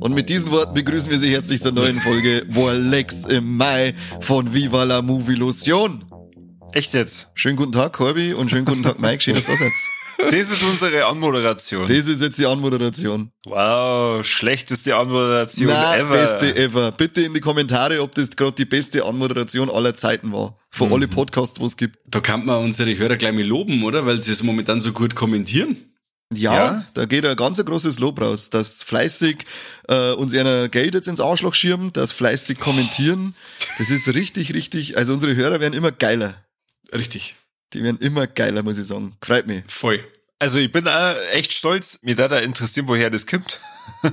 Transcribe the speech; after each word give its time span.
Und 0.00 0.14
mit 0.14 0.28
diesen 0.28 0.50
Worten 0.50 0.74
begrüßen 0.74 1.10
wir 1.10 1.18
Sie 1.18 1.30
herzlich 1.30 1.60
zur 1.60 1.72
neuen 1.72 1.94
Folge 1.94 2.44
Warlex 2.48 3.24
im 3.26 3.56
Mai 3.56 3.94
von 4.20 4.52
Viva 4.52 4.84
la 4.84 5.00
Movilusion. 5.00 6.11
Echt 6.74 6.94
jetzt? 6.94 7.28
Schönen 7.34 7.56
guten 7.56 7.72
Tag, 7.72 7.92
Corby, 7.92 8.32
und 8.32 8.48
schönen 8.50 8.64
guten 8.64 8.82
Tag, 8.82 8.98
Mike. 8.98 9.20
Schön, 9.22 9.34
dass 9.34 9.44
du 9.44 9.52
da 9.52 9.58
seid. 9.58 9.72
Das 10.18 10.34
ist 10.50 10.62
unsere 10.62 11.04
Anmoderation. 11.06 11.86
Das 11.88 12.06
ist 12.06 12.22
jetzt 12.22 12.38
die 12.38 12.46
Anmoderation. 12.46 13.32
Wow, 13.44 14.24
schlechteste 14.24 14.94
Anmoderation 14.96 15.66
Na, 15.68 15.96
ever. 15.96 16.16
beste 16.16 16.54
ever. 16.56 16.92
Bitte 16.92 17.22
in 17.22 17.34
die 17.34 17.40
Kommentare, 17.40 18.00
ob 18.00 18.14
das 18.14 18.30
gerade 18.36 18.52
die 18.52 18.64
beste 18.64 19.04
Anmoderation 19.04 19.68
aller 19.68 19.94
Zeiten 19.94 20.32
war. 20.32 20.56
Von 20.70 20.88
Mhm. 20.88 20.94
alle 20.94 21.08
Podcasts, 21.08 21.58
wo 21.60 21.66
es 21.66 21.76
gibt. 21.76 21.98
Da 22.08 22.20
kann 22.20 22.44
man 22.46 22.62
unsere 22.62 22.96
Hörer 22.96 23.16
gleich 23.16 23.32
mal 23.32 23.42
loben, 23.42 23.82
oder? 23.82 24.06
Weil 24.06 24.22
sie 24.22 24.32
es 24.32 24.42
momentan 24.42 24.80
so 24.80 24.92
gut 24.92 25.14
kommentieren. 25.14 25.76
Ja, 26.32 26.54
Ja. 26.54 26.84
da 26.94 27.04
geht 27.04 27.26
ein 27.26 27.36
ganz 27.36 27.62
großes 27.62 27.98
Lob 27.98 28.20
raus, 28.20 28.48
dass 28.48 28.82
fleißig 28.84 29.44
äh, 29.88 30.12
uns 30.12 30.34
einer 30.34 30.68
Geld 30.68 30.94
jetzt 30.94 31.08
ins 31.08 31.20
Arschloch 31.20 31.54
schirmen, 31.54 31.92
dass 31.92 32.12
fleißig 32.12 32.60
kommentieren. 32.60 33.34
Das 33.78 33.90
ist 33.90 34.14
richtig, 34.14 34.54
richtig. 34.54 34.96
Also 34.96 35.12
unsere 35.14 35.34
Hörer 35.34 35.58
werden 35.60 35.74
immer 35.74 35.90
geiler. 35.92 36.34
Richtig. 36.92 37.36
Die 37.72 37.82
werden 37.82 37.98
immer 38.00 38.26
geiler, 38.26 38.62
muss 38.62 38.78
ich 38.78 38.86
sagen. 38.86 39.16
Freut 39.22 39.46
mich. 39.46 39.64
Voll. 39.68 40.04
Also 40.38 40.58
ich 40.58 40.70
bin 40.70 40.86
auch 40.88 41.14
echt 41.32 41.52
stolz. 41.52 42.00
Mir 42.02 42.16
da 42.16 42.28
da 42.28 42.38
interessieren, 42.38 42.88
woher 42.88 43.10
das 43.10 43.26
kommt. 43.26 43.60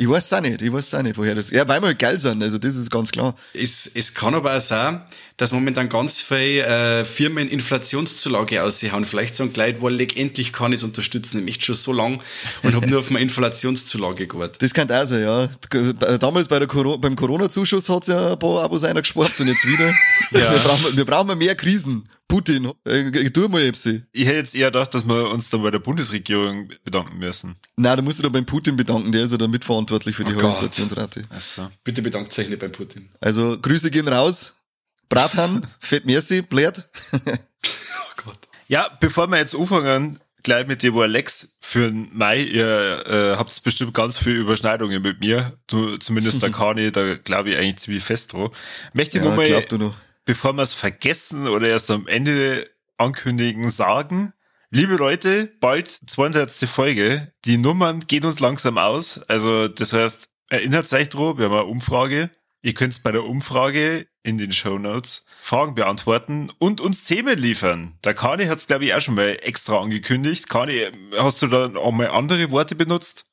Ich 0.00 0.08
weiß 0.08 0.32
auch 0.32 0.40
nicht, 0.40 0.62
ich 0.62 0.72
weiß 0.72 0.94
auch 0.94 1.02
nicht, 1.02 1.18
woher 1.18 1.34
das. 1.34 1.50
Ja, 1.50 1.68
weil 1.68 1.82
wir 1.82 1.88
halt 1.88 1.98
geil 1.98 2.18
sind, 2.18 2.42
also 2.42 2.56
das 2.56 2.74
ist 2.74 2.90
ganz 2.90 3.12
klar. 3.12 3.34
Es, 3.52 3.90
es 3.92 4.14
kann 4.14 4.34
aber 4.34 4.56
auch 4.56 4.60
sein, 4.60 5.02
dass 5.36 5.52
momentan 5.52 5.90
ganz 5.90 6.22
viele 6.22 6.64
äh, 6.64 7.04
Firmen 7.04 7.50
Inflationszulage 7.50 8.62
aussehen. 8.62 9.04
Vielleicht 9.04 9.36
sagen 9.36 9.52
Leute, 9.54 9.82
Walleck, 9.82 10.16
endlich 10.16 10.54
kann 10.54 10.72
ich 10.72 10.78
es 10.78 10.84
unterstützen. 10.84 11.40
Ich 11.40 11.44
möchte 11.44 11.66
schon 11.66 11.74
so 11.74 11.92
lang 11.92 12.22
und 12.62 12.74
habe 12.74 12.86
nur 12.88 13.00
auf 13.00 13.10
eine 13.10 13.20
Inflationszulage 13.20 14.26
gewartet. 14.26 14.62
Das 14.62 14.72
kann 14.72 14.90
auch 14.90 15.04
sein, 15.04 15.20
ja. 15.20 15.48
Damals 16.16 16.48
bei 16.48 16.58
der 16.58 16.68
Coro 16.68 16.96
beim 16.96 17.14
Corona-Zuschuss 17.14 17.90
hat's 17.90 18.06
ja 18.06 18.32
ein 18.32 18.38
paar 18.38 18.62
Abos 18.62 18.84
einer 18.84 19.02
gespart 19.02 19.38
und 19.38 19.48
jetzt 19.48 19.66
wieder. 19.66 19.92
Ja. 20.32 20.52
wir, 20.52 20.58
brauchen, 20.60 20.96
wir 20.96 21.04
brauchen 21.04 21.38
mehr 21.38 21.56
Krisen. 21.56 22.08
Putin, 22.30 22.72
äh, 22.84 23.30
tu 23.30 23.48
mal 23.48 23.62
Epsi. 23.62 24.04
Ich 24.12 24.24
hätte 24.26 24.36
jetzt 24.38 24.54
eher 24.54 24.70
gedacht, 24.70 24.94
dass 24.94 25.04
wir 25.06 25.30
uns 25.30 25.50
dann 25.50 25.62
bei 25.62 25.70
der 25.72 25.80
Bundesregierung 25.80 26.70
bedanken 26.84 27.18
müssen. 27.18 27.56
Nein, 27.76 27.96
da 27.96 28.02
musst 28.02 28.20
du 28.20 28.22
da 28.22 28.28
beim 28.28 28.46
Putin 28.46 28.76
bedanken, 28.76 29.10
der 29.10 29.24
ist 29.24 29.32
ja 29.32 29.36
da 29.36 29.48
mitverantwortlich 29.48 30.14
für 30.14 30.24
die 30.24 30.34
Oh 30.36 30.42
hohe. 30.42 30.50
Inflationsrate. 30.52 31.22
Also. 31.28 31.68
Bitte 31.82 32.02
bedankt 32.02 32.38
euch 32.38 32.48
nicht 32.48 32.60
bei 32.60 32.68
Putin. 32.68 33.10
Also 33.20 33.58
Grüße 33.60 33.90
gehen 33.90 34.06
raus. 34.06 34.54
Bratan, 35.08 35.66
Fett 35.80 36.06
Merci, 36.06 36.42
Blärt. 36.42 36.88
Oh 37.12 37.18
Gott. 38.24 38.38
Ja, 38.68 38.88
bevor 39.00 39.26
wir 39.26 39.38
jetzt 39.38 39.56
anfangen, 39.56 40.20
gleich 40.44 40.68
mit 40.68 40.84
dem 40.84 40.96
Alex 40.96 41.56
für 41.60 41.90
den 41.90 42.10
Mai, 42.16 42.42
ihr 42.42 43.04
äh, 43.06 43.36
habt 43.36 43.60
bestimmt 43.64 43.92
ganz 43.92 44.18
viel 44.18 44.36
Überschneidungen 44.36 45.02
mit 45.02 45.18
mir. 45.18 45.58
Du, 45.66 45.96
zumindest 45.96 46.42
der 46.42 46.50
Kani, 46.52 46.92
da 46.92 47.14
glaube 47.16 47.50
ich 47.50 47.56
eigentlich 47.56 47.76
ziemlich 47.78 48.04
fest 48.04 48.32
drauf. 48.32 48.56
Möchte 48.94 49.18
ich 49.18 49.24
Ja, 49.24 49.30
nochmal, 49.30 49.64
du 49.68 49.78
noch. 49.78 49.94
Bevor 50.30 50.52
wir 50.52 50.62
es 50.62 50.74
vergessen 50.74 51.48
oder 51.48 51.66
erst 51.66 51.90
am 51.90 52.06
Ende 52.06 52.70
ankündigen, 52.98 53.68
sagen, 53.68 54.32
liebe 54.70 54.94
Leute, 54.94 55.52
bald 55.58 55.88
200. 55.90 56.48
Folge. 56.68 57.32
Die 57.46 57.58
Nummern 57.58 57.98
gehen 58.06 58.24
uns 58.24 58.38
langsam 58.38 58.78
aus. 58.78 59.24
Also 59.24 59.66
das 59.66 59.92
heißt, 59.92 60.28
erinnert 60.48 60.92
euch 60.92 61.08
drauf, 61.08 61.36
wir 61.36 61.46
haben 61.46 61.54
eine 61.54 61.64
Umfrage. 61.64 62.30
Ihr 62.62 62.74
könnt 62.74 63.02
bei 63.02 63.10
der 63.10 63.24
Umfrage 63.24 64.06
in 64.22 64.38
den 64.38 64.52
Show 64.52 64.78
Notes 64.78 65.24
Fragen 65.42 65.74
beantworten 65.74 66.52
und 66.60 66.80
uns 66.80 67.02
Themen 67.02 67.36
liefern. 67.36 67.98
Der 68.04 68.14
Kani 68.14 68.44
hat 68.44 68.58
es, 68.58 68.68
glaube 68.68 68.84
ich, 68.84 68.94
auch 68.94 69.00
schon 69.00 69.16
mal 69.16 69.36
extra 69.42 69.80
angekündigt. 69.80 70.48
Kani, 70.48 70.92
hast 71.16 71.42
du 71.42 71.48
da 71.48 71.74
auch 71.74 71.90
mal 71.90 72.08
andere 72.08 72.52
Worte 72.52 72.76
benutzt? 72.76 73.24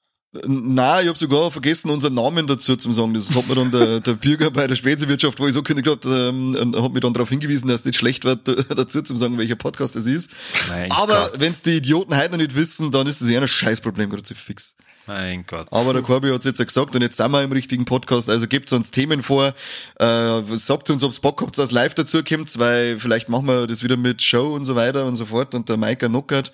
Nein, 0.45 1.03
ich 1.03 1.07
habe 1.07 1.17
sogar 1.17 1.51
vergessen, 1.51 1.89
unseren 1.89 2.13
Namen 2.13 2.47
dazu 2.47 2.75
zu 2.75 2.91
sagen. 2.91 3.13
Das 3.13 3.33
hat 3.33 3.47
mir 3.47 3.55
dann 3.55 3.71
der, 3.71 4.01
der 4.01 4.13
Bürger 4.13 4.51
bei 4.51 4.67
der 4.67 4.75
Spätsewirtschaft, 4.75 5.39
wo 5.39 5.47
ich 5.47 5.53
so 5.53 5.63
kündigt 5.63 5.87
habe, 5.87 6.09
ähm, 6.09 6.75
hat 6.75 6.93
mir 6.93 6.99
dann 6.99 7.13
darauf 7.13 7.29
hingewiesen, 7.29 7.67
dass 7.69 7.81
es 7.81 7.85
nicht 7.85 7.97
schlecht 7.97 8.25
wird, 8.25 8.47
dazu 8.77 9.01
zu 9.01 9.15
sagen, 9.15 9.37
welcher 9.37 9.55
Podcast 9.55 9.95
das 9.95 10.05
ist. 10.05 10.29
Mein 10.69 10.91
Aber 10.91 11.29
Gott. 11.31 11.39
wenn's 11.39 11.61
die 11.61 11.77
Idioten 11.77 12.15
heute 12.15 12.31
noch 12.31 12.37
nicht 12.37 12.55
wissen, 12.55 12.91
dann 12.91 13.07
ist 13.07 13.21
das 13.21 13.29
eher 13.29 13.41
ein 13.41 13.47
Scheißproblem, 13.47 14.09
gerade 14.09 14.23
zu 14.23 14.35
fix. 14.35 14.75
Mein 15.07 15.45
Gott. 15.45 15.67
Aber 15.71 15.93
der 15.93 16.01
Corby 16.01 16.29
hat's 16.29 16.43
jetzt 16.43 16.59
ja 16.59 16.65
gesagt 16.65 16.93
und 16.93 17.01
jetzt 17.01 17.15
sind 17.15 17.31
wir 17.31 17.41
im 17.41 17.53
richtigen 17.53 17.85
Podcast, 17.85 18.29
also 18.29 18.45
gebt 18.47 18.71
uns 18.73 18.91
Themen 18.91 19.23
vor, 19.23 19.53
äh, 19.99 20.41
sagt 20.57 20.89
uns, 20.89 21.01
ob's 21.01 21.21
Bock 21.21 21.41
habt, 21.41 21.57
dass 21.57 21.71
live 21.71 21.93
dazu 21.93 22.21
kommt, 22.23 22.59
weil 22.59 22.99
vielleicht 22.99 23.29
machen 23.29 23.47
wir 23.47 23.67
das 23.67 23.83
wieder 23.83 23.95
mit 23.95 24.21
Show 24.21 24.53
und 24.53 24.65
so 24.65 24.75
weiter 24.75 25.05
und 25.05 25.15
so 25.15 25.25
fort 25.25 25.55
und 25.55 25.69
der 25.69 25.77
Mike 25.77 26.07
knockert 26.09 26.51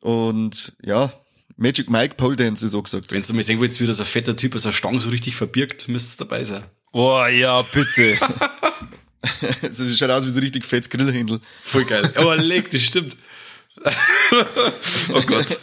und 0.00 0.72
ja, 0.82 1.12
Magic 1.60 1.90
Mike 1.90 2.14
Pole 2.14 2.36
Dance 2.36 2.64
ist 2.64 2.74
auch 2.74 2.82
gesagt. 2.82 3.12
Wenn 3.12 3.20
du 3.20 3.34
mal 3.34 3.42
sehen 3.42 3.60
wollt, 3.60 3.78
wie 3.78 3.86
das 3.86 4.00
ein 4.00 4.06
fetter 4.06 4.34
Typ 4.34 4.54
aus 4.54 4.62
der 4.62 4.72
Stange 4.72 4.98
so 4.98 5.10
richtig 5.10 5.36
verbirgt, 5.36 5.88
müsst 5.88 6.18
ihr 6.18 6.24
dabei 6.24 6.42
sein. 6.42 6.64
Oh 6.92 7.22
ja, 7.26 7.60
bitte. 7.60 8.18
Also, 9.62 9.84
das 9.86 9.98
schaut 9.98 10.08
aus 10.08 10.24
wie 10.24 10.30
so 10.30 10.40
richtig 10.40 10.64
fettes 10.64 10.88
Grillhändel. 10.88 11.38
Voll 11.60 11.84
geil. 11.84 12.10
Aber 12.16 12.38
leck, 12.38 12.70
das 12.70 12.80
stimmt. 12.80 13.14
oh 15.12 15.22
Gott. 15.26 15.58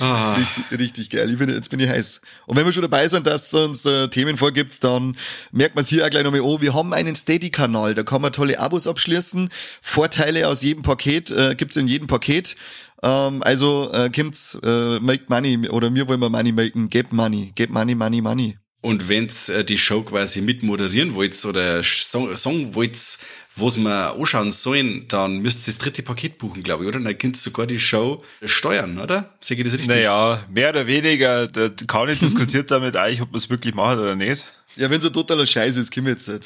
Ah. 0.00 0.34
Richtig, 0.34 0.78
richtig 0.78 1.10
geil. 1.10 1.30
Ich 1.30 1.38
bin, 1.38 1.48
jetzt 1.48 1.70
bin 1.70 1.80
ich 1.80 1.88
heiß. 1.88 2.20
Und 2.46 2.56
wenn 2.56 2.66
wir 2.66 2.72
schon 2.72 2.82
dabei 2.82 3.06
sind, 3.08 3.26
dass 3.26 3.52
es 3.52 3.54
uns 3.54 3.86
äh, 3.86 4.08
Themen 4.08 4.36
vorgibt, 4.36 4.82
dann 4.82 5.16
merkt 5.52 5.74
man 5.74 5.82
es 5.82 5.88
hier 5.88 6.04
auch 6.04 6.10
gleich 6.10 6.24
nochmal, 6.24 6.40
oh, 6.40 6.60
wir 6.60 6.74
haben 6.74 6.92
einen 6.92 7.14
Steady-Kanal, 7.14 7.94
da 7.94 8.02
kann 8.02 8.20
man 8.20 8.32
tolle 8.32 8.58
Abos 8.58 8.86
abschließen. 8.86 9.50
Vorteile 9.80 10.48
aus 10.48 10.62
jedem 10.62 10.82
Paket 10.82 11.30
äh, 11.30 11.54
gibt's 11.56 11.76
in 11.76 11.86
jedem 11.86 12.08
Paket. 12.08 12.56
Ähm, 13.04 13.42
also 13.42 13.90
äh, 13.92 14.08
kommt's, 14.08 14.58
äh, 14.64 14.98
make 15.00 15.24
money 15.28 15.68
oder 15.68 15.94
wir 15.94 16.08
wollen 16.08 16.20
mal 16.20 16.30
money 16.30 16.52
machen, 16.52 16.88
get 16.88 17.12
money, 17.12 17.52
get 17.54 17.68
money, 17.68 17.94
money, 17.94 18.22
money. 18.22 18.56
Und 18.80 19.08
wenn's 19.08 19.50
äh, 19.50 19.64
die 19.64 19.78
Show 19.78 20.02
quasi 20.02 20.40
mitmoderieren 20.40 21.14
wollt 21.14 21.42
oder 21.44 21.82
Song, 21.82 22.34
Song 22.36 22.74
wollt, 22.74 22.98
was 23.56 23.76
wir 23.76 24.14
anschauen 24.14 24.50
sollen, 24.50 25.04
dann 25.08 25.40
müsst 25.40 25.66
ihr 25.68 25.72
das 25.72 25.78
dritte 25.78 26.02
Paket 26.02 26.38
buchen, 26.38 26.62
glaube 26.62 26.84
ich, 26.84 26.88
oder? 26.88 27.00
Dann 27.00 27.16
könnt 27.18 27.36
ihr 27.36 27.40
sogar 27.40 27.66
die 27.66 27.78
Show 27.78 28.22
steuern, 28.42 28.98
oder? 28.98 29.34
Sehe 29.40 29.56
ich 29.58 29.64
das 29.64 29.74
richtig? 29.74 29.88
Naja, 29.88 30.42
mehr 30.50 30.70
oder 30.70 30.86
weniger, 30.86 31.46
der 31.46 31.70
Kani 31.86 32.16
diskutiert 32.16 32.70
damit 32.70 32.96
eigentlich, 32.96 33.20
ob 33.20 33.30
man 33.30 33.38
es 33.38 33.50
wirklich 33.50 33.74
macht 33.74 33.98
oder 33.98 34.16
nicht. 34.16 34.46
Ja, 34.76 34.90
wenn 34.90 35.00
so 35.00 35.10
totaler 35.10 35.46
Scheiß 35.46 35.76
ist, 35.76 35.94
komm 35.94 36.06
jetzt. 36.06 36.28
Nicht. 36.28 36.44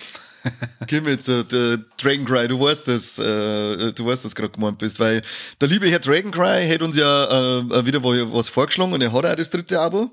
Jetzt, 0.91 1.28
äh, 1.28 1.44
der 1.44 1.78
Dragon 2.00 2.25
Cry, 2.25 2.49
du 2.49 2.60
weißt 2.60 2.88
das, 2.88 3.19
äh, 3.19 3.93
du 3.93 4.06
weißt 4.06 4.25
das 4.25 4.34
gerade 4.34 4.50
gemeint 4.50 4.78
bist, 4.78 5.00
weil 5.00 5.22
der 5.60 5.69
liebe 5.69 5.88
Herr 5.88 5.99
Dragon 5.99 6.31
Cry 6.31 6.69
hat 6.69 6.82
uns 6.82 6.97
ja 6.97 7.59
äh, 7.60 7.87
wieder 7.87 8.03
was 8.03 8.49
vorgeschlagen 8.49 8.93
und 8.93 9.00
er 9.00 9.12
hat 9.12 9.26
auch 9.26 9.34
das 9.34 9.50
dritte 9.50 9.81
Abo. 9.81 10.10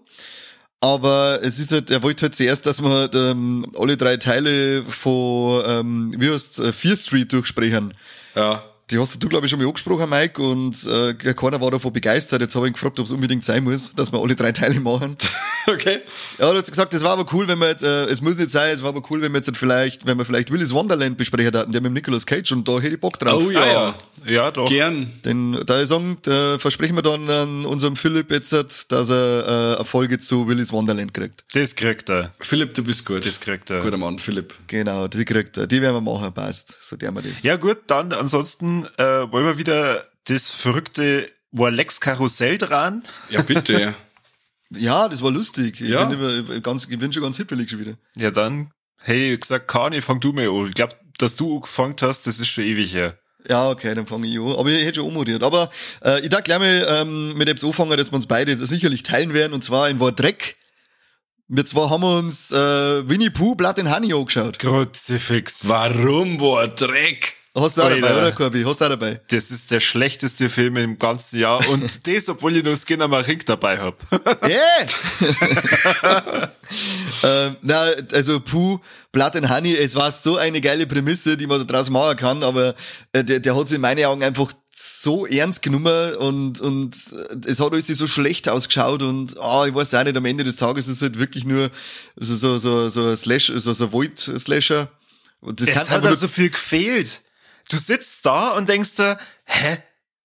Aber 0.82 1.40
es 1.42 1.58
ist 1.58 1.72
halt, 1.72 1.90
er 1.90 2.04
wollte 2.04 2.24
halt 2.24 2.36
zuerst, 2.36 2.66
dass 2.66 2.82
wir 2.82 2.90
halt, 2.90 3.16
ähm, 3.16 3.66
alle 3.78 3.98
drei 3.98 4.18
Teile 4.18 4.84
von, 4.84 5.64
ähm, 5.66 6.16
wie 6.18 6.30
heißt's, 6.30 6.60
äh, 6.60 6.72
Fear 6.72 6.98
Street 6.98 7.34
durchsprechen. 7.34 7.94
Ja. 8.36 8.64
Die 8.92 9.00
hast 9.00 9.22
du, 9.22 9.28
glaube 9.28 9.48
ich, 9.48 9.50
schon 9.50 9.60
mal 9.60 9.68
angesprochen, 9.68 10.08
Mike, 10.10 10.40
und 10.42 10.86
äh, 10.86 11.14
keiner 11.34 11.60
war 11.60 11.72
davon 11.72 11.92
begeistert. 11.92 12.42
Jetzt 12.42 12.56
habe 12.56 12.68
ich 12.68 12.72
ihn 12.72 12.74
gefragt, 12.74 13.00
ob 13.00 13.06
es 13.08 13.12
unbedingt 13.12 13.44
sein 13.44 13.64
muss, 13.64 13.94
dass 13.96 14.12
wir 14.12 14.22
alle 14.22 14.36
drei 14.36 14.52
Teile 14.52 14.80
machen. 14.80 15.18
Okay. 15.68 16.02
Ja, 16.38 16.52
du 16.52 16.60
hast 16.60 16.70
gesagt, 16.70 16.94
das 16.94 17.04
war 17.04 17.14
aber 17.14 17.26
cool, 17.34 17.48
wenn 17.48 17.58
wir 17.58 17.70
jetzt, 17.70 17.84
äh, 17.84 18.06
es 18.06 18.22
muss 18.22 18.38
nicht 18.38 18.52
sein, 18.52 18.72
es 18.72 18.84
war 18.84 18.90
aber 18.90 19.02
cool, 19.10 19.24
wenn 19.24 19.32
wir 19.32 19.40
jetzt 19.40 19.58
vielleicht, 19.58 20.06
wenn 20.06 20.16
wir 20.16 20.24
vielleicht 20.24 20.52
Willis 20.52 20.72
Wonderland 20.72 21.18
besprechen 21.18 21.56
hatten, 21.56 21.72
der 21.72 21.82
mit 21.82 21.90
dem 21.90 21.94
Nicolas 21.94 22.28
Cage 22.28 22.52
und 22.52 22.68
da 22.68 22.80
hätte 22.80 22.94
ich 22.94 23.00
Bock 23.00 23.18
drauf. 23.18 23.42
Oh 23.44 23.50
ja. 23.50 23.62
Ah, 23.62 23.66
ja. 23.66 23.96
Ja, 24.28 24.52
doch. 24.52 24.68
Gern. 24.68 25.12
Denn 25.24 25.54
da 25.66 25.82
ich 25.82 25.88
sagen, 25.88 26.18
da 26.24 26.58
versprechen 26.58 26.96
wir 26.96 27.04
dann 27.04 27.30
an 27.30 27.66
unserem 27.66 27.96
Philipp 27.96 28.32
jetzt, 28.32 28.54
dass 28.54 29.10
er 29.10 29.74
äh, 29.74 29.76
eine 29.76 29.86
Folge 29.86 30.18
zu 30.18 30.48
Willis 30.48 30.72
Wonderland 30.72 31.14
kriegt. 31.14 31.44
Das 31.54 31.76
kriegt 31.76 32.10
er. 32.10 32.34
Philipp, 32.40 32.74
du 32.74 32.84
bist 32.84 33.06
gut. 33.06 33.26
Das 33.26 33.40
kriegt 33.40 33.70
er. 33.70 33.82
Guter 33.82 33.98
Mann, 33.98 34.18
Philipp. 34.18 34.54
Genau, 34.68 35.08
die 35.08 35.26
kriegt 35.26 35.58
er. 35.58 35.68
Die 35.68 35.82
werden 35.82 36.04
wir 36.04 36.14
machen, 36.14 36.34
passt. 36.34 36.76
So 36.82 36.96
der 36.96 37.12
wir 37.12 37.22
das. 37.22 37.44
Ja 37.44 37.56
gut, 37.58 37.78
dann 37.88 38.14
ansonsten 38.14 38.75
äh, 38.98 39.32
wollen 39.32 39.46
wir 39.46 39.58
wieder 39.58 40.06
das 40.28 40.52
verrückte 40.52 41.30
Warlex 41.52 42.02
Karussell 42.02 42.58
dran. 42.58 43.04
Ja, 43.30 43.42
bitte. 43.42 43.74
ja. 43.80 43.94
Ja, 44.72 45.08
das 45.08 45.22
war 45.22 45.30
lustig. 45.32 45.80
Ich, 45.80 45.90
Ja. 45.92 46.04
bin, 46.06 46.20
immer, 46.20 46.60
ganz, 46.60 46.88
ich 46.90 46.98
bin 46.98 47.14
schon 47.14 47.22
ganz 47.22 47.38
hippelig 47.38 47.70
schon 47.70 47.80
wieder. 47.80 47.94
Ja 48.18 48.32
dann, 48.32 48.72
hey, 49.04 49.34
ich 49.34 49.40
gesagt, 49.40 49.68
Kani, 49.68 50.02
fang 50.02 50.20
du 50.20 50.34
mal 50.34 50.50
an. 50.50 50.68
Ich 50.68 50.74
glaube, 50.74 50.96
dass 51.20 51.36
du 51.36 51.56
angefangen 51.58 51.96
hast, 52.02 52.26
das 52.26 52.40
ist 52.40 52.48
schon 52.50 52.64
ewig 52.64 52.92
her. 52.94 53.18
Ja, 53.48 53.70
okay, 53.70 53.94
dann 53.94 54.08
fange 54.08 54.26
ich 54.28 54.38
an. 54.40 54.54
Aber 54.58 54.68
ich 54.70 54.84
hätte 54.84 54.96
schon 55.02 55.08
ummodiert. 55.08 55.44
Aber 55.44 55.70
äh, 56.04 56.20
ich 56.22 56.30
darf 56.30 56.44
gleich 56.44 56.58
mal 56.60 56.86
ähm, 56.90 57.38
mit 57.38 57.48
etwas 57.48 57.64
anfangen, 57.64 57.96
dass 57.96 58.12
wir 58.12 58.16
uns 58.16 58.26
beide 58.26 58.58
sicherlich 58.58 59.04
teilen 59.04 59.34
werden. 59.36 59.54
Und 59.54 59.64
zwar 59.64 59.88
in 59.88 60.00
Wort 60.00 60.20
Dreck. 60.20 60.58
Wir 61.48 61.64
zwar 61.64 61.92
haben 61.92 62.02
wir 62.02 62.18
uns 62.18 62.52
äh, 62.52 63.08
Winnie 63.08 63.30
Pooh, 63.30 63.54
Blood 63.54 63.80
and 63.80 63.94
Honey 63.96 64.14
angeschaut. 64.14 64.58
Kruzifix. 64.58 65.70
Warum 65.70 66.42
war 66.42 66.68
Dreck? 66.68 67.36
Hast 67.58 67.78
du 67.78 67.84
auch 67.84 67.90
dabei, 67.90 68.18
oder, 68.18 68.32
Corby? 68.34 68.64
Hast 68.64 68.82
du 68.82 68.86
auch 68.86 68.90
dabei? 68.90 69.22
Das 69.30 69.50
ist 69.50 69.72
der 69.72 69.80
schlechteste 69.80 70.50
Film 70.50 70.76
im 70.76 71.00
ganzen 71.00 71.40
Jahr 71.40 71.66
und 71.70 71.84
das, 72.08 72.28
obwohl 72.28 72.58
ich 72.58 72.64
nur 72.64 72.76
Skinner 72.76 73.08
Marink 73.08 73.46
dabei 73.46 73.80
hab. 73.80 74.04
Yeah! 74.44 76.02
ähm, 77.24 77.56
na, 77.62 77.92
also 78.12 78.42
Puh, 78.42 78.80
Blood 79.14 79.38
and 79.38 79.50
Honey, 79.50 79.74
es 79.74 79.96
war 79.96 80.12
so 80.12 80.36
eine 80.36 80.60
geile 80.60 80.86
Prämisse, 80.86 81.38
die 81.38 81.48
man 81.48 81.60
da 81.60 81.64
draus 81.64 81.90
machen 81.90 82.18
kann, 82.18 82.44
aber 82.44 82.76
äh, 83.14 83.24
der, 83.24 83.40
der 83.40 83.56
hat 83.56 83.70
sich 83.70 83.76
in 83.76 83.82
meinen 83.82 84.04
Augen 84.04 84.22
einfach 84.22 84.52
so 84.76 85.26
ernst 85.26 85.62
genommen 85.62 86.16
und, 86.16 86.60
und 86.60 86.94
äh, 87.14 87.50
es 87.50 87.62
hat 87.62 87.72
alles 87.72 87.88
so 87.88 88.08
schlecht 88.08 88.50
ausgeschaut 88.50 89.02
und 89.02 89.40
ah, 89.40 89.66
ich 89.66 89.74
weiß 89.74 89.94
auch 89.94 90.04
nicht, 90.04 90.18
am 90.18 90.26
Ende 90.26 90.44
des 90.44 90.58
Tages 90.58 90.90
ist 90.90 90.98
es 90.98 91.02
halt 91.02 91.18
wirklich 91.18 91.46
nur 91.46 91.72
so, 92.18 92.36
so, 92.36 92.58
so, 92.58 92.90
so 92.90 93.08
ein 93.08 93.16
Slash, 93.16 93.54
so, 93.56 93.72
so 93.72 93.94
Void-Slasher. 93.94 94.90
Und 95.40 95.62
das 95.62 95.70
Es 95.70 95.90
hat 95.90 96.04
nur, 96.04 96.16
so 96.16 96.28
viel 96.28 96.50
gefehlt. 96.50 97.22
Du 97.70 97.78
sitzt 97.78 98.26
da 98.26 98.52
und 98.52 98.70
denkst 98.70 98.96
dir, 98.96 99.18
hä? 99.46 99.78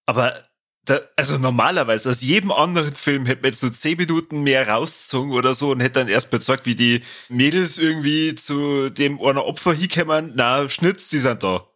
Aber 0.06 0.42
da, 0.84 1.00
also 1.16 1.38
normalerweise, 1.38 2.10
aus 2.10 2.22
jedem 2.22 2.50
anderen 2.50 2.94
Film 2.94 3.26
hätte 3.26 3.42
man 3.42 3.50
jetzt 3.50 3.60
so 3.60 3.70
zehn 3.70 3.96
Minuten 3.96 4.42
mehr 4.42 4.68
rausgezogen 4.68 5.32
oder 5.32 5.54
so 5.54 5.70
und 5.70 5.80
hätte 5.80 6.00
dann 6.00 6.08
erst 6.08 6.30
bezeugt, 6.30 6.66
wie 6.66 6.74
die 6.74 7.02
Mädels 7.28 7.78
irgendwie 7.78 8.34
zu 8.34 8.90
dem 8.90 9.20
einer 9.20 9.44
Opfer 9.44 9.72
hinkommen. 9.72 10.32
Na, 10.34 10.68
Schnitz, 10.68 11.08
die 11.10 11.18
sind 11.18 11.42
da. 11.42 11.66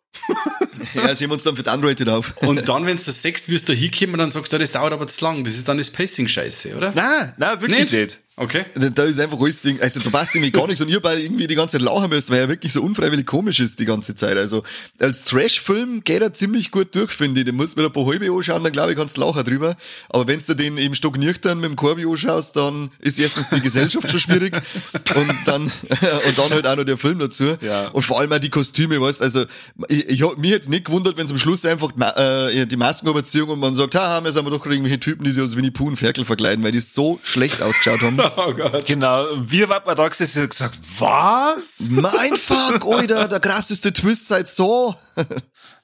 ja, 0.95 1.15
sehen 1.15 1.29
wir 1.29 1.35
uns 1.35 1.45
dann 1.45 1.57
für 1.57 1.63
die 1.63 1.71
Unrated 1.71 2.09
auf. 2.09 2.37
Und 2.39 2.69
dann, 2.69 2.87
wenn 2.87 2.97
du 2.97 3.03
das 3.05 3.23
sechst, 3.23 3.49
wirst 3.49 3.69
du 3.69 3.73
da 3.73 3.79
hinkommen, 3.79 4.19
dann 4.19 4.31
sagst 4.31 4.53
du, 4.53 4.59
das 4.59 4.73
dauert 4.73 4.93
aber 4.93 5.07
zu 5.07 5.25
lang. 5.25 5.45
Das 5.45 5.55
ist 5.55 5.69
dann 5.69 5.79
das 5.79 5.91
Pacing 5.91 6.29
scheiße, 6.29 6.77
oder? 6.77 6.93
Na, 6.95 7.35
na, 7.37 7.61
wirklich 7.61 7.91
nicht. 7.91 8.21
Okay. 8.37 8.65
Da 8.75 9.05
ist 9.05 9.21
einfach 9.21 9.39
alles, 9.41 9.63
Ding- 9.63 9.81
also 9.81 10.01
da 10.01 10.11
passt 10.11 10.35
irgendwie 10.35 10.51
gar 10.51 10.67
nichts 10.67 10.81
und 10.81 10.89
ihr 10.89 10.99
beide 11.01 11.23
irgendwie 11.23 11.47
die 11.47 11.55
ganze 11.55 11.79
Zeit 11.79 11.83
lachen 11.83 12.11
müsst, 12.11 12.31
weil 12.31 12.41
er 12.41 12.49
wirklich 12.49 12.73
so 12.73 12.83
unfreiwillig 12.83 13.27
komisch 13.27 13.61
ist 13.61 13.79
die 13.79 13.85
ganze 13.85 14.17
Zeit. 14.17 14.37
Also 14.37 14.65
als 14.99 15.23
Trash-Film 15.23 16.03
geht 16.03 16.21
er 16.21 16.33
ziemlich 16.33 16.73
gut 16.73 16.97
durch, 16.97 17.13
finde 17.13 17.41
ich. 17.41 17.47
Den 17.47 17.55
musst 17.55 17.77
du 17.77 17.81
mir 17.81 17.87
ein 17.87 17.93
paar 17.93 18.07
halbe 18.07 18.29
anschauen, 18.33 18.65
dann 18.65 18.73
glaube 18.73 18.91
ich, 18.91 18.99
kannst 18.99 19.17
du 19.17 19.21
lachen 19.21 19.45
drüber. 19.45 19.77
Aber 20.09 20.27
wenn 20.27 20.41
du 20.45 20.55
den 20.55 20.79
eben 20.79 20.97
stock 20.97 21.17
nüchtern 21.17 21.61
mit 21.61 21.71
dem 21.71 21.77
Corby 21.77 22.07
anschaust, 22.07 22.57
dann 22.57 22.91
ist 22.99 23.21
erstens 23.21 23.51
die 23.51 23.61
Gesellschaft 23.61 24.11
schon 24.11 24.19
schwierig 24.19 24.53
und 24.95 25.35
dann, 25.45 25.63
und 25.63 26.39
dann 26.39 26.51
halt 26.51 26.67
auch 26.67 26.77
noch 26.77 26.85
der 26.85 26.99
Film 26.99 27.21
dazu. 27.21 27.57
Ja. 27.61 27.89
Und 27.89 28.03
vor 28.03 28.19
allem 28.19 28.33
auch 28.33 28.41
die 28.41 28.51
Kostüme, 28.51 29.01
weißt 29.01 29.23
also 29.23 29.45
ich, 29.89 30.09
ich 30.09 30.23
hab 30.23 30.39
mich 30.39 30.51
jetzt 30.51 30.69
nicht 30.69 30.87
gewundert, 30.87 31.17
wenn 31.17 31.29
zum 31.29 31.39
Schluss 31.39 31.65
einfach 31.65 31.93
äh, 32.17 32.67
die 32.67 32.77
Maskenüberziehung 32.77 33.51
und 33.51 33.61
man 33.61 33.77
sagt, 33.77 33.95
haha, 33.95 34.25
wir 34.25 34.33
sind 34.33 34.41
aber 34.41 34.51
doch 34.51 34.67
irgendwelche 34.67 34.99
Typen, 34.99 35.23
die 35.25 35.31
sich 35.31 35.43
als 35.43 35.57
Winnie 35.57 35.71
Pooh 35.71 35.87
und 35.87 35.97
Ferkel 35.97 36.25
verkleiden, 36.25 36.65
weil 36.65 36.73
die 36.73 36.81
so 36.81 37.21
schlecht 37.23 37.63
ausgeschaut 37.63 38.01
haben. 38.01 38.24
Oh 38.37 38.53
Gott. 38.55 38.87
Genau, 38.87 39.27
wir 39.37 39.69
waren 39.69 39.97
da 39.97 40.09
gesessen 40.09 40.43
und 40.45 40.51
gesagt, 40.51 40.79
was? 40.99 41.89
Mein 41.91 42.37
Fuck, 42.37 42.85
Alter, 42.87 43.29
der 43.29 43.41
krasseste 43.41 43.93
Twist 43.93 44.29
seit 44.29 44.49
so. 44.49 44.95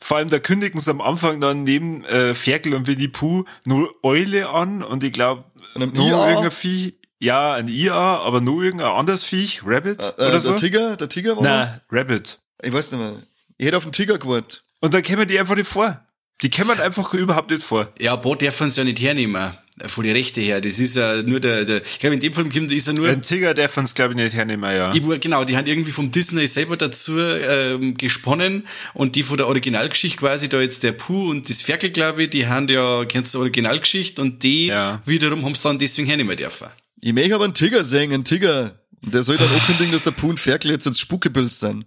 Vor 0.00 0.16
allem, 0.16 0.28
da 0.28 0.38
kündigen 0.38 0.80
sie 0.80 0.90
am 0.90 1.00
Anfang 1.00 1.40
dann 1.40 1.64
neben 1.64 2.04
äh, 2.04 2.34
Ferkel 2.34 2.74
und 2.74 2.86
Winnie 2.86 3.08
Pooh 3.08 3.44
nur 3.64 3.90
Eule 4.02 4.48
an 4.48 4.82
und 4.82 5.02
ich 5.04 5.12
glaube, 5.12 5.44
nur 5.74 5.94
IA? 5.94 6.28
irgendein 6.28 6.50
Vieh. 6.50 6.94
Ja, 7.22 7.52
ein 7.54 7.68
IA, 7.68 7.94
aber 8.20 8.40
nur 8.40 8.62
irgendein 8.62 8.92
anderes 8.92 9.24
Viech, 9.24 9.60
Rabbit 9.64 10.02
Äh, 10.16 10.28
oder 10.28 10.40
so. 10.40 10.50
Der 10.52 10.56
Tiger, 10.60 10.96
der 10.96 11.08
Tiger 11.10 11.36
war 11.36 11.42
Na, 11.42 11.80
Rabbit. 11.90 12.38
Ich 12.62 12.72
weiß 12.72 12.92
nicht 12.92 13.00
mehr. 13.00 13.12
Ich 13.58 13.66
hätte 13.66 13.76
auf 13.76 13.82
den 13.82 13.92
Tiger 13.92 14.16
gewartet. 14.18 14.62
Und 14.80 14.94
dann 14.94 15.02
kämen 15.02 15.28
die 15.28 15.38
einfach 15.38 15.54
nicht 15.54 15.68
vor. 15.68 16.00
Die 16.42 16.48
kämen 16.48 16.80
einfach 16.80 17.12
überhaupt 17.12 17.50
nicht 17.50 17.62
vor. 17.62 17.88
Ja, 17.98 18.16
Bo 18.16 18.34
dürfen 18.34 18.70
sie 18.70 18.80
ja 18.80 18.84
nicht 18.84 19.00
hernehmen. 19.00 19.52
Von 19.86 20.04
die 20.04 20.10
Rechte 20.10 20.40
her. 20.40 20.60
Das 20.60 20.78
ist 20.78 20.96
ja 20.96 21.22
nur 21.22 21.40
der, 21.40 21.64
der 21.64 21.82
ich 21.84 21.98
glaube, 21.98 22.14
in 22.14 22.20
dem 22.20 22.32
Film 22.32 22.50
kommt, 22.50 22.70
ist 22.72 22.86
er 22.88 22.94
nur, 22.94 23.08
Ein 23.08 23.22
Tiger 23.22 23.54
darf 23.54 23.76
uns, 23.76 23.94
glaube 23.94 24.12
ich, 24.14 24.16
nicht 24.20 24.34
hernehmen, 24.34 24.70
ja. 24.74 24.92
Ich, 24.94 25.06
war- 25.06 25.18
genau, 25.18 25.44
die 25.44 25.56
haben 25.56 25.66
irgendwie 25.66 25.90
vom 25.90 26.10
Disney 26.10 26.46
selber 26.46 26.76
dazu 26.76 27.18
ähm, 27.18 27.94
gesponnen 27.96 28.66
und 28.94 29.16
die 29.16 29.22
von 29.22 29.36
der 29.36 29.46
Originalgeschichte 29.48 30.18
quasi, 30.18 30.48
da 30.48 30.60
jetzt 30.60 30.82
der 30.82 30.92
Puh 30.92 31.30
und 31.30 31.48
das 31.48 31.62
Ferkel, 31.62 31.90
glaube 31.90 32.24
ich, 32.24 32.30
die 32.30 32.46
haben 32.46 32.68
ja, 32.68 33.04
kennst 33.06 33.34
du 33.34 33.38
Originalgeschichte 33.40 34.20
und 34.20 34.42
die 34.42 34.66
Ja. 34.66 35.00
wiederum 35.06 35.44
haben 35.44 35.52
es 35.52 35.62
dann 35.62 35.78
deswegen 35.78 36.06
hernehmen 36.08 36.36
dürfen. 36.36 36.68
Ich 37.00 37.12
möchte 37.12 37.34
aber 37.34 37.44
einen 37.44 37.54
Tiger 37.54 37.84
sehen, 37.84 38.12
einen 38.12 38.24
Tiger. 38.24 38.72
Der 39.02 39.22
soll 39.22 39.38
dann 39.38 39.48
ankündigen, 39.48 39.92
dass 39.92 40.02
der 40.02 40.10
Puh 40.10 40.28
und 40.28 40.38
Ferkel 40.38 40.70
jetzt 40.72 40.86
als 40.86 40.98
Spukepilz 41.00 41.60
sind. 41.60 41.86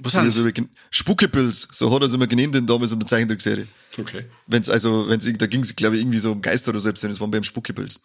Was 0.00 0.14
Also 0.16 0.44
wir 0.44 0.52
gen- 0.52 0.68
Spukepilz, 0.90 1.68
so 1.72 1.92
hat 1.92 2.02
er 2.02 2.06
es 2.06 2.14
immer 2.14 2.26
genannt, 2.26 2.54
denn 2.54 2.66
damals 2.66 2.92
in 2.92 2.98
der 3.00 3.08
Zeichentrickserie. 3.08 3.66
Okay. 3.98 4.24
Wenn's 4.46 4.70
also, 4.70 5.08
wenn's, 5.08 5.26
da 5.38 5.46
ging 5.46 5.60
es, 5.62 5.74
glaube 5.74 5.96
ich, 5.96 6.02
irgendwie 6.02 6.18
so 6.18 6.30
um 6.32 6.40
Geister 6.40 6.70
oder 6.70 6.80
selbst, 6.80 7.02
das 7.02 7.20
waren 7.20 7.30
beim 7.30 7.42
Spukepilz. 7.42 8.00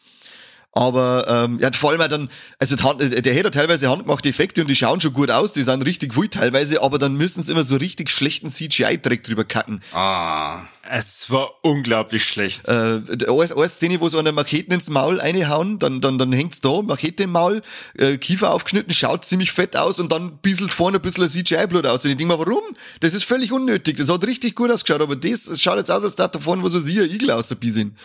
Aber 0.73 1.25
ähm, 1.27 1.59
ja, 1.59 1.71
vor 1.71 1.91
allem 1.91 2.01
auch 2.01 2.07
dann, 2.07 2.29
also 2.57 2.75
Hand, 2.83 3.01
der 3.01 3.33
hätte 3.33 3.51
teilweise 3.51 3.89
handgemachte 3.89 4.27
Effekte 4.29 4.61
und 4.61 4.69
die 4.69 4.75
schauen 4.75 4.99
schon 4.99 5.13
gut 5.13 5.29
aus, 5.29 5.53
die 5.53 5.61
sind 5.61 5.85
richtig 5.85 6.15
gut 6.15 6.31
teilweise, 6.31 6.81
aber 6.81 6.97
dann 6.97 7.15
müssen 7.15 7.43
sie 7.43 7.51
immer 7.51 7.63
so 7.63 7.75
richtig 7.75 8.09
schlechten 8.09 8.49
CGI-Dreck 8.49 9.23
drüber 9.23 9.43
kacken. 9.43 9.81
Ah. 9.93 10.63
Es 10.89 11.29
war 11.29 11.49
unglaublich 11.61 12.25
schlecht. 12.25 12.67
Äh, 12.67 12.71
eine, 12.71 13.27
eine 13.29 13.69
Szene, 13.69 14.01
wo 14.01 14.09
so 14.09 14.17
eine 14.17 14.33
Macheten 14.33 14.73
ins 14.73 14.89
Maul 14.89 15.19
reinhauen, 15.19 15.79
dann, 15.79 16.01
dann, 16.01 16.17
dann 16.17 16.33
hängt's 16.33 16.59
da, 16.59 16.81
Machete 16.81 17.23
im 17.23 17.31
Maul, 17.31 17.61
äh, 17.97 18.17
Kiefer 18.17 18.51
aufgeschnitten, 18.51 18.93
schaut 18.93 19.23
ziemlich 19.23 19.53
fett 19.53 19.77
aus 19.77 19.99
und 19.99 20.11
dann 20.11 20.39
bisselt 20.39 20.73
vorne 20.73 20.97
ein 20.97 21.01
bisschen 21.01 21.29
CGI-Blut 21.29 21.85
aus. 21.85 22.03
Und 22.03 22.11
ich 22.11 22.17
denke 22.17 22.33
mir, 22.33 22.39
warum? 22.39 22.63
Das 22.99 23.13
ist 23.13 23.23
völlig 23.23 23.53
unnötig. 23.53 23.95
Das 23.97 24.09
hat 24.09 24.27
richtig 24.27 24.55
gut 24.55 24.71
ausgeschaut, 24.71 25.01
aber 25.01 25.15
das 25.15 25.61
schaut 25.61 25.77
jetzt 25.77 25.89
aus, 25.89 26.03
als 26.03 26.15
da 26.15 26.27
davon, 26.27 26.63
wo 26.63 26.67
so 26.67 26.79
sie 26.79 26.99
ein 26.99 27.09
Igel 27.09 27.31
ausgebissen. 27.31 27.95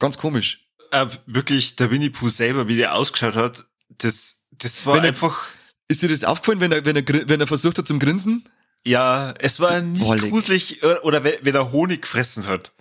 Ganz 0.00 0.18
komisch. 0.18 0.62
Äh, 0.92 1.06
wirklich, 1.26 1.74
der 1.76 1.90
Winnie 1.90 2.10
Pooh 2.10 2.28
selber, 2.28 2.68
wie 2.68 2.76
der 2.76 2.94
ausgeschaut 2.94 3.34
hat, 3.34 3.64
das, 3.98 4.44
das 4.52 4.84
war 4.86 4.94
Wenn 4.96 5.04
er- 5.04 5.08
einfach, 5.08 5.46
Ist 5.88 6.02
dir 6.02 6.08
das 6.08 6.22
aufgefallen, 6.24 6.60
wenn 6.60 6.70
er, 6.72 6.84
wenn 6.84 6.96
er, 6.96 7.28
wenn 7.28 7.40
er 7.40 7.46
versucht 7.46 7.78
hat 7.78 7.88
zum 7.88 7.98
Grinsen? 7.98 8.44
ja, 8.84 9.32
es 9.38 9.58
war 9.60 9.80
nie 9.80 10.00
Wollig. 10.00 10.30
gruselig, 10.30 10.82
äh, 10.82 10.96
oder 11.02 11.24
wenn 11.24 11.34
wenn 11.42 11.54
er 11.54 11.72
Honig 11.72 12.02
gefressen 12.02 12.46
hat. 12.46 12.72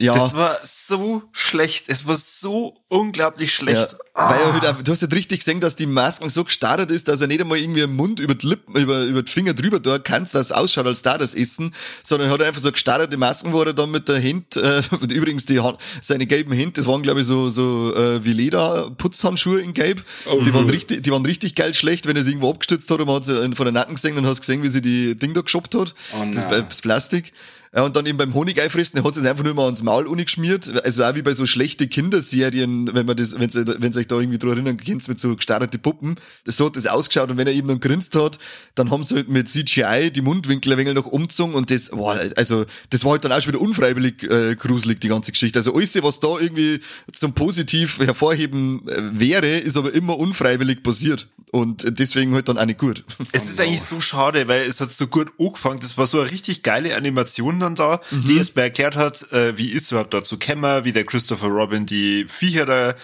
Ja. 0.00 0.14
Das 0.14 0.32
war 0.34 0.58
so 0.64 1.22
schlecht. 1.32 1.84
Es 1.88 2.06
war 2.06 2.16
so 2.16 2.74
unglaublich 2.88 3.50
Ja, 3.50 3.54
schlecht. 3.56 3.96
weil 4.14 4.40
er 4.40 4.52
halt, 4.54 4.66
auch- 4.66 4.82
du 4.82 4.92
hast 4.92 5.02
nicht 5.02 5.12
richtig 5.14 5.40
gesehen, 5.40 5.60
dass 5.60 5.76
die 5.76 5.84
Masken 5.84 6.28
so 6.30 6.42
gestartet 6.42 6.90
ist, 6.90 7.06
dass 7.08 7.20
er 7.20 7.26
nicht 7.26 7.40
einmal 7.42 7.58
irgendwie 7.58 7.82
im 7.82 7.96
Mund 7.96 8.18
über 8.18 8.34
die 8.34 8.46
Lippen, 8.46 8.74
über, 8.76 9.02
über 9.02 9.22
die 9.22 9.30
Finger 9.30 9.52
drüber 9.52 9.78
da 9.78 9.98
kannst, 9.98 10.34
dass 10.34 10.46
es 10.46 10.52
ausschaut, 10.52 10.86
als 10.86 11.02
da 11.02 11.18
das 11.18 11.34
Essen, 11.34 11.74
sondern 12.02 12.30
hat 12.30 12.40
er 12.40 12.46
einfach 12.48 12.62
so 12.62 12.72
gestartete 12.72 13.16
Masken, 13.18 13.52
wo 13.52 13.60
er 13.62 13.74
dann 13.74 13.90
mit 13.90 14.08
der 14.08 14.22
Hand, 14.22 14.56
äh, 14.56 14.82
und 14.98 15.12
übrigens 15.12 15.44
die 15.44 15.60
Hand, 15.60 15.76
seine 16.00 16.26
gelben 16.26 16.52
Hände, 16.52 16.72
das 16.80 16.86
waren 16.86 17.02
glaube 17.02 17.20
ich 17.20 17.26
so, 17.26 17.50
so, 17.50 17.94
äh, 17.94 18.24
wie 18.24 18.32
Leder 18.32 18.90
Putzhandschuhe 18.96 19.60
in 19.60 19.74
gelb, 19.74 20.02
die 20.46 20.54
waren 20.54 20.70
richtig, 20.70 21.02
die 21.02 21.10
waren 21.10 21.26
richtig 21.26 21.54
geil 21.54 21.74
schlecht, 21.74 22.06
wenn 22.06 22.16
er 22.16 22.22
sie 22.22 22.30
irgendwo 22.30 22.48
abgestützt 22.50 22.90
hat 22.90 23.00
und 23.00 23.06
man 23.06 23.16
hat 23.16 23.26
sie 23.26 23.34
von 23.54 23.64
der 23.66 23.72
Nacken 23.72 23.96
gesehen 23.96 24.16
und 24.16 24.26
hast 24.26 24.40
gesehen, 24.40 24.62
wie 24.62 24.68
sie 24.68 24.80
die 24.80 25.14
Ding 25.18 25.34
da 25.34 25.42
geschoppt 25.42 25.74
hat, 25.74 25.94
Oh 26.14 26.24
das, 26.34 26.48
das 26.48 26.80
Plastik. 26.80 27.32
Ja, 27.72 27.84
und 27.84 27.94
dann 27.94 28.04
eben 28.04 28.18
beim 28.18 28.34
Honig 28.34 28.60
einfressen, 28.60 28.96
der 28.96 29.04
hat 29.04 29.16
es 29.16 29.24
einfach 29.24 29.44
nur 29.44 29.54
mal 29.54 29.66
ans 29.66 29.84
Maul 29.84 30.16
geschmiert. 30.16 30.84
Also 30.84 31.04
auch 31.04 31.14
wie 31.14 31.22
bei 31.22 31.34
so 31.34 31.46
schlechte 31.46 31.86
Kinderserien, 31.86 32.92
wenn 32.94 33.06
man 33.06 33.16
das, 33.16 33.38
wenn 33.38 33.48
wenn 33.54 33.96
euch 33.96 34.08
da 34.08 34.18
irgendwie 34.18 34.38
dran 34.38 34.50
erinnern 34.52 34.76
könnt, 34.76 35.06
mit 35.06 35.20
so 35.20 35.36
gestarrte 35.36 35.78
Puppen. 35.78 36.16
Das 36.44 36.56
so 36.56 36.66
hat 36.66 36.74
das 36.74 36.88
ausgeschaut 36.88 37.30
und 37.30 37.36
wenn 37.36 37.46
er 37.46 37.52
eben 37.52 37.68
dann 37.68 37.78
grinst 37.78 38.16
hat, 38.16 38.40
dann 38.74 38.90
haben 38.90 39.04
sie 39.04 39.14
halt 39.14 39.28
mit 39.28 39.48
CGI 39.48 40.10
die 40.10 40.20
Mundwinkel 40.20 40.72
ein 40.72 40.78
wenig 40.78 40.94
noch 40.94 41.06
umgezogen 41.06 41.54
und 41.54 41.70
das, 41.70 41.90
boah, 41.90 42.18
also, 42.34 42.66
das 42.90 43.04
war 43.04 43.12
halt 43.12 43.24
dann 43.24 43.30
auch 43.30 43.40
schon 43.40 43.52
wieder 43.52 43.62
unfreiwillig 43.62 44.24
äh, 44.24 44.56
gruselig, 44.56 45.00
die 45.00 45.08
ganze 45.08 45.30
Geschichte. 45.30 45.60
Also 45.60 45.72
alles, 45.72 45.94
was 46.02 46.18
da 46.18 46.38
irgendwie 46.40 46.80
zum 47.12 47.34
Positiv 47.34 48.00
hervorheben 48.00 48.88
äh, 48.88 49.00
wäre, 49.12 49.58
ist 49.58 49.76
aber 49.76 49.94
immer 49.94 50.18
unfreiwillig 50.18 50.82
passiert. 50.82 51.28
Und 51.52 51.98
deswegen 51.98 52.32
halt 52.34 52.48
dann 52.48 52.58
auch 52.58 52.64
nicht 52.64 52.78
gut. 52.78 53.04
Es 53.32 53.48
ist 53.48 53.60
eigentlich 53.60 53.82
so 53.82 54.00
schade, 54.00 54.46
weil 54.46 54.62
es 54.62 54.80
hat 54.80 54.92
so 54.92 55.08
gut 55.08 55.32
angefangen. 55.38 55.80
Das 55.80 55.98
war 55.98 56.06
so 56.06 56.20
eine 56.20 56.30
richtig 56.30 56.62
geile 56.62 56.94
Animation 56.96 57.59
dann 57.60 57.74
da, 57.74 58.00
die 58.10 58.36
erst 58.38 58.56
mal 58.56 58.62
erklärt 58.62 58.96
hat, 58.96 59.30
äh, 59.32 59.56
wie 59.56 59.68
ist 59.70 59.90
überhaupt 59.92 60.12
dazu 60.14 60.38
kämmer, 60.38 60.84
wie 60.84 60.92
der 60.92 61.04
Christopher 61.04 61.48
Robin 61.48 61.86
die 61.86 62.24
Viecher 62.28 62.66
da 62.66 62.94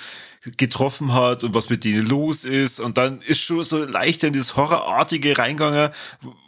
getroffen 0.56 1.12
hat 1.12 1.42
und 1.42 1.54
was 1.54 1.70
mit 1.70 1.82
denen 1.84 2.06
los 2.06 2.44
ist. 2.44 2.78
Und 2.78 2.98
dann 2.98 3.20
ist 3.22 3.40
schon 3.40 3.64
so 3.64 3.82
leicht 3.84 4.22
in 4.22 4.32
das 4.32 4.56
Horrorartige 4.56 5.36
reingegangen, 5.36 5.90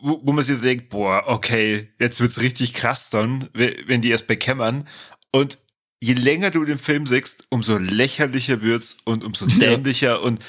wo, 0.02 0.20
wo 0.22 0.32
man 0.32 0.44
sich 0.44 0.60
denkt, 0.60 0.88
boah, 0.90 1.24
okay, 1.26 1.88
jetzt 1.98 2.20
wird's 2.20 2.40
richtig 2.40 2.74
krass 2.74 3.10
dann, 3.10 3.48
we- 3.54 3.76
wenn 3.86 4.00
die 4.00 4.10
erst 4.10 4.28
bekämmern. 4.28 4.86
Und 5.32 5.58
je 6.00 6.14
länger 6.14 6.50
du 6.52 6.64
den 6.64 6.78
Film 6.78 7.06
siehst, 7.06 7.46
umso 7.50 7.76
lächerlicher 7.76 8.62
wird's 8.62 8.98
und 9.04 9.24
umso 9.24 9.46
dämlicher 9.60 10.22
und 10.22 10.44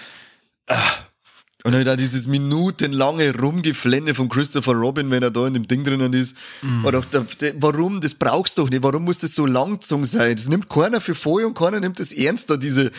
Und 1.65 1.73
halt 1.75 1.89
auch 1.89 1.97
dieses 1.97 2.25
minutenlange 2.27 3.37
Rumgeflenne 3.37 4.15
von 4.15 4.29
Christopher 4.29 4.71
Robin, 4.73 5.11
wenn 5.11 5.23
er 5.23 5.31
da 5.31 5.45
in 5.45 5.53
dem 5.53 5.67
Ding 5.67 5.83
drinnen 5.83 6.13
ist. 6.13 6.37
Oder 6.85 6.99
auch 6.99 7.05
der, 7.05 7.25
der, 7.41 7.53
warum, 7.61 7.99
das 7.99 8.15
brauchst 8.15 8.57
du 8.57 8.61
doch 8.63 8.69
nicht. 8.69 8.81
Warum 8.81 9.03
muss 9.03 9.19
das 9.19 9.35
so 9.35 9.45
langgezogen 9.45 10.05
sein? 10.05 10.35
Das 10.37 10.47
nimmt 10.47 10.69
keiner 10.69 11.01
für 11.01 11.15
voll 11.15 11.43
und 11.43 11.55
keiner 11.57 11.81
nimmt 11.81 11.99
das 11.99 12.13
ernst, 12.13 12.49
da 12.49 12.55
diese, 12.55 12.91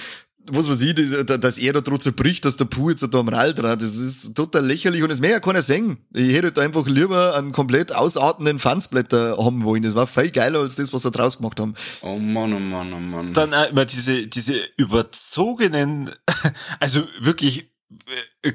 was 0.46 0.68
weiß 0.68 0.80
ich, 0.82 0.94
die- 0.94 1.24
da- 1.24 1.38
dass 1.38 1.56
er 1.56 1.72
da 1.72 1.80
drauf 1.80 2.00
zerbricht, 2.00 2.44
dass 2.44 2.58
der 2.58 2.66
Puh 2.66 2.90
jetzt 2.90 3.02
da 3.02 3.18
am 3.18 3.28
Rall 3.28 3.54
dran. 3.54 3.78
Das 3.78 3.96
ist 3.96 4.34
total 4.34 4.66
lächerlich 4.66 5.02
und 5.02 5.10
es 5.10 5.20
mehr 5.20 5.30
ja 5.30 5.40
keiner 5.40 5.62
singen. 5.62 5.96
Ich 6.12 6.34
hätte 6.34 6.48
halt 6.48 6.58
einfach 6.58 6.86
lieber 6.86 7.36
einen 7.36 7.52
komplett 7.52 7.94
ausartenden 7.94 8.58
Fansblätter 8.58 9.38
haben 9.38 9.64
wollen. 9.64 9.82
Das 9.84 9.94
war 9.94 10.06
viel 10.06 10.30
geiler 10.32 10.60
als 10.60 10.74
das, 10.74 10.92
was 10.92 11.02
sie 11.02 11.10
draus 11.10 11.38
gemacht 11.38 11.58
haben. 11.60 11.74
Oh 12.02 12.18
Mann, 12.18 12.52
oh 12.52 12.58
Mann, 12.58 12.92
oh 12.92 12.98
Mann. 12.98 13.32
dann 13.32 13.54
auch 13.54 13.70
immer 13.70 13.86
diese, 13.86 14.26
diese 14.26 14.54
überzogenen, 14.76 16.10
also 16.80 17.04
wirklich, 17.20 17.69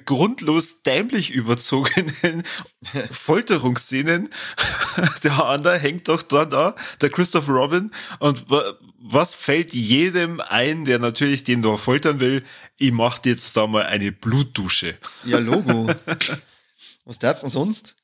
grundlos 0.06 0.82
dämlich 0.84 1.32
überzogenen 1.32 2.44
Folterungsszenen. 3.12 4.30
Der 5.24 5.44
andere 5.46 5.78
hängt 5.80 6.08
doch 6.08 6.22
da, 6.22 6.46
da, 6.46 6.76
der 7.02 7.10
Christopher 7.10 7.52
Robin. 7.54 7.92
Und 8.20 8.46
was 8.98 9.36
fällt 9.36 9.74
jedem 9.74 10.42
ein, 10.42 10.86
der 10.86 11.00
natürlich 11.00 11.44
den 11.44 11.62
da 11.62 11.78
foltern 11.78 12.20
will? 12.20 12.44
Ich 12.78 12.92
mach 12.92 13.20
jetzt 13.26 13.56
da 13.58 13.68
mal 13.68 13.84
eine 13.86 14.12
Blutdusche. 14.12 14.98
Ja, 15.26 15.40
Logo. 15.40 15.88
was 17.06 17.20
tat's 17.20 17.42
denn 17.42 17.50
sonst? 17.50 17.96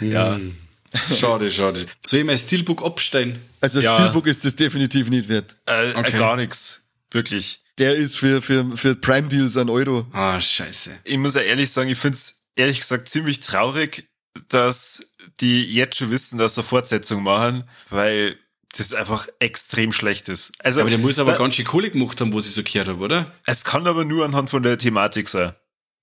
Ja. 0.00 0.36
Hm. 0.36 0.56
Schade, 0.94 1.50
schade. 1.50 1.86
Soll 2.04 2.20
ich 2.20 2.24
mein 2.26 2.38
Steelbook 2.38 2.82
abstellen? 2.82 3.40
Also 3.60 3.80
Ja. 3.80 3.94
Steelbook 3.94 4.26
ist 4.26 4.44
das 4.44 4.56
definitiv 4.56 5.10
nicht 5.10 5.28
wert. 5.28 5.56
Äh, 5.66 5.92
Okay. 5.94 6.18
Gar 6.18 6.36
nichts. 6.36 6.82
Wirklich. 7.10 7.62
Der 7.78 7.94
ist 7.96 8.16
für, 8.16 8.42
für, 8.42 8.76
für 8.76 8.94
Prime 8.96 9.28
Deals 9.28 9.56
ein 9.56 9.68
Euro. 9.68 10.06
Ah, 10.12 10.40
scheiße. 10.40 11.00
Ich 11.04 11.16
muss 11.18 11.34
ja 11.34 11.42
ehrlich 11.42 11.70
sagen, 11.70 11.88
ich 11.88 11.98
find's 11.98 12.46
ehrlich 12.56 12.80
gesagt 12.80 13.08
ziemlich 13.08 13.40
traurig, 13.40 14.08
dass 14.48 15.14
die 15.40 15.64
jetzt 15.64 15.96
schon 15.98 16.10
wissen, 16.10 16.38
dass 16.38 16.56
sie 16.56 16.62
Fortsetzung 16.62 17.22
machen, 17.22 17.64
weil 17.90 18.36
das 18.76 18.92
einfach 18.92 19.28
extrem 19.38 19.92
schlecht 19.92 20.28
ist. 20.28 20.52
Also, 20.58 20.80
Aber 20.80 20.90
der 20.90 20.98
muss 20.98 21.18
aber 21.18 21.32
da, 21.32 21.38
ganz 21.38 21.54
schön 21.54 21.64
Kohle 21.64 21.90
gemacht 21.90 22.20
haben, 22.20 22.32
wo 22.32 22.40
sie 22.40 22.50
so 22.50 22.62
gehört 22.62 22.88
habe, 22.88 23.02
oder? 23.02 23.32
es 23.46 23.64
kann 23.64 23.86
aber 23.86 24.04
nur 24.04 24.24
anhand 24.24 24.50
von 24.50 24.62
der 24.62 24.76
Thematik 24.76 25.28
sein. 25.28 25.52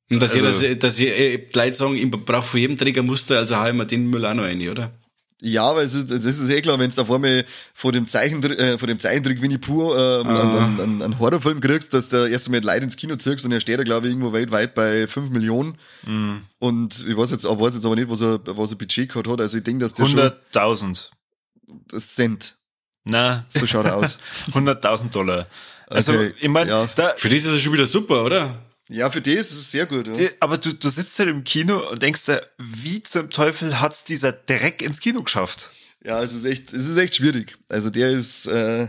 Und 0.09 0.21
dass 0.21 0.33
Also- 0.33 0.65
ihr, 0.65 0.75
dass, 0.75 0.79
dass 0.79 0.99
ihr 0.99 1.15
äh, 1.15 1.37
die 1.37 1.57
Leute 1.57 1.73
sagen, 1.75 1.95
ich 1.95 2.09
brauche 2.09 2.43
von 2.47 2.59
jedem 2.59 2.77
Träger 2.77 3.03
Muster, 3.03 3.37
also 3.37 3.57
hau 3.57 3.67
ich 3.67 3.73
mir 3.73 3.85
den 3.85 4.07
Müll 4.09 4.25
auch 4.25 4.33
noch 4.33 4.43
rein, 4.43 4.67
oder? 4.67 4.91
Ja, 5.41 5.63
aber 5.63 5.83
es 5.83 5.93
ist, 5.93 6.09
das 6.11 6.23
ist 6.25 6.49
eh 6.49 6.61
klar, 6.61 6.79
wenn 6.79 6.89
du 6.89 7.01
auf 7.01 7.11
einmal 7.11 7.43
vor 7.73 7.91
dem, 7.91 8.07
Zeichentrick, 8.07 8.57
äh, 8.57 8.77
vor 8.77 8.87
dem 8.87 8.99
Zeichentrick 8.99 9.41
Winnie 9.41 9.57
Pooh 9.57 9.93
ähm, 9.93 10.27
Ah. 10.27 10.41
einen, 10.41 10.79
einen, 10.79 11.01
einen 11.03 11.19
Horrorfilm 11.19 11.59
kriegst, 11.59 11.93
dass 11.93 12.07
der 12.09 12.27
erst 12.27 12.47
einmal 12.47 12.61
Leute 12.63 12.85
ins 12.85 12.95
Kino 12.95 13.15
ziehst 13.17 13.43
und 13.45 13.51
er 13.51 13.59
steht 13.59 13.77
da, 13.77 13.83
glaube 13.83 14.07
ich, 14.07 14.13
irgendwo 14.13 14.31
weltweit 14.31 14.73
bei 14.75 15.07
5 15.07 15.29
Millionen. 15.31 15.77
Mhm. 16.05 16.41
Und 16.59 17.05
ich 17.07 17.17
weiß 17.17 17.31
jetzt, 17.31 17.43
weiß 17.45 17.75
jetzt 17.75 17.85
aber 17.85 17.95
nicht, 17.95 18.09
was 18.09 18.21
er, 18.21 18.39
was 18.45 18.71
er 18.71 18.77
Budget 18.77 19.09
gehabt 19.09 19.27
hat. 19.27 19.41
Also 19.41 19.57
ich 19.57 19.63
denke, 19.63 19.81
dass 19.83 19.93
der 19.93 20.05
100.000. 20.05 20.95
schon 20.95 20.97
das 21.89 22.15
Cent. 22.15 22.55
Na, 23.03 23.45
So 23.49 23.67
schaut 23.67 23.85
er 23.85 23.97
aus. 23.97 24.17
100.000 24.53 25.09
Dollar. 25.11 25.47
Also, 25.87 26.13
Okay, 26.13 26.33
ich 26.39 26.49
meine, 26.49 26.71
ja. 26.71 26.89
da, 26.95 27.13
Für 27.17 27.29
das 27.29 27.39
ist 27.43 27.51
er 27.53 27.59
schon 27.59 27.73
wieder 27.73 27.85
super, 27.85 28.23
oder? 28.23 28.64
Ja, 28.87 29.09
für 29.09 29.21
die 29.21 29.33
ist 29.33 29.51
es 29.51 29.71
sehr 29.71 29.85
gut. 29.87 30.07
Ja. 30.07 30.29
aber 30.39 30.57
du, 30.57 30.73
du 30.73 30.89
sitzt 30.89 31.17
halt 31.17 31.29
im 31.29 31.43
Kino 31.43 31.77
und 31.89 32.01
denkst 32.01 32.25
dir, 32.25 32.47
wie 32.57 33.01
zum 33.01 33.29
Teufel 33.29 33.79
hat's 33.81 34.03
dieser 34.03 34.31
Dreck 34.31 34.81
ins 34.81 34.99
Kino 34.99 35.23
geschafft? 35.23 35.71
Ja, 36.03 36.21
es 36.21 36.33
ist 36.33 36.45
echt, 36.45 36.71
es 36.71 36.87
ist 36.87 36.97
echt 36.97 37.15
schwierig. 37.15 37.57
Also 37.67 37.89
der 37.89 38.11
ist, 38.11 38.45
äh, 38.45 38.87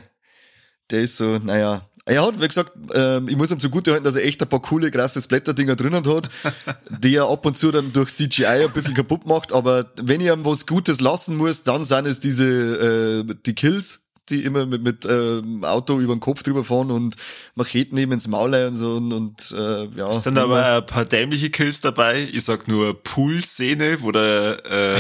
der 0.90 1.00
ist 1.00 1.16
so, 1.16 1.38
naja. 1.38 1.88
Er 2.04 2.24
hat, 2.24 2.40
wie 2.40 2.46
gesagt, 2.46 2.70
ähm, 2.94 3.28
ich 3.28 3.36
muss 3.36 3.50
ihm 3.50 3.58
zugute 3.58 3.90
halten, 3.90 4.04
dass 4.04 4.14
er 4.14 4.24
echt 4.24 4.40
ein 4.40 4.48
paar 4.48 4.62
coole, 4.62 4.92
krasse 4.92 5.20
Splatter-Dinger 5.20 5.74
drinnen 5.74 6.06
hat, 6.06 6.30
die 7.02 7.16
er 7.16 7.28
ab 7.28 7.44
und 7.44 7.56
zu 7.58 7.72
dann 7.72 7.92
durch 7.92 8.10
CGI 8.14 8.44
ein 8.46 8.72
bisschen 8.72 8.94
kaputt 8.94 9.26
macht. 9.26 9.52
Aber 9.52 9.90
wenn 9.96 10.20
ich 10.20 10.28
ihm 10.28 10.44
was 10.44 10.66
Gutes 10.66 11.00
lassen 11.00 11.36
muss, 11.36 11.64
dann 11.64 11.82
sind 11.82 12.06
es 12.06 12.20
diese, 12.20 13.24
äh, 13.28 13.34
die 13.44 13.54
Kills, 13.54 14.05
die 14.28 14.44
immer 14.44 14.66
mit, 14.66 14.82
mit 14.82 15.04
ähm, 15.04 15.64
Auto 15.64 16.00
über 16.00 16.14
den 16.14 16.20
Kopf 16.20 16.42
drüber 16.42 16.64
fahren 16.64 16.90
und 16.90 17.16
Macheten 17.54 17.96
neben 17.96 18.12
ins 18.12 18.28
Maul 18.28 18.54
und 18.54 18.74
so 18.74 18.94
und, 18.96 19.12
und 19.12 19.54
äh, 19.56 19.88
ja. 19.96 20.10
Es 20.10 20.24
sind 20.24 20.38
aber 20.38 20.78
ein 20.78 20.86
paar 20.86 21.04
dämliche 21.04 21.50
Kills 21.50 21.80
dabei. 21.80 22.28
Ich 22.32 22.44
sag 22.44 22.68
nur 22.68 23.02
Pool-Szene, 23.02 23.98
wo 24.02 24.12
der, 24.12 24.58
äh, 24.64 24.96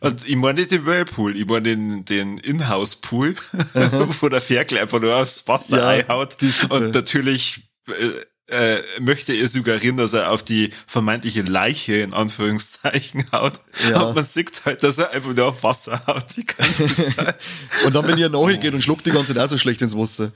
und 0.06 0.28
ich 0.28 0.36
meine 0.36 0.60
nicht 0.60 0.70
den 0.70 0.86
Whirlpool, 0.86 1.36
ich 1.36 1.46
meine 1.46 1.62
den, 1.62 2.04
den 2.04 2.38
Inhouse-Pool, 2.38 3.34
wo 4.20 4.28
der 4.28 4.40
Ferkel 4.40 4.78
einfach 4.78 5.00
nur 5.00 5.16
aufs 5.16 5.46
Wasser 5.48 5.78
Ja, 5.78 5.88
einhaut. 5.88 6.36
Und 6.68 6.94
natürlich 6.94 7.68
äh, 7.88 8.24
äh, 8.48 8.78
möchte 9.00 9.34
er 9.34 9.46
suggerieren, 9.46 9.96
dass 9.98 10.14
er 10.14 10.30
auf 10.32 10.42
die 10.42 10.70
vermeintliche 10.86 11.42
Leiche 11.42 11.96
in 11.96 12.14
Anführungszeichen 12.14 13.26
haut. 13.32 13.60
Ja. 13.90 14.00
Und 14.00 14.16
man 14.16 14.24
sieht 14.24 14.62
halt, 14.64 14.82
dass 14.82 14.98
er 14.98 15.10
einfach 15.10 15.34
nur 15.34 15.46
auf 15.46 15.62
Wasser 15.62 16.02
haut 16.06 16.24
die 16.36 16.46
ganze 16.46 16.94
Zeit. 17.16 17.36
Und 17.84 17.94
dann, 17.94 18.06
wenn 18.08 18.18
ihr 18.18 18.30
nachgeht 18.30 18.72
und 18.72 18.82
schluckt 18.82 19.06
die 19.06 19.10
ganze 19.10 19.34
Zeit 19.34 19.44
auch 19.44 19.50
so 19.50 19.58
schlecht 19.58 19.82
ins 19.82 19.96
Wasser. 19.96 20.32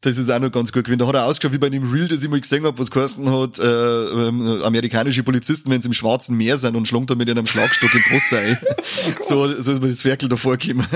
Das 0.00 0.18
ist 0.18 0.30
auch 0.30 0.40
noch 0.40 0.50
ganz 0.50 0.72
gut 0.72 0.84
gewesen. 0.84 0.98
Da 0.98 1.06
hat 1.06 1.14
er 1.14 1.24
ausgeschaut 1.24 1.52
wie 1.54 1.58
bei 1.58 1.70
dem 1.70 1.90
Reel, 1.90 2.08
das 2.08 2.22
ich 2.22 2.28
mal 2.28 2.40
gesehen 2.40 2.64
habe, 2.64 2.78
was 2.78 2.90
geheißen 2.90 3.30
hat, 3.30 3.58
äh, 3.58 3.64
ähm, 3.64 4.62
amerikanische 4.62 5.22
Polizisten, 5.22 5.70
wenn 5.70 5.80
sie 5.80 5.88
im 5.88 5.94
Schwarzen 5.94 6.36
Meer 6.36 6.58
sind 6.58 6.74
und 6.74 6.88
schlungt 6.88 7.10
er 7.10 7.16
mit 7.16 7.30
einem 7.30 7.46
Schlagstock 7.46 7.94
ins 7.94 8.10
Wasser 8.10 8.38
ein. 8.38 8.58
so, 9.20 9.46
so 9.60 9.72
ist 9.72 9.80
mir 9.80 9.88
das 9.88 10.02
Ferkel 10.02 10.28
davor 10.28 10.56
gekommen. 10.56 10.86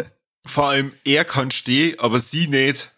Vor 0.44 0.70
allem, 0.70 0.92
er 1.04 1.24
kann 1.24 1.52
stehen, 1.52 1.98
aber 2.00 2.18
sie 2.18 2.48
nicht. 2.48 2.90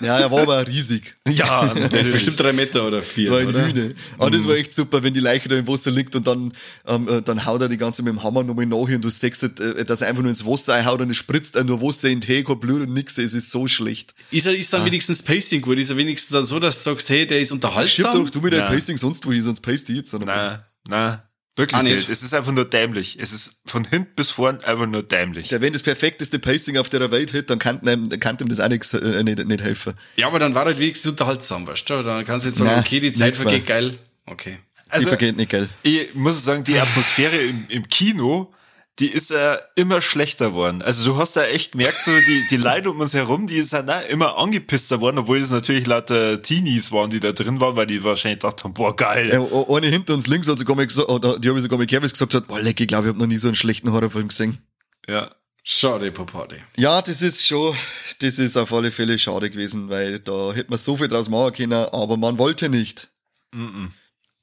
Ja, 0.00 0.18
er 0.18 0.30
war 0.30 0.42
aber 0.42 0.66
riesig. 0.66 1.14
Ja, 1.28 1.72
bestimmt 1.90 2.40
drei 2.40 2.52
Meter 2.52 2.86
oder 2.86 3.02
vier, 3.02 3.30
War 3.30 3.40
ein 3.40 3.48
oder? 3.48 3.66
Hühne. 3.66 3.94
Aber 4.18 4.30
das 4.30 4.46
war 4.46 4.54
echt 4.54 4.72
super, 4.72 5.02
wenn 5.02 5.12
die 5.12 5.20
Leiche 5.20 5.48
da 5.48 5.56
im 5.56 5.66
Wasser 5.66 5.90
liegt 5.90 6.14
und 6.16 6.26
dann, 6.26 6.52
ähm, 6.86 7.08
äh, 7.08 7.20
dann 7.22 7.44
haut 7.44 7.60
er 7.60 7.68
die 7.68 7.76
ganze 7.76 8.02
mit 8.02 8.12
dem 8.12 8.22
Hammer 8.22 8.42
nochmal 8.42 8.66
nach 8.66 8.76
und 8.76 9.02
du 9.02 9.08
siehst, 9.08 9.42
äh, 9.60 9.84
dass 9.84 10.00
er 10.00 10.08
einfach 10.08 10.22
nur 10.22 10.30
ins 10.30 10.46
Wasser 10.46 10.74
einhaut 10.74 11.00
und 11.00 11.10
es 11.10 11.16
spritzt 11.16 11.58
auch 11.58 11.64
nur 11.64 11.80
Wasser 11.82 12.08
in 12.08 12.20
Tee, 12.20 12.42
kein 12.42 12.58
Blut 12.58 12.82
und 12.82 12.92
nix. 12.94 13.18
Es 13.18 13.34
ist 13.34 13.50
so 13.50 13.68
schlecht. 13.68 14.14
Ist 14.30 14.46
er 14.46 14.56
ist 14.56 14.72
dann 14.72 14.84
wenigstens 14.84 15.22
Pacing 15.22 15.62
gut? 15.62 15.78
Ist 15.78 15.90
er 15.90 15.96
wenigstens 15.96 16.30
dann 16.30 16.44
so, 16.44 16.58
dass 16.58 16.76
du 16.82 16.90
sagst, 16.90 17.08
hey, 17.10 17.26
der 17.26 17.40
ist 17.40 17.48
Schieb 17.48 17.54
unterhaltsam? 17.56 18.12
doch 18.24 18.30
du 18.30 18.40
mit 18.40 18.52
deinem 18.52 18.64
Nein. 18.64 18.74
Pacing 18.74 18.96
sonst 18.96 19.26
wo 19.26 19.32
hin, 19.32 19.42
sonst 19.42 19.60
paste 19.60 19.92
ich 19.92 19.98
jetzt. 19.98 20.14
Na, 20.24 20.64
na, 20.88 21.25
wirklich 21.56 21.78
Ah, 21.78 21.82
nicht. 21.82 21.94
nicht. 21.94 22.08
Es 22.08 22.22
ist 22.22 22.34
einfach 22.34 22.52
nur 22.52 22.64
dämlich. 22.64 23.18
Es 23.20 23.32
ist 23.32 23.60
von 23.66 23.84
hinten 23.84 24.14
bis 24.14 24.30
vorn 24.30 24.62
einfach 24.62 24.86
nur 24.86 25.02
dämlich. 25.02 25.48
Der, 25.48 25.60
wenn 25.62 25.72
das 25.72 25.82
perfekteste 25.82 26.38
Pacing 26.38 26.76
auf 26.78 26.88
der 26.88 27.10
Welt 27.10 27.32
hätte, 27.32 27.44
dann 27.44 27.58
kann, 27.58 27.80
ihm- 27.82 28.08
dann 28.08 28.20
kann 28.20 28.36
ihm 28.40 28.48
das 28.48 28.60
auch 28.60 28.68
nix, 28.68 28.92
äh, 28.94 29.22
nicht, 29.24 29.44
nicht 29.46 29.62
helfen. 29.62 29.94
Ja, 30.16 30.26
aber 30.28 30.38
dann 30.38 30.54
war 30.54 30.64
halt 30.66 30.78
wenigstens 30.78 31.10
unterhaltsam, 31.10 31.66
weißt 31.66 31.88
du? 31.90 32.02
Dann 32.02 32.24
kannst 32.24 32.44
du 32.46 32.50
jetzt 32.50 32.58
sagen, 32.58 32.70
Nein, 32.70 32.80
okay, 32.80 33.00
die 33.00 33.12
Zeit 33.12 33.36
vergeht 33.36 33.66
mehr. 33.68 33.76
geil. 33.82 33.98
Okay. 34.26 34.58
die 34.86 34.90
Also, 34.90 35.08
vergeht 35.08 35.36
nicht, 35.36 35.50
gell? 35.50 35.68
ich 35.82 36.14
muss 36.14 36.42
sagen, 36.44 36.62
die 36.64 36.78
Atmosphäre 36.78 37.36
im, 37.38 37.64
im 37.68 37.88
Kino, 37.88 38.52
die 38.98 39.10
ist 39.10 39.30
ja 39.30 39.58
immer 39.74 40.00
schlechter 40.00 40.54
worden. 40.54 40.80
Also 40.80 41.12
du 41.12 41.18
hast 41.18 41.36
da 41.36 41.44
echt 41.44 41.72
gemerkt, 41.72 41.98
so 41.98 42.10
die, 42.10 42.46
die 42.50 42.56
Leute 42.56 42.90
um 42.90 43.00
uns 43.00 43.12
herum, 43.12 43.46
die 43.46 43.62
sind 43.62 43.90
auch 43.90 44.08
immer 44.08 44.38
angepisster 44.38 45.00
worden, 45.00 45.18
obwohl 45.18 45.38
es 45.38 45.50
natürlich 45.50 45.86
lauter 45.86 46.40
Teenies 46.40 46.92
waren, 46.92 47.10
die 47.10 47.20
da 47.20 47.32
drin 47.32 47.60
waren, 47.60 47.76
weil 47.76 47.86
die 47.86 48.02
wahrscheinlich 48.02 48.40
gedacht 48.40 48.64
haben, 48.64 48.72
boah, 48.72 48.96
geil. 48.96 49.28
Ja, 49.28 49.74
eine 49.74 49.88
hinter 49.88 50.14
uns 50.14 50.26
links 50.26 50.48
hat 50.48 50.58
sogar 50.58 50.76
mal 50.76 50.86
gesagt, 50.86 51.10
oder 51.10 51.38
die 51.38 51.48
habe 51.48 51.58
ich 51.58 51.62
sogar 51.62 51.78
mal 51.78 51.86
sie 51.88 52.00
gesagt 52.00 52.34
hat, 52.34 52.46
boah, 52.46 52.60
leck, 52.60 52.80
ich 52.80 52.88
glaube, 52.88 53.04
ich 53.04 53.08
habe 53.10 53.18
noch 53.18 53.26
nie 53.26 53.36
so 53.36 53.48
einen 53.48 53.54
schlechten 53.54 53.92
Horrorfilm 53.92 54.28
gesehen. 54.28 54.58
Ja. 55.06 55.30
Schade, 55.68 56.12
Popade. 56.12 56.58
Ja, 56.76 57.02
das 57.02 57.22
ist 57.22 57.44
schon, 57.44 57.74
das 58.20 58.38
ist 58.38 58.56
auf 58.56 58.72
alle 58.72 58.92
Fälle 58.92 59.18
schade 59.18 59.50
gewesen, 59.50 59.90
weil 59.90 60.20
da 60.20 60.52
hätte 60.52 60.70
man 60.70 60.78
so 60.78 60.96
viel 60.96 61.08
draus 61.08 61.28
machen 61.28 61.54
können, 61.54 61.72
aber 61.72 62.16
man 62.16 62.38
wollte 62.38 62.68
nicht. 62.68 63.08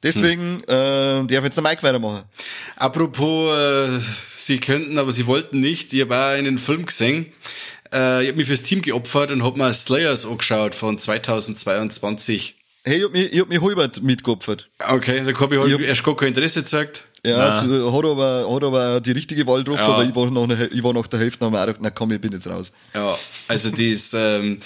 Deswegen 0.04 0.62
äh, 0.66 1.26
darf 1.26 1.44
jetzt 1.46 1.56
der 1.56 1.64
Mike 1.64 1.82
weitermachen. 1.84 2.24
Apropos, 2.76 3.56
äh, 3.58 4.00
sie 4.30 4.60
könnten, 4.60 4.98
aber 5.00 5.12
sie 5.12 5.26
wollten 5.28 5.60
nicht. 5.62 5.94
Ich 5.94 6.02
habe 6.02 6.16
auch 6.16 6.38
einen 6.38 6.58
Film 6.58 6.86
gesehen. 6.86 7.28
Äh, 7.94 8.24
ich 8.24 8.28
habe 8.30 8.38
mich 8.38 8.48
fürs 8.48 8.64
Team 8.64 8.82
geopfert 8.82 9.32
und 9.32 9.44
habe 9.44 9.58
mir 9.58 9.72
Slayers 9.74 10.26
angeschaut 10.26 10.76
von 10.76 10.98
2022. 10.98 12.56
Hey, 12.86 12.98
ich 12.98 13.04
hab 13.06 13.12
mich, 13.14 13.32
ich 13.34 13.40
hab 13.40 13.48
mich 13.50 13.62
halbert 13.62 14.04
mitgeopfert. 14.04 14.68
Okay, 14.86 15.24
da 15.24 15.40
habe 15.40 15.56
ich 15.56 15.62
Ich 15.62 15.68
halt 15.68 15.74
hab- 15.82 15.88
erst 15.88 16.04
gar 16.04 16.16
kein 16.16 16.30
Interesse 16.30 16.62
gezeigt. 16.62 17.04
Ja, 17.26 17.38
also, 17.38 17.94
hat, 17.98 18.04
aber, 18.06 18.54
hat 18.54 18.64
aber 18.66 19.00
die 19.00 19.12
richtige 19.12 19.48
Wahl 19.48 19.60
getroffen, 19.64 19.80
Ja. 19.80 19.94
aber 19.94 20.04
ich 20.04 20.14
war, 20.14 20.30
nach 20.30 20.60
ich 20.70 20.84
war 20.84 20.92
nach 20.92 21.08
der 21.08 21.22
Hälfte, 21.22 21.46
noch 21.46 21.52
mal, 21.52 21.74
na 21.80 21.90
komm, 21.90 22.12
ich 22.12 22.20
bin 22.20 22.34
jetzt 22.34 22.48
raus. 22.48 22.74
Ja, 22.94 23.18
also 23.48 23.70
das, 23.70 24.12
ähm, 24.14 24.58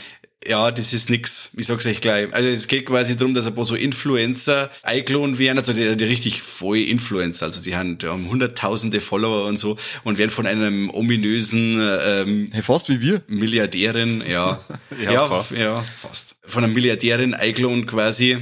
ja, 0.48 0.72
das 0.72 0.94
ist 0.94 1.10
nix. 1.10 1.51
Ich 1.58 1.68
sag's 1.68 1.86
euch 1.86 2.01
gleich. 2.01 2.34
Also 2.34 2.48
es 2.48 2.68
geht 2.68 2.86
quasi 2.86 3.18
darum, 3.18 3.34
dass 3.34 3.48
ein 3.48 3.56
paar 3.56 3.66
so 3.66 3.75
Influencer 3.75 4.70
eingeladen 4.84 5.38
werden, 5.39 5.58
also 5.58 5.74
die, 5.74 5.96
die 5.98 6.06
richtig 6.06 6.42
voll 6.42 6.77
Influencer, 6.80 7.46
also 7.46 7.62
die 7.62 7.75
haben, 7.75 7.98
die 7.98 8.08
haben 8.08 8.30
hunderttausende 8.30 9.01
Follower 9.01 9.46
und 9.46 9.58
so 9.58 9.77
und 10.04 10.18
werden 10.18 10.32
von 10.32 10.48
einem 10.48 10.89
ominösen 10.89 11.80
ähm, 11.82 12.50
Hey, 12.51 12.63
fast 12.63 12.89
wie 12.89 13.01
wir. 13.01 13.22
Milliardärin, 13.27 14.24
ja, 14.30 14.60
Ja, 15.04 15.27
fast. 15.27 15.51
ja, 15.58 15.75
fast, 15.75 16.36
von 16.44 16.63
einer 16.63 16.74
Milliardärin 16.74 17.34
eingeladen 17.34 17.86
quasi, 17.86 18.38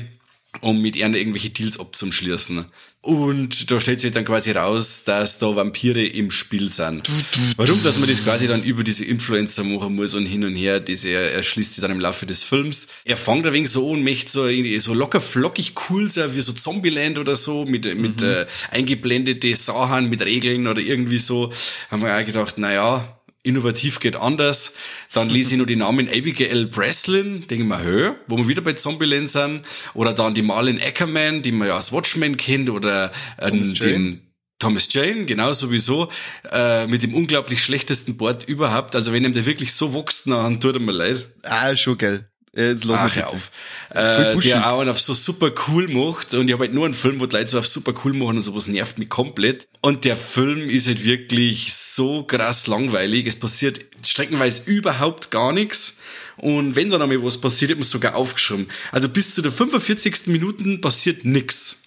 um 0.61 0.81
mit 0.81 0.95
ihr 0.95 1.07
irgendwelche 1.07 1.49
Deals 1.49 1.79
abzuschließen. 1.79 2.65
Und 3.05 3.69
da 3.69 3.79
stellt 3.79 3.99
sich 3.99 4.11
dann 4.13 4.25
quasi 4.25 4.49
raus, 4.49 5.03
dass 5.05 5.37
da 5.37 5.55
Vampire 5.55 6.03
im 6.03 6.31
Spiel 6.31 6.71
sind. 6.71 7.07
Warum, 7.55 7.83
dass 7.83 7.99
man 7.99 8.09
das 8.09 8.23
quasi 8.23 8.47
dann 8.47 8.63
über 8.63 8.83
diese 8.83 9.05
Influencer 9.05 9.63
machen 9.63 9.93
muss 9.93 10.15
und 10.15 10.25
hin 10.25 10.43
und 10.43 10.55
her, 10.55 10.79
das 10.79 11.05
er, 11.05 11.31
erschließt 11.33 11.75
sich 11.75 11.83
dann 11.83 11.91
im 11.91 11.99
Laufe 11.99 12.25
des 12.25 12.41
Films. 12.41 12.87
Er 13.03 13.15
fängt 13.15 13.45
ein 13.45 13.53
wenig 13.53 13.69
so 13.69 13.93
an, 13.93 14.03
möchte 14.03 14.31
so, 14.31 14.47
so 14.79 14.93
locker 14.95 15.21
flockig 15.21 15.73
cool 15.87 16.09
sein, 16.09 16.35
wie 16.35 16.41
so 16.41 16.51
Zombieland 16.53 17.19
oder 17.19 17.35
so, 17.35 17.65
mit, 17.65 17.95
mit 17.95 18.23
äh, 18.23 18.47
eingeblendete 18.71 19.53
Sachen, 19.53 20.09
mit 20.09 20.25
Regeln 20.25 20.65
oder 20.65 20.81
irgendwie 20.81 21.19
so. 21.19 21.51
Haben 21.91 22.01
wir 22.01 22.17
auch 22.17 22.25
gedacht, 22.25 22.55
na 22.57 22.73
ja, 22.73 23.14
innovativ 23.45 23.99
geht 23.99 24.15
anders. 24.15 24.73
Dann 25.13 25.29
lese 25.29 25.53
ich 25.53 25.59
noch 25.59 25.65
die 25.65 25.75
Namen 25.75 26.07
Abigail 26.07 26.65
Breslin, 26.65 27.47
denke 27.47 27.63
ich 27.63 27.69
mir, 27.69 27.83
hö, 27.83 28.13
wo 28.27 28.37
wir 28.37 28.47
wieder 28.47 28.61
bei 28.61 28.73
Zombieland 28.73 29.31
sind. 29.31 29.61
Oder 29.93 30.13
dann 30.13 30.33
die 30.33 30.41
Marlon 30.41 30.79
Ackerman, 30.79 31.41
die 31.41 31.51
man 31.51 31.67
ja 31.67 31.75
als 31.75 31.91
Watchmen 31.91 32.37
kennt, 32.37 32.69
oder 32.69 33.11
äh, 33.37 33.51
Jane. 33.51 33.73
den 33.73 34.21
Thomas 34.59 34.91
Jane, 34.91 35.25
genau 35.25 35.53
sowieso, 35.53 36.09
äh, 36.51 36.87
mit 36.87 37.03
dem 37.03 37.13
unglaublich 37.13 37.61
schlechtesten 37.63 38.17
Board 38.17 38.45
überhaupt. 38.45 38.95
Also 38.95 39.11
wenn 39.13 39.25
ihm 39.25 39.33
der 39.33 39.45
wirklich 39.45 39.73
so 39.73 39.93
wächst, 39.93 40.27
dann 40.27 40.59
tut 40.59 40.75
er 40.75 40.79
mir 40.81 40.93
leid. 40.93 41.27
Ah, 41.43 41.75
schon 41.75 41.97
geil. 41.97 42.29
Jetzt 42.55 42.85
lass 42.85 43.01
Ach, 43.01 43.13
bitte. 43.13 43.27
auf. 43.27 43.51
Äh, 43.89 44.39
der 44.39 44.71
auch 44.71 44.85
auf 44.85 44.99
so 44.99 45.13
super 45.13 45.51
cool 45.67 45.87
macht 45.89 46.33
und 46.33 46.47
ich 46.47 46.53
habe 46.53 46.65
halt 46.65 46.73
nur 46.73 46.85
einen 46.85 46.93
Film, 46.93 47.19
wo 47.19 47.25
die 47.25 47.35
Leute 47.35 47.49
so 47.49 47.59
auf 47.59 47.67
super 47.67 47.93
cool 48.03 48.13
machen 48.13 48.37
und 48.37 48.43
sowas 48.43 48.67
nervt 48.67 48.97
mich 48.97 49.09
komplett. 49.09 49.67
Und 49.81 50.05
der 50.05 50.15
Film 50.15 50.69
ist 50.69 50.87
halt 50.87 51.03
wirklich 51.03 51.73
so 51.73 52.23
krass 52.23 52.67
langweilig. 52.67 53.27
Es 53.27 53.35
passiert 53.35 53.81
streckenweise 54.05 54.63
überhaupt 54.65 55.31
gar 55.31 55.51
nichts. 55.51 55.97
Und 56.37 56.75
wenn 56.75 56.89
dann 56.89 57.01
einmal 57.01 57.23
was 57.23 57.39
passiert, 57.39 57.71
hat 57.71 57.77
man 57.77 57.83
es 57.83 57.91
sogar 57.91 58.15
aufgeschrieben. 58.15 58.67
Also 58.91 59.09
bis 59.09 59.33
zu 59.33 59.41
der 59.41 59.51
45. 59.51 60.27
Minuten 60.27 60.81
passiert 60.81 61.25
nix. 61.25 61.77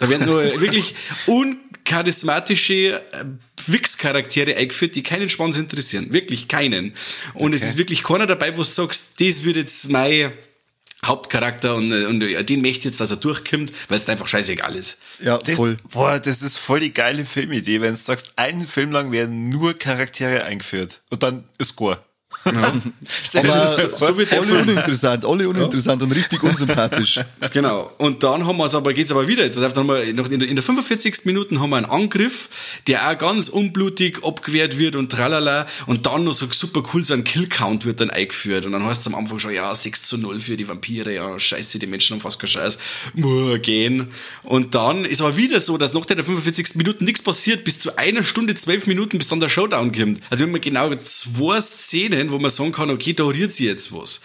Da 0.00 0.08
werden 0.08 0.26
nur 0.26 0.42
wirklich 0.60 0.94
uncharismatische 1.26 2.94
äh, 3.12 3.24
Wix-Charaktere 3.66 4.56
eingeführt, 4.56 4.94
die 4.94 5.02
keinen 5.02 5.28
Schwanz 5.28 5.56
interessieren. 5.56 6.12
Wirklich 6.12 6.48
keinen. 6.48 6.94
Und 7.34 7.54
es 7.54 7.62
ist 7.62 7.76
wirklich 7.76 8.02
keiner 8.02 8.26
dabei, 8.26 8.52
wo 8.54 8.58
du 8.58 8.64
sagst, 8.64 9.20
das 9.20 9.44
wird 9.44 9.56
jetzt 9.56 9.88
mein 9.90 10.32
Hauptcharakter 11.04 11.76
und, 11.76 11.92
äh, 11.92 12.06
und 12.06 12.22
äh, 12.22 12.44
den 12.44 12.62
möchte 12.62 12.78
ich 12.80 12.84
jetzt, 12.86 13.00
dass 13.00 13.10
er 13.10 13.16
durchkommt, 13.16 13.72
weil 13.88 13.98
es 13.98 14.08
einfach 14.08 14.26
scheißegal 14.26 14.74
ist. 14.74 14.98
Ja, 15.20 15.38
Das, 15.38 15.54
voll. 15.54 15.76
Boah, 15.92 16.18
das 16.18 16.42
ist 16.42 16.58
voll 16.58 16.80
die 16.80 16.92
geile 16.92 17.24
Filmidee, 17.24 17.80
wenn 17.80 17.94
du 17.94 18.00
sagst, 18.00 18.32
einen 18.36 18.66
Film 18.66 18.90
lang 18.92 19.12
werden 19.12 19.48
nur 19.48 19.74
Charaktere 19.74 20.44
eingeführt 20.44 21.02
und 21.10 21.22
dann 21.22 21.44
ist 21.58 21.70
Score. 21.70 22.02
Aber 22.44 22.72
das 23.32 23.76
so- 23.76 23.96
so 23.98 24.06
alle 24.06 24.60
uninteressant, 24.62 25.24
alle 25.24 25.48
uninteressant 25.48 26.02
und 26.02 26.12
richtig 26.14 26.42
unsympathisch. 26.42 27.20
Genau. 27.52 27.90
Und 27.98 28.22
dann 28.22 28.46
haben 28.46 28.56
wir 28.58 28.66
es 28.66 28.74
aber, 28.74 28.92
geht's 28.92 29.10
aber 29.10 29.26
wieder. 29.28 29.44
Jetzt, 29.44 29.56
haben 29.56 29.86
wir 29.88 30.12
noch 30.14 30.28
in 30.30 30.40
der, 30.40 30.48
in 30.48 30.56
der 30.56 30.62
45. 30.62 31.24
Minuten 31.24 31.60
haben 31.60 31.70
wir 31.70 31.76
einen 31.76 31.86
Angriff, 31.86 32.48
der 32.86 33.08
auch 33.10 33.18
ganz 33.18 33.48
unblutig 33.48 34.22
abgewehrt 34.24 34.78
wird 34.78 34.96
und 34.96 35.10
tralala. 35.10 35.66
Und 35.86 36.06
dann 36.06 36.24
noch 36.24 36.32
so 36.34 36.46
super 36.50 36.82
cool, 36.92 37.02
so 37.04 37.14
ein 37.14 37.24
Killcount 37.24 37.84
wird 37.84 38.00
dann 38.00 38.10
eingeführt. 38.10 38.66
Und 38.66 38.72
dann 38.72 38.84
heißt 38.84 39.00
es 39.02 39.06
am 39.06 39.14
Anfang 39.14 39.38
schon, 39.38 39.52
ja, 39.52 39.74
6 39.74 40.02
zu 40.02 40.18
0 40.18 40.40
für 40.40 40.56
die 40.56 40.68
Vampire, 40.68 41.12
ja, 41.14 41.38
scheiße, 41.38 41.78
die 41.78 41.86
Menschen 41.86 42.14
haben 42.14 42.20
fast 42.20 42.38
keinen 42.38 42.50
Scheiß. 42.50 42.78
Muah, 43.14 43.58
gehen. 43.58 44.08
Und 44.42 44.74
dann 44.74 45.04
ist 45.04 45.20
aber 45.20 45.36
wieder 45.36 45.60
so, 45.60 45.78
dass 45.78 45.92
nach 45.94 46.04
der 46.06 46.22
45. 46.22 46.74
Minuten 46.76 47.04
nichts 47.04 47.22
passiert, 47.22 47.64
bis 47.64 47.78
zu 47.78 47.96
einer 47.96 48.22
Stunde, 48.22 48.54
zwölf 48.54 48.86
Minuten, 48.86 49.18
bis 49.18 49.28
dann 49.28 49.40
der 49.40 49.48
Showdown 49.48 49.92
kommt. 49.92 50.20
Also 50.30 50.44
wir 50.46 50.52
haben 50.52 50.60
genau 50.60 50.94
zwei 50.96 51.60
Szenen, 51.60 52.25
wo 52.30 52.38
man 52.38 52.50
sagen 52.50 52.72
kann, 52.72 52.90
okay, 52.90 53.12
da 53.12 53.24
rührt 53.24 53.52
sie 53.52 53.66
jetzt 53.66 53.92
was. 53.92 54.20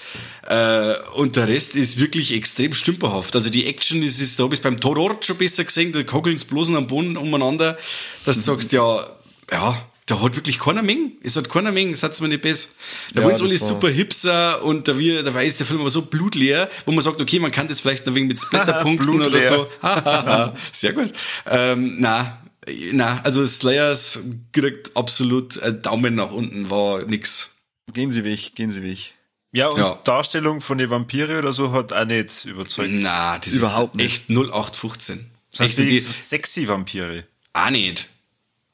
Äh, 0.48 0.96
und 1.14 1.36
der 1.36 1.48
Rest 1.48 1.76
ist 1.76 2.00
wirklich 2.00 2.34
extrem 2.34 2.74
stümperhaft. 2.74 3.36
Also 3.36 3.50
die 3.50 3.66
Action 3.68 4.04
ist, 4.04 4.22
ist 4.22 4.38
so, 4.38 4.46
habe 4.46 4.56
ich 4.56 4.62
beim 4.62 4.80
Torort 4.80 5.26
schon 5.26 5.38
besser 5.38 5.64
gesehen, 5.64 5.92
da 5.92 6.04
kackeln 6.04 6.38
sie 6.38 6.46
bloß 6.46 6.70
am 6.70 6.88
Boden 6.88 7.18
umeinander, 7.18 7.78
dass 8.26 8.36
du 8.38 8.42
sagst, 8.42 8.72
ja, 8.74 9.08
ja, 9.52 9.82
da 10.12 10.20
hat 10.22 10.36
wirklich 10.36 10.60
keiner 10.60 10.84
Menge. 10.84 11.12
Es 11.24 11.38
hat 11.38 11.50
keiner 11.50 11.72
Menge, 11.72 11.96
sagt's 11.96 12.20
mir 12.20 12.28
nicht 12.28 12.42
besser. 12.42 12.70
Da 13.14 13.22
Ja, 13.22 13.28
wollen 13.28 13.38
sie 13.38 13.44
alle 13.44 13.58
das 13.58 13.68
super 13.68 13.90
hipser 13.90 14.62
und 14.64 14.88
da, 14.88 14.98
wir, 14.98 15.24
da 15.24 15.40
ist 15.40 15.60
der 15.60 15.66
Film 15.66 15.80
aber 15.80 15.90
so 15.90 16.02
blutleer, 16.02 16.70
wo 16.86 16.92
man 16.92 17.02
sagt, 17.02 17.22
okay, 17.22 17.40
man 17.40 17.52
kann 17.52 17.68
das 17.68 17.80
vielleicht 17.80 18.06
noch 18.06 18.16
wegen 18.16 18.28
mit 18.28 18.40
Splatterpunkten 18.40 19.22
oder 19.22 19.42
so. 19.42 19.68
Sehr 20.74 20.94
gut. 20.94 21.14
Ähm, 21.46 21.96
na, 22.00 22.42
na, 22.92 23.22
also 23.24 23.46
Slayers 23.46 24.20
kriegt 24.52 24.96
absolut 24.96 25.62
einen 25.62 25.82
Daumen 25.82 26.16
nach 26.16 26.32
unten, 26.32 26.70
war 26.70 27.04
nix. 27.06 27.51
Gehen 27.94 28.12
Sie 28.12 28.24
weg, 28.24 28.56
gehen 28.56 28.70
Sie 28.70 28.84
weg. 28.84 29.14
Ja, 29.54 29.68
und 29.68 29.80
Ja. 29.80 30.00
Darstellung 30.04 30.62
von 30.62 30.78
den 30.78 30.90
Vampire 30.90 31.40
oder 31.40 31.52
so 31.54 31.72
hat 31.74 31.92
auch 31.92 32.06
nicht 32.06 32.46
überzeugt. 32.46 32.90
Na, 32.94 33.38
das 33.38 33.54
Überhaupt 33.54 33.96
ist 33.96 33.96
nicht. 33.96 34.30
echt 34.30 34.30
0815. 34.30 35.30
Das 35.52 35.60
heißt, 35.62 35.80
die, 35.80 36.00
sexy 36.00 36.68
Vampire. 36.68 37.26
auch 37.54 37.70
nicht. 37.70 38.08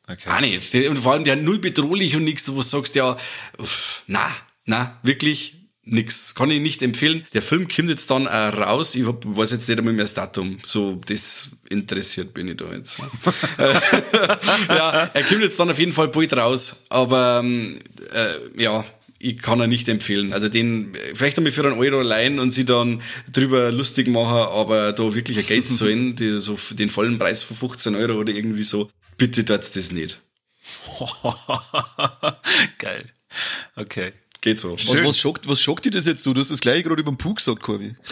Okay. 0.08 0.30
Auch 0.30 0.40
nicht. 0.40 0.74
Und 0.76 0.98
vor 1.00 1.14
allem 1.14 1.24
der 1.24 1.36
null 1.36 1.60
bedrohlich 1.60 2.16
und 2.16 2.24
nichts, 2.24 2.48
wo 2.50 2.56
du 2.58 2.62
sagst, 2.62 2.96
ja, 2.96 3.18
uff, 3.58 4.04
na, 4.08 4.26
na, 4.66 4.98
wirklich 5.04 5.56
nix. 5.84 6.36
Kann 6.36 6.52
ich 6.52 6.62
nicht 6.62 6.82
empfehlen. 6.84 7.26
Der 7.34 7.42
Film 7.42 7.68
kommt 7.68 7.90
jetzt 7.90 8.12
dann 8.12 8.28
auch 8.28 8.58
raus. 8.58 8.94
Ich 8.96 9.06
hab, 9.08 9.24
weiß 9.26 9.52
jetzt 9.52 9.68
nicht 9.68 9.80
einmal 9.80 9.94
mehr 9.94 10.04
das 10.06 10.14
Datum. 10.14 10.60
So, 10.64 11.00
das 11.08 11.50
interessiert 11.70 12.34
bin 12.34 12.48
ich 12.50 12.58
da 12.58 12.72
jetzt. 12.74 13.00
ja, 13.58 15.10
er 15.14 15.24
kommt 15.24 15.42
jetzt 15.42 15.60
dann 15.60 15.70
auf 15.72 15.80
jeden 15.80 15.92
Fall 15.94 16.08
bald 16.10 16.34
raus. 16.36 16.86
Aber, 16.90 17.40
ähm, 17.44 17.80
äh, 18.14 18.62
ja, 18.62 18.86
ich 19.20 19.40
kann 19.40 19.60
ihn 19.62 19.70
nicht 19.70 19.88
empfehlen. 19.88 20.34
Also 20.34 20.50
den, 20.50 20.96
vielleicht 21.14 21.38
einmal 21.38 21.52
für 21.52 21.66
einen 21.66 21.80
Euro 21.80 22.00
allein 22.00 22.40
und 22.40 22.52
sie 22.52 22.66
dann 22.66 23.02
drüber 23.32 23.72
lustig 23.72 24.08
machen, 24.08 24.52
aber 24.52 24.94
da 24.94 25.16
wirklich 25.16 25.38
ein 25.40 25.46
Geld 25.46 25.70
zahlen, 25.78 26.16
die, 26.16 26.40
so 26.40 26.58
den 26.72 26.90
vollen 26.90 27.18
Preis 27.18 27.44
von 27.44 27.58
15 27.58 27.96
Euro 27.96 28.14
oder 28.14 28.34
irgendwie 28.34 28.64
so. 28.64 28.90
Bitte 29.18 29.44
tut's 29.46 29.72
das 29.72 29.92
nicht. 29.92 30.22
Geil. 32.78 33.06
Okay. 33.76 34.14
Geht 34.42 34.60
so. 34.60 34.74
Was, 34.74 34.84
Schön. 34.84 35.06
was, 35.06 35.18
schockt, 35.18 35.48
was 35.48 35.62
schockt 35.62 35.86
dich 35.86 35.94
das 35.94 36.06
jetzt 36.06 36.24
so? 36.24 36.34
Du 36.34 36.42
hast 36.42 36.52
das 36.52 36.62
gleiche 36.62 36.84
gerade 36.84 37.02
über 37.02 37.12
den 37.12 37.18
Puh 37.18 37.34
gesagt, 37.34 37.62
Corby. 37.62 37.96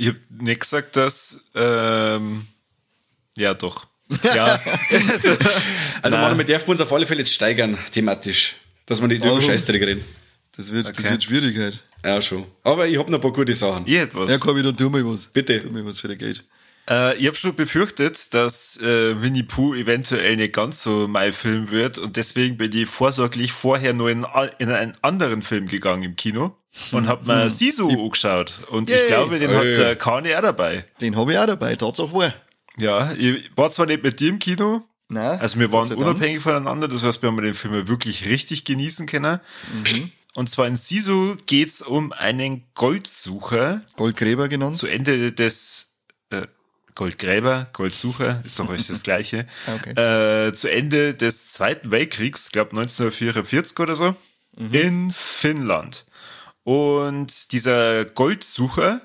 Ich 0.00 0.06
hab 0.06 0.16
nicht 0.30 0.60
gesagt, 0.60 0.94
dass, 0.94 1.40
ähm, 1.56 2.46
ja, 3.36 3.52
doch. 3.54 3.88
Ja. 4.32 4.44
also, 5.10 5.36
Also 6.02 6.16
man, 6.16 6.46
darf 6.46 6.68
uns 6.68 6.80
auf 6.80 6.92
alle 6.92 7.04
Fälle 7.04 7.18
jetzt 7.18 7.34
steigern, 7.34 7.76
thematisch. 7.90 8.54
Dass 8.86 9.00
wir 9.00 9.08
nicht 9.08 9.24
über? 9.24 9.42
Scheißdreck 9.42 9.82
reden. 9.82 10.04
Das 10.58 10.70
wird, 10.72 10.86
das 10.86 10.98
Okay. 10.98 11.10
wird 11.12 11.24
schwierig 11.24 11.56
halt. 11.56 11.82
Ja, 12.04 12.20
schon. 12.20 12.44
Aber 12.64 12.86
ich 12.86 12.98
hab 12.98 13.08
noch 13.08 13.18
ein 13.18 13.20
paar 13.22 13.32
gute 13.32 13.54
Sachen. 13.54 13.84
ich 13.86 13.96
hätte 13.96 14.16
was. 14.18 14.30
Ja, 14.30 14.38
Corby, 14.38 14.62
dann 14.62 14.76
tu 14.76 14.90
mir 14.90 15.04
was. 15.06 15.28
Bitte. 15.28 15.60
Tu 15.60 15.70
mir 15.70 15.84
was 15.86 15.98
für 16.00 16.08
der 16.08 16.16
Geld. 16.16 16.44
Äh, 16.90 17.16
ich 17.18 17.26
habe 17.26 17.36
schon 17.36 17.54
befürchtet, 17.54 18.34
dass 18.34 18.76
äh, 18.78 19.20
Winnie 19.22 19.42
Pooh 19.44 19.74
eventuell 19.74 20.36
nicht 20.36 20.52
ganz 20.54 20.82
so 20.82 21.06
mein 21.08 21.32
Film 21.32 21.70
wird 21.70 21.98
und 21.98 22.16
deswegen 22.16 22.56
bin 22.56 22.72
ich 22.72 22.86
vorsorglich 22.88 23.52
vorher 23.52 23.94
nur 23.94 24.10
in, 24.10 24.26
in 24.58 24.70
einen 24.70 24.94
anderen 25.02 25.42
Film 25.42 25.66
gegangen 25.66 26.02
im 26.02 26.16
Kino 26.16 26.56
und 26.92 27.06
habe 27.08 27.26
mir 27.26 27.50
Sisu 27.50 27.88
angeschaut 27.90 28.60
und 28.70 28.90
ich 28.90 28.96
Yay. 28.96 29.06
glaube, 29.06 29.38
den 29.38 29.54
hat 29.54 29.64
der 29.64 29.96
Kani 29.96 30.34
auch 30.34 30.42
dabei. 30.42 30.84
Den 31.00 31.16
habe 31.16 31.32
ich 31.32 31.38
auch 31.38 31.46
dabei, 31.46 31.76
Tatsache 31.76 32.12
wahr. 32.14 32.32
Ja, 32.80 33.12
ich 33.18 33.50
war 33.56 33.70
zwar 33.70 33.86
nicht 33.86 34.02
mit 34.02 34.18
dir 34.20 34.30
im 34.30 34.38
Kino, 34.38 34.82
Nein, 35.10 35.40
also 35.40 35.58
wir 35.58 35.70
waren 35.72 35.90
unabhängig 35.94 36.40
voneinander, 36.42 36.86
das 36.88 37.02
heißt, 37.04 37.20
wir 37.22 37.28
haben 37.30 37.40
den 37.42 37.54
Film 37.54 37.86
wirklich 37.88 38.26
richtig 38.26 38.64
genießen 38.64 39.06
können. 39.06 39.40
Mhm. 39.84 40.10
Und 40.34 40.48
zwar 40.48 40.66
in 40.66 40.76
Sisu 40.76 41.36
geht's 41.46 41.82
um 41.82 42.12
einen 42.12 42.64
Goldsucher, 42.74 43.82
Goldgräber 43.96 44.48
genannt. 44.48 44.76
zu 44.76 44.86
Ende 44.86 45.32
des 45.32 45.96
äh, 46.30 46.46
Goldgräber, 46.94 47.68
Goldsucher, 47.72 48.42
ist 48.44 48.58
doch 48.58 48.68
alles 48.68 48.88
das 48.88 49.02
Gleiche. 49.02 49.46
Okay. 49.66 50.48
Äh, 50.48 50.52
zu 50.52 50.70
Ende 50.70 51.14
des 51.14 51.52
Zweiten 51.52 51.90
Weltkriegs, 51.90 52.52
glaube 52.52 52.70
1944 52.70 53.78
oder 53.78 53.94
so, 53.94 54.14
in 54.72 55.12
Finnland. 55.12 56.04
Und 56.64 57.52
dieser 57.52 58.04
Goldsucher 58.04 59.00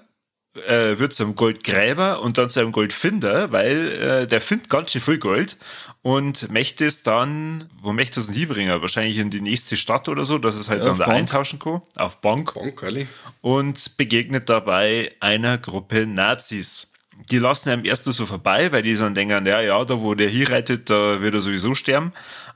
äh, 0.67 0.99
wird 0.99 1.13
zu 1.13 1.23
einem 1.23 1.35
Goldgräber 1.35 2.21
und 2.21 2.37
dann 2.37 2.49
zu 2.49 2.59
einem 2.59 2.71
Goldfinder, 2.71 3.51
weil 3.51 3.89
äh, 3.91 4.27
der 4.27 4.39
findet 4.41 4.69
ganz 4.69 4.91
schön 4.91 5.01
viel 5.01 5.17
Gold 5.17 5.57
und 6.01 6.51
möchte 6.51 6.85
es 6.85 7.03
dann, 7.03 7.69
wo 7.81 7.93
möchte 7.93 8.19
es 8.19 8.27
denn 8.27 8.35
hinbringen? 8.35 8.81
Wahrscheinlich 8.81 9.17
in 9.17 9.29
die 9.29 9.41
nächste 9.41 9.75
Stadt 9.77 10.09
oder 10.09 10.25
so, 10.25 10.37
dass 10.37 10.55
es 10.55 10.69
halt 10.69 10.81
Ja, 10.81 10.89
dann 10.89 10.97
da 10.99 11.05
Bank. 11.05 11.17
eintauschen 11.17 11.59
kann, 11.59 11.81
auf 11.95 12.21
Bank 12.21 12.53
Bonk, 12.53 12.81
ehrlich. 12.83 13.07
und 13.41 13.97
begegnet 13.97 14.49
dabei 14.49 15.11
einer 15.19 15.57
Gruppe 15.57 16.05
Nazis. 16.05 16.91
Die 17.29 17.37
lassen 17.37 17.69
ihm 17.71 17.85
erst 17.85 18.05
nur 18.05 18.13
so 18.13 18.25
vorbei, 18.25 18.71
weil 18.71 18.81
die 18.81 18.95
dann 18.95 19.13
denken, 19.13 19.45
ja, 19.45 19.61
ja, 19.61 19.83
da 19.85 19.99
wo 19.99 20.13
der 20.15 20.29
hier 20.29 20.49
reitet, 20.49 20.89
da 20.89 21.21
wird 21.21 21.33
er 21.35 21.41
sowieso 21.41 21.73
sterben. 21.73 22.11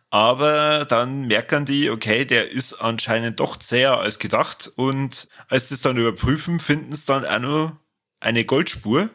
Aber 0.10 0.86
dann 0.86 1.28
merken 1.28 1.66
die, 1.66 1.90
okay, 1.90 2.26
der 2.26 2.50
ist 2.52 2.74
anscheinend 2.74 3.40
doch 3.40 3.58
zäher 3.58 3.98
als 4.00 4.20
gedacht. 4.20 4.72
Und 4.76 5.28
als 5.50 5.70
sie 5.70 5.76
es 5.76 5.82
dann 5.82 5.98
überprüfen, 5.98 6.60
finden 6.60 6.96
sie 6.96 7.06
dann 7.06 7.26
auch 7.26 7.40
noch 7.40 7.72
eine 8.20 8.46
Goldspur 8.46 9.10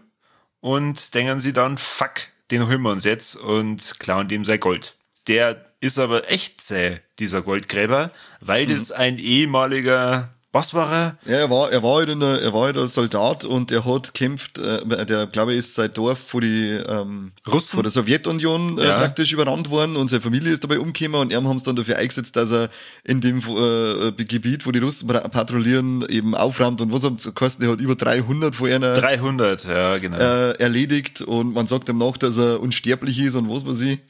und 0.60 1.14
denken 1.14 1.40
sie 1.40 1.52
dann, 1.52 1.78
fuck, 1.78 2.28
den 2.50 2.66
holen 2.66 2.82
wir 2.82 2.90
uns 2.90 3.04
jetzt 3.04 3.36
und 3.36 3.98
klauen 3.98 4.28
dem 4.28 4.44
sein 4.44 4.60
Gold. 4.60 4.96
Der 5.28 5.64
ist 5.80 5.98
aber 5.98 6.30
echt 6.30 6.60
zäh, 6.60 7.00
dieser 7.18 7.42
Goldgräber, 7.42 8.10
weil 8.40 8.66
das 8.66 8.90
ein 8.90 9.18
ehemaliger, 9.18 10.34
was 10.52 10.74
war 10.74 10.92
er? 10.92 11.18
Ja, 11.24 11.38
er 11.38 11.50
war, 11.50 11.72
er 11.72 11.82
war 11.82 11.96
halt 11.96 12.10
in 12.10 12.20
der, 12.20 12.42
er 12.42 12.52
war 12.52 12.64
halt 12.66 12.76
ein 12.76 12.86
Soldat 12.86 13.44
und 13.46 13.70
er 13.72 13.84
hat 13.86 14.12
kämpft, 14.12 14.58
äh, 14.58 15.06
der 15.06 15.26
glaube 15.26 15.52
ich 15.54 15.60
ist 15.60 15.74
sein 15.74 15.90
Dorf 15.92 16.18
vor 16.18 16.42
die, 16.42 16.78
ähm, 16.88 17.32
Russen? 17.50 17.76
vor 17.76 17.82
der 17.82 17.90
Sowjetunion 17.90 18.78
äh, 18.78 18.84
Ja. 18.84 18.98
praktisch 18.98 19.32
überrannt 19.32 19.70
worden 19.70 19.96
und 19.96 20.08
seine 20.08 20.20
Familie 20.20 20.52
ist 20.52 20.62
dabei 20.62 20.78
umgekommen 20.78 21.20
und 21.20 21.32
ihm 21.32 21.48
haben 21.48 21.58
sie 21.58 21.64
dann 21.64 21.76
dafür 21.76 21.96
eingesetzt, 21.96 22.36
dass 22.36 22.50
er 22.52 22.68
in 23.02 23.20
dem 23.22 23.38
äh, 23.38 24.12
Gebiet, 24.24 24.66
wo 24.66 24.72
die 24.72 24.78
Russen 24.80 25.08
patrouillieren, 25.08 26.06
eben 26.08 26.34
aufräumt 26.34 26.80
und 26.82 26.92
was 26.92 27.02
haben 27.04 27.18
sie 27.18 27.30
gekostet, 27.30 27.64
er 27.64 27.72
hat 27.72 27.80
über 27.80 27.94
300 27.94 28.54
von 28.54 28.68
einer 28.70 28.94
300, 28.94 29.64
ja, 29.64 29.96
genau. 29.98 30.18
äh, 30.18 30.52
erledigt 30.58 31.22
und 31.22 31.54
man 31.54 31.66
sagt 31.66 31.88
ihm 31.88 31.96
nach, 31.98 32.18
dass 32.18 32.36
er 32.36 32.60
unsterblich 32.60 33.18
ist 33.18 33.36
und 33.36 33.48
was 33.48 33.64
weiß 33.66 33.80
ich. 33.82 34.00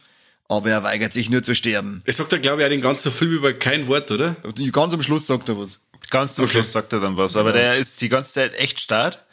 Aber 0.49 0.69
er 0.71 0.83
weigert 0.83 1.13
sich 1.15 1.31
nur 1.31 1.43
zu 1.43 1.55
sterben. 1.55 2.03
Es 2.05 2.19
sagt 2.19 2.33
er, 2.33 2.39
glaube 2.39 2.61
ich, 2.61 2.67
auch 2.67 2.71
den 2.71 2.83
ganzen 2.83 3.11
Film 3.11 3.31
über 3.33 3.53
kein 3.55 3.87
Wort, 3.87 4.11
oder? 4.11 4.37
Ganz 4.73 4.93
am 4.93 5.03
Schluss 5.03 5.27
sagt 5.27 5.49
er 5.49 5.59
was. 5.59 5.79
Ganz 6.12 6.35
zum 6.35 6.44
Okay. 6.44 6.53
Schluss 6.53 6.72
sagt 6.72 6.92
er 6.92 7.01
dann 7.01 7.16
was. 7.16 7.37
Aber 7.37 7.53
der 7.53 7.77
ist 7.77 8.01
die 8.03 8.11
ganze 8.11 8.35
Zeit 8.35 8.55
echt 8.55 8.81
stark 8.81 9.25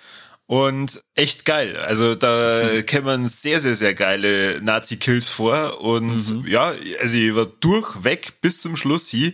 und 0.45 1.01
echt 1.13 1.43
geil. 1.43 1.75
Also 1.75 2.15
da 2.15 2.81
kämen 2.85 3.27
sehr, 3.27 3.59
sehr, 3.59 3.75
sehr 3.75 3.93
geile 3.93 4.61
Nazi-Kills 4.61 5.29
vor. 5.29 5.81
Und 5.81 6.47
ja, 6.47 6.73
also 7.01 7.17
ich 7.17 7.35
war 7.35 7.47
durchweg 7.47 8.39
bis 8.39 8.61
zum 8.61 8.77
Schluss 8.77 9.09
hier 9.09 9.33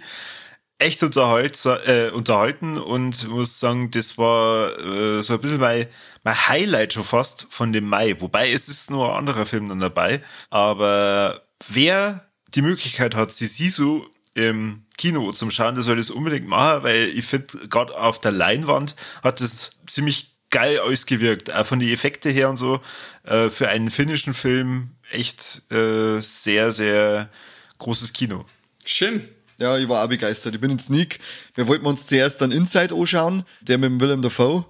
echt 0.80 1.04
unterhalt, 1.04 1.64
äh, 1.86 2.10
unterhalten 2.10 2.80
und 2.80 3.30
muss 3.30 3.60
sagen, 3.60 3.92
das 3.92 4.18
war 4.18 4.78
äh, 4.80 5.22
so 5.22 5.36
ein 5.36 5.40
bisschen 5.40 5.60
mein, 5.60 5.86
mein 6.24 6.48
Highlight 6.48 6.94
schon 6.94 7.04
fast 7.04 7.46
von 7.52 7.72
dem 7.72 7.88
Mai. 7.88 8.20
Wobei 8.20 8.52
es 8.52 8.68
ist 8.70 8.90
nur 8.90 9.12
ein 9.12 9.20
anderer 9.20 9.46
Film 9.46 9.70
dann 9.70 9.80
dabei. 9.80 10.22
Aber 10.50 11.44
wer 11.68 12.28
die 12.56 12.64
Möglichkeit 12.64 13.14
hat, 13.14 13.32
sie 13.32 13.46
Sisu 13.46 14.04
im 14.34 14.85
Kino 14.98 15.32
zum 15.32 15.52
Schauen, 15.52 15.76
der 15.76 15.84
soll 15.84 15.98
das 15.98 16.12
unbedingt 16.12 16.48
machen, 16.48 16.84
weil 16.84 17.10
ich 17.10 17.26
finde, 17.26 17.68
gerade 17.68 17.98
auf 17.98 18.20
der 18.20 18.32
Leinwand 18.32 18.96
hat 19.24 19.42
es 19.42 19.72
ziemlich 19.88 20.32
geil 20.50 20.80
ausgewirkt, 20.80 21.52
auch 21.52 21.66
von 21.66 21.80
den 21.80 21.90
Effekte 21.90 22.30
her 22.30 22.50
und 22.50 22.58
so. 22.58 22.80
Äh, 23.24 23.50
für 23.50 23.68
einen 23.68 23.90
finnischen 23.90 24.34
Film 24.34 24.92
echt 25.12 25.70
äh, 25.72 26.22
sehr, 26.22 26.72
sehr 26.72 27.30
großes 27.78 28.14
Kino. 28.14 28.46
Schön. 28.86 29.28
Ja, 29.58 29.78
ich 29.78 29.88
war 29.88 30.04
auch 30.04 30.10
begeistert. 30.10 30.54
Ich 30.54 30.62
bin 30.62 30.72
in 30.72 30.80
Sneak. 30.80 31.20
Wir 31.56 31.68
wollten 31.68 31.86
uns 31.86 32.08
zuerst 32.08 32.42
dann 32.42 32.52
Inside 32.52 32.94
anschauen, 32.94 33.44
der 33.62 33.78
mit 33.78 33.90
dem 33.90 34.02
Willem 34.02 34.22
Dafoe. 34.22 34.66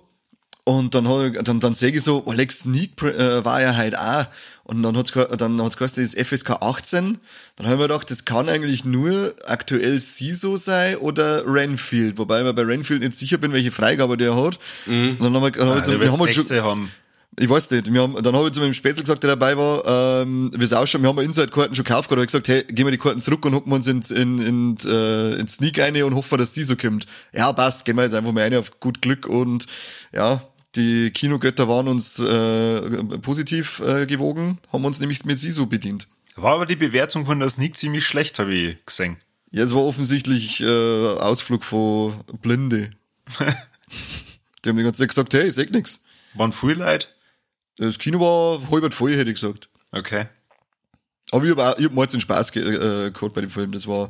Und 0.64 0.96
dann, 0.96 1.06
dann, 1.44 1.60
dann 1.60 1.74
sage 1.74 1.98
ich 1.98 2.04
so, 2.04 2.26
Alex 2.26 2.62
Sneak 2.62 3.02
äh, 3.04 3.46
war 3.46 3.62
ja 3.62 3.76
halt 3.76 3.98
auch. 3.98 4.26
Und 4.66 4.82
dann 4.82 4.98
hat's 4.98 5.14
dann 5.38 5.62
hat's 5.62 5.78
geheißen, 5.78 6.04
das 6.04 6.16
ist 6.16 6.28
FSK 6.28 6.58
18. 6.60 7.20
Dann 7.56 7.68
haben 7.68 7.78
wir 7.78 7.88
gedacht, 7.88 8.10
das 8.10 8.26
kann 8.26 8.50
eigentlich 8.50 8.84
nur 8.84 9.34
aktuell 9.46 10.02
CISO 10.02 10.58
sein 10.58 10.98
oder 10.98 11.44
Renfield. 11.46 12.18
Wobei 12.18 12.40
ich 12.40 12.46
mir 12.46 12.54
bei 12.54 12.64
Renfield 12.64 13.02
nicht 13.02 13.14
sicher 13.14 13.38
bin, 13.38 13.54
welche 13.54 13.72
Freigabe 13.72 14.18
der 14.18 14.36
hat. 14.36 14.60
Mhm. 14.88 15.18
Und 15.20 15.22
dann 15.22 15.36
haben 15.36 15.44
wir, 15.44 15.52
dann 15.52 15.68
ja, 15.68 15.76
haben 15.76 15.88
wir, 15.88 16.02
wir 16.02 16.12
haben 16.12 16.20
halt 16.20 16.34
schon, 16.34 16.64
haben. 16.64 16.92
Ich 17.38 17.48
weiß 17.48 17.70
nicht. 17.72 17.94
Wir 17.94 18.02
haben, 18.02 18.16
dann 18.24 18.36
habe 18.36 18.48
ich 18.48 18.54
zu 18.54 18.60
meinem 18.60 18.74
Spätzl 18.74 19.02
gesagt, 19.02 19.22
der 19.22 19.32
dabei 19.32 19.56
war, 19.56 20.22
ähm, 20.22 20.52
wie 20.56 20.64
es 20.64 20.74
ausschaut, 20.74 21.02
wir 21.02 21.10
haben 21.10 21.20
Inside-Karten 21.20 21.76
schon 21.76 21.84
gekauft, 21.84 22.10
und 22.10 22.18
habe 22.18 22.26
gesagt, 22.26 22.48
hey, 22.48 22.64
gehen 22.64 22.88
wir 22.88 22.92
die 22.92 22.98
Karten 22.98 23.20
zurück 23.20 23.46
und 23.46 23.54
hocken 23.54 23.72
wir 23.72 23.76
uns 23.76 23.88
in, 23.88 24.02
in, 24.02 24.40
in, 24.40 24.78
äh, 24.86 25.36
in 25.36 25.48
Sneak 25.48 25.80
rein 25.80 26.02
und 26.04 26.16
hoffen, 26.16 26.38
dass 26.40 26.54
die 26.54 26.64
so 26.64 26.76
kommt. 26.76 27.06
Ja, 27.34 27.52
passt, 27.54 27.86
gehen 27.86 27.98
wir 27.98 28.04
jetzt 28.04 28.16
einfach 28.16 28.32
mal 28.32 28.42
rein 28.42 28.56
auf 28.56 28.80
gut 28.80 29.02
Glück 29.02 29.28
und 29.28 29.68
ja, 30.14 30.42
die 30.76 31.12
Kinogötter 31.12 31.68
waren 31.68 31.88
uns 31.88 32.20
äh, 32.20 32.82
positiv 33.20 33.80
äh, 33.80 34.06
gewogen, 34.06 34.60
haben 34.72 34.86
uns 34.86 35.00
nämlich 35.00 35.24
mit 35.26 35.40
Sisu 35.40 35.68
bedient. 35.68 36.08
War 36.36 36.56
aber 36.56 36.66
die 36.66 36.76
Bewertung 36.76 37.26
von 37.26 37.40
der 37.40 37.50
Sneak 37.50 37.78
ziemlich 37.78 38.06
schlecht, 38.06 38.40
habe 38.40 38.54
ich 38.54 38.86
gesehen. 38.86 39.18
Ja, 39.52 39.64
es 39.64 39.74
war 39.74 39.84
offensichtlich 39.84 40.62
äh, 40.62 41.18
Ausflug 41.18 41.64
von 41.64 42.14
Blinde. 42.42 42.92
die 44.66 44.70
haben 44.70 44.78
die 44.78 44.84
ganze 44.84 45.00
Zeit 45.00 45.10
gesagt, 45.10 45.34
hey, 45.34 45.50
sag 45.50 45.72
nix. 45.72 46.04
Waren 46.34 46.52
viel 46.52 46.72
Leute? 46.72 47.08
Das 47.78 47.98
Kino 47.98 48.20
war 48.20 48.60
halb 48.70 48.94
voll, 48.94 49.14
hätte 49.16 49.30
ich 49.30 49.36
gesagt. 49.36 49.70
Okay. 49.92 50.28
Aber 51.32 51.46
ich 51.46 51.52
habe 51.52 51.84
hab 51.84 51.94
mal 51.94 52.06
den 52.06 52.22
Spaß 52.22 52.52
ge 52.52 52.64
äh, 52.64 53.12
gehabt 53.12 53.34
bei 53.34 53.42
dem 53.42 53.50
Film. 53.50 53.72
Das 53.72 53.88
war, 53.88 54.10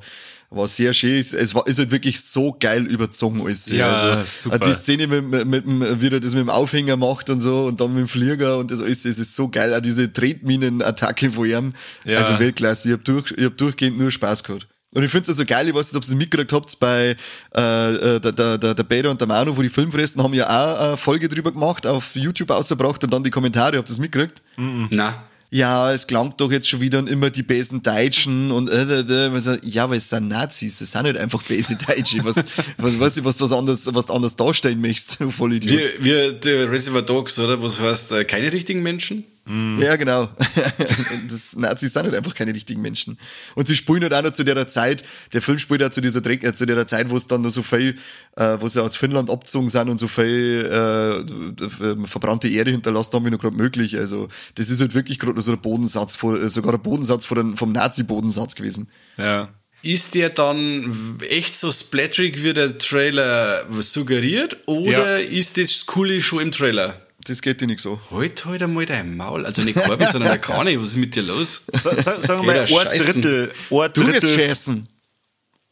war 0.55 0.67
sehr 0.67 0.93
schön. 0.93 1.19
Es 1.19 1.53
war, 1.53 1.67
ist 1.67 1.79
halt 1.79 1.91
wirklich 1.91 2.21
so 2.21 2.55
geil 2.59 2.85
überzogen 2.85 3.41
alles. 3.41 3.67
Ja, 3.67 3.93
also, 3.93 4.49
super. 4.49 4.59
Die 4.59 4.73
Szene 4.73 5.07
mit, 5.07 5.45
mit, 5.45 5.65
mit, 5.65 6.01
wie 6.01 6.07
er 6.07 6.19
das 6.19 6.33
mit 6.33 6.41
dem 6.41 6.49
Aufhänger 6.49 6.97
macht 6.97 7.29
und 7.29 7.39
so 7.39 7.65
und 7.65 7.81
dann 7.81 7.93
mit 7.93 8.01
dem 8.01 8.07
Flieger 8.07 8.57
und 8.57 8.71
das 8.71 8.79
alles, 8.79 9.03
das 9.03 9.19
ist 9.19 9.35
so 9.35 9.49
geil. 9.49 9.73
Auch 9.73 9.81
diese 9.81 10.11
Tretminen-Attacke 10.11 11.31
von 11.31 11.45
ihm. 11.45 11.73
Ja. 12.03 12.19
Also 12.19 12.39
Weltklasse. 12.39 12.89
Ich 12.89 12.93
habe 12.93 13.03
durch, 13.03 13.33
ich 13.35 13.45
hab 13.45 13.57
durchgehend 13.57 13.97
nur 13.97 14.11
Spaß 14.11 14.43
gehabt. 14.43 14.67
Und 14.93 15.03
ich 15.03 15.11
finde 15.11 15.23
es 15.23 15.37
also 15.37 15.45
geil, 15.45 15.67
ich 15.67 15.75
weiß 15.75 15.91
nicht, 15.91 15.97
ob 15.97 16.03
ihr 16.03 16.13
es 16.13 16.15
mitgekriegt 16.15 16.53
habt, 16.53 16.79
bei 16.79 17.17
äh, 17.53 18.15
äh 18.15 18.19
der, 18.21 18.57
der, 18.57 18.73
der, 18.73 18.83
Peter 18.83 19.11
und 19.11 19.19
der 19.19 19.27
Manu, 19.27 19.57
wo 19.57 19.61
die 19.61 19.67
Filmfressen 19.67 20.23
haben 20.23 20.33
ja 20.33 20.47
auch 20.47 20.79
eine 20.79 20.97
Folge 20.97 21.27
drüber 21.27 21.51
gemacht, 21.51 21.85
auf 21.85 22.15
YouTube 22.15 22.49
ausgebracht 22.49 23.03
und 23.03 23.11
dann 23.11 23.21
die 23.21 23.29
Kommentare, 23.29 23.77
habt 23.77 23.89
ihr 23.89 23.91
es 23.91 23.99
mitgekriegt? 23.99 24.41
Mhm. 24.55 24.87
Na 24.91 25.21
ja, 25.51 25.91
es 25.93 26.07
klangt 26.07 26.41
doch 26.41 26.51
jetzt 26.51 26.67
schon 26.67 26.81
wieder 26.81 26.99
und 26.99 27.09
immer 27.09 27.29
die 27.29 27.43
besen 27.43 27.83
Deutschen 27.83 28.51
und 28.51 28.69
äh, 28.69 28.83
äh, 28.83 29.27
äh. 29.27 29.59
ja, 29.63 29.85
aber 29.85 29.95
es 29.95 30.09
sind 30.09 30.27
Nazis, 30.27 30.79
das 30.79 30.91
sind 30.91 31.03
nicht 31.03 31.17
einfach 31.17 31.41
bese 31.43 31.75
Deutsche. 31.75 32.23
Was, 32.25 32.45
was 32.77 32.99
weiß 32.99 33.17
ich, 33.17 33.23
was 33.23 33.37
du 33.37 33.45
was 33.45 33.53
anderes, 33.53 33.87
was 33.93 34.07
du 34.07 34.13
anders 34.13 34.35
darstellen 34.35 34.81
möchtest, 34.81 35.19
du 35.19 35.31
Vollidiot. 35.31 35.79
Wie, 35.99 36.05
wie 36.05 36.33
der 36.33 36.71
Reservoir 36.71 37.03
Dogs, 37.03 37.39
oder? 37.39 37.61
Was 37.61 37.79
heißt, 37.79 38.11
äh, 38.11 38.25
keine 38.25 38.51
richtigen 38.51 38.81
Menschen? 38.81 39.23
Mm. 39.45 39.79
Ja, 39.79 39.95
genau. 39.95 40.29
das, 41.29 41.55
Nazis 41.55 41.93
sind 41.93 42.03
halt 42.03 42.15
einfach 42.15 42.33
keine 42.33 42.53
richtigen 42.53 42.81
Menschen. 42.81 43.19
Und 43.53 43.67
sie 43.67 43.75
spielen 43.75 44.01
halt 44.01 44.13
auch 44.13 44.23
noch 44.23 44.31
zu 44.31 44.43
der 44.43 44.67
Zeit, 44.67 45.03
der 45.33 45.41
Film 45.41 45.59
spielt 45.59 45.83
auch 45.83 45.89
zu 45.89 46.01
dieser 46.01 46.21
Dreck, 46.21 46.43
äh, 46.43 46.53
zu 46.53 46.65
der 46.65 46.87
Zeit, 46.87 47.09
wo 47.09 47.17
es 47.17 47.27
dann 47.27 47.41
noch 47.41 47.51
so 47.51 47.61
viel, 47.61 47.95
äh, 48.37 48.57
wo 48.59 48.67
sie 48.67 48.81
aus 48.81 48.95
Finnland 48.95 49.29
abgezogen 49.29 49.69
sind 49.69 49.89
und 49.89 49.99
so 49.99 50.07
viel 50.07 50.65
äh, 50.65 52.07
verbrannte 52.07 52.49
Erde 52.49 52.71
hinterlassen 52.71 53.13
haben, 53.13 53.25
wie 53.25 53.31
noch 53.31 53.39
gerade 53.39 53.55
möglich. 53.55 53.97
Also 53.97 54.29
das 54.55 54.69
ist 54.69 54.81
halt 54.81 54.95
wirklich 54.95 55.19
gerade 55.19 55.39
so 55.41 55.51
ein 55.51 55.61
Bodensatz, 55.61 56.15
vor, 56.15 56.41
äh, 56.41 56.47
sogar 56.47 56.71
der 56.71 56.79
Bodensatz 56.79 57.25
vor 57.25 57.35
vom 57.55 57.71
Nazi-Bodensatz 57.71 58.55
gewesen. 58.55 58.89
Ja. 59.17 59.49
Ist 59.83 60.15
der 60.15 60.31
dann 60.31 61.19
echt 61.29 61.55
so 61.55 61.71
splatterig, 61.71 62.41
wie 62.41 62.53
der 62.53 62.79
Trailer 62.79 63.67
suggeriert? 63.81 64.57
Oder 64.65 65.19
ja. 65.19 65.27
ist 65.27 65.57
das 65.59 65.85
Coole 65.85 66.21
schon 66.21 66.41
im 66.41 66.51
Trailer? 66.51 67.04
Das 67.27 67.41
geht 67.41 67.61
dir 67.61 67.67
nicht 67.67 67.79
so. 67.79 67.99
Halt 68.11 68.45
halt 68.45 68.63
einmal 68.63 68.85
dein 68.85 69.17
Maul. 69.17 69.45
Also 69.45 69.61
nicht 69.61 69.77
Korbi, 69.77 70.05
sondern 70.11 70.31
der 70.31 70.39
Kani. 70.39 70.79
Was 70.79 70.89
ist 70.89 70.97
mit 70.97 71.15
dir 71.15 71.23
los? 71.23 71.63
Sa 71.73 71.99
sa 71.99 72.21
sagen 72.21 72.45
wir 72.45 72.53
mal, 72.53 72.87
ein 72.87 72.99
Drittel. 72.99 73.51
Ein 73.69 73.77
Drittel. 73.77 74.03
Du 74.03 74.11
gehst 74.11 74.35
scheißen. 74.35 74.87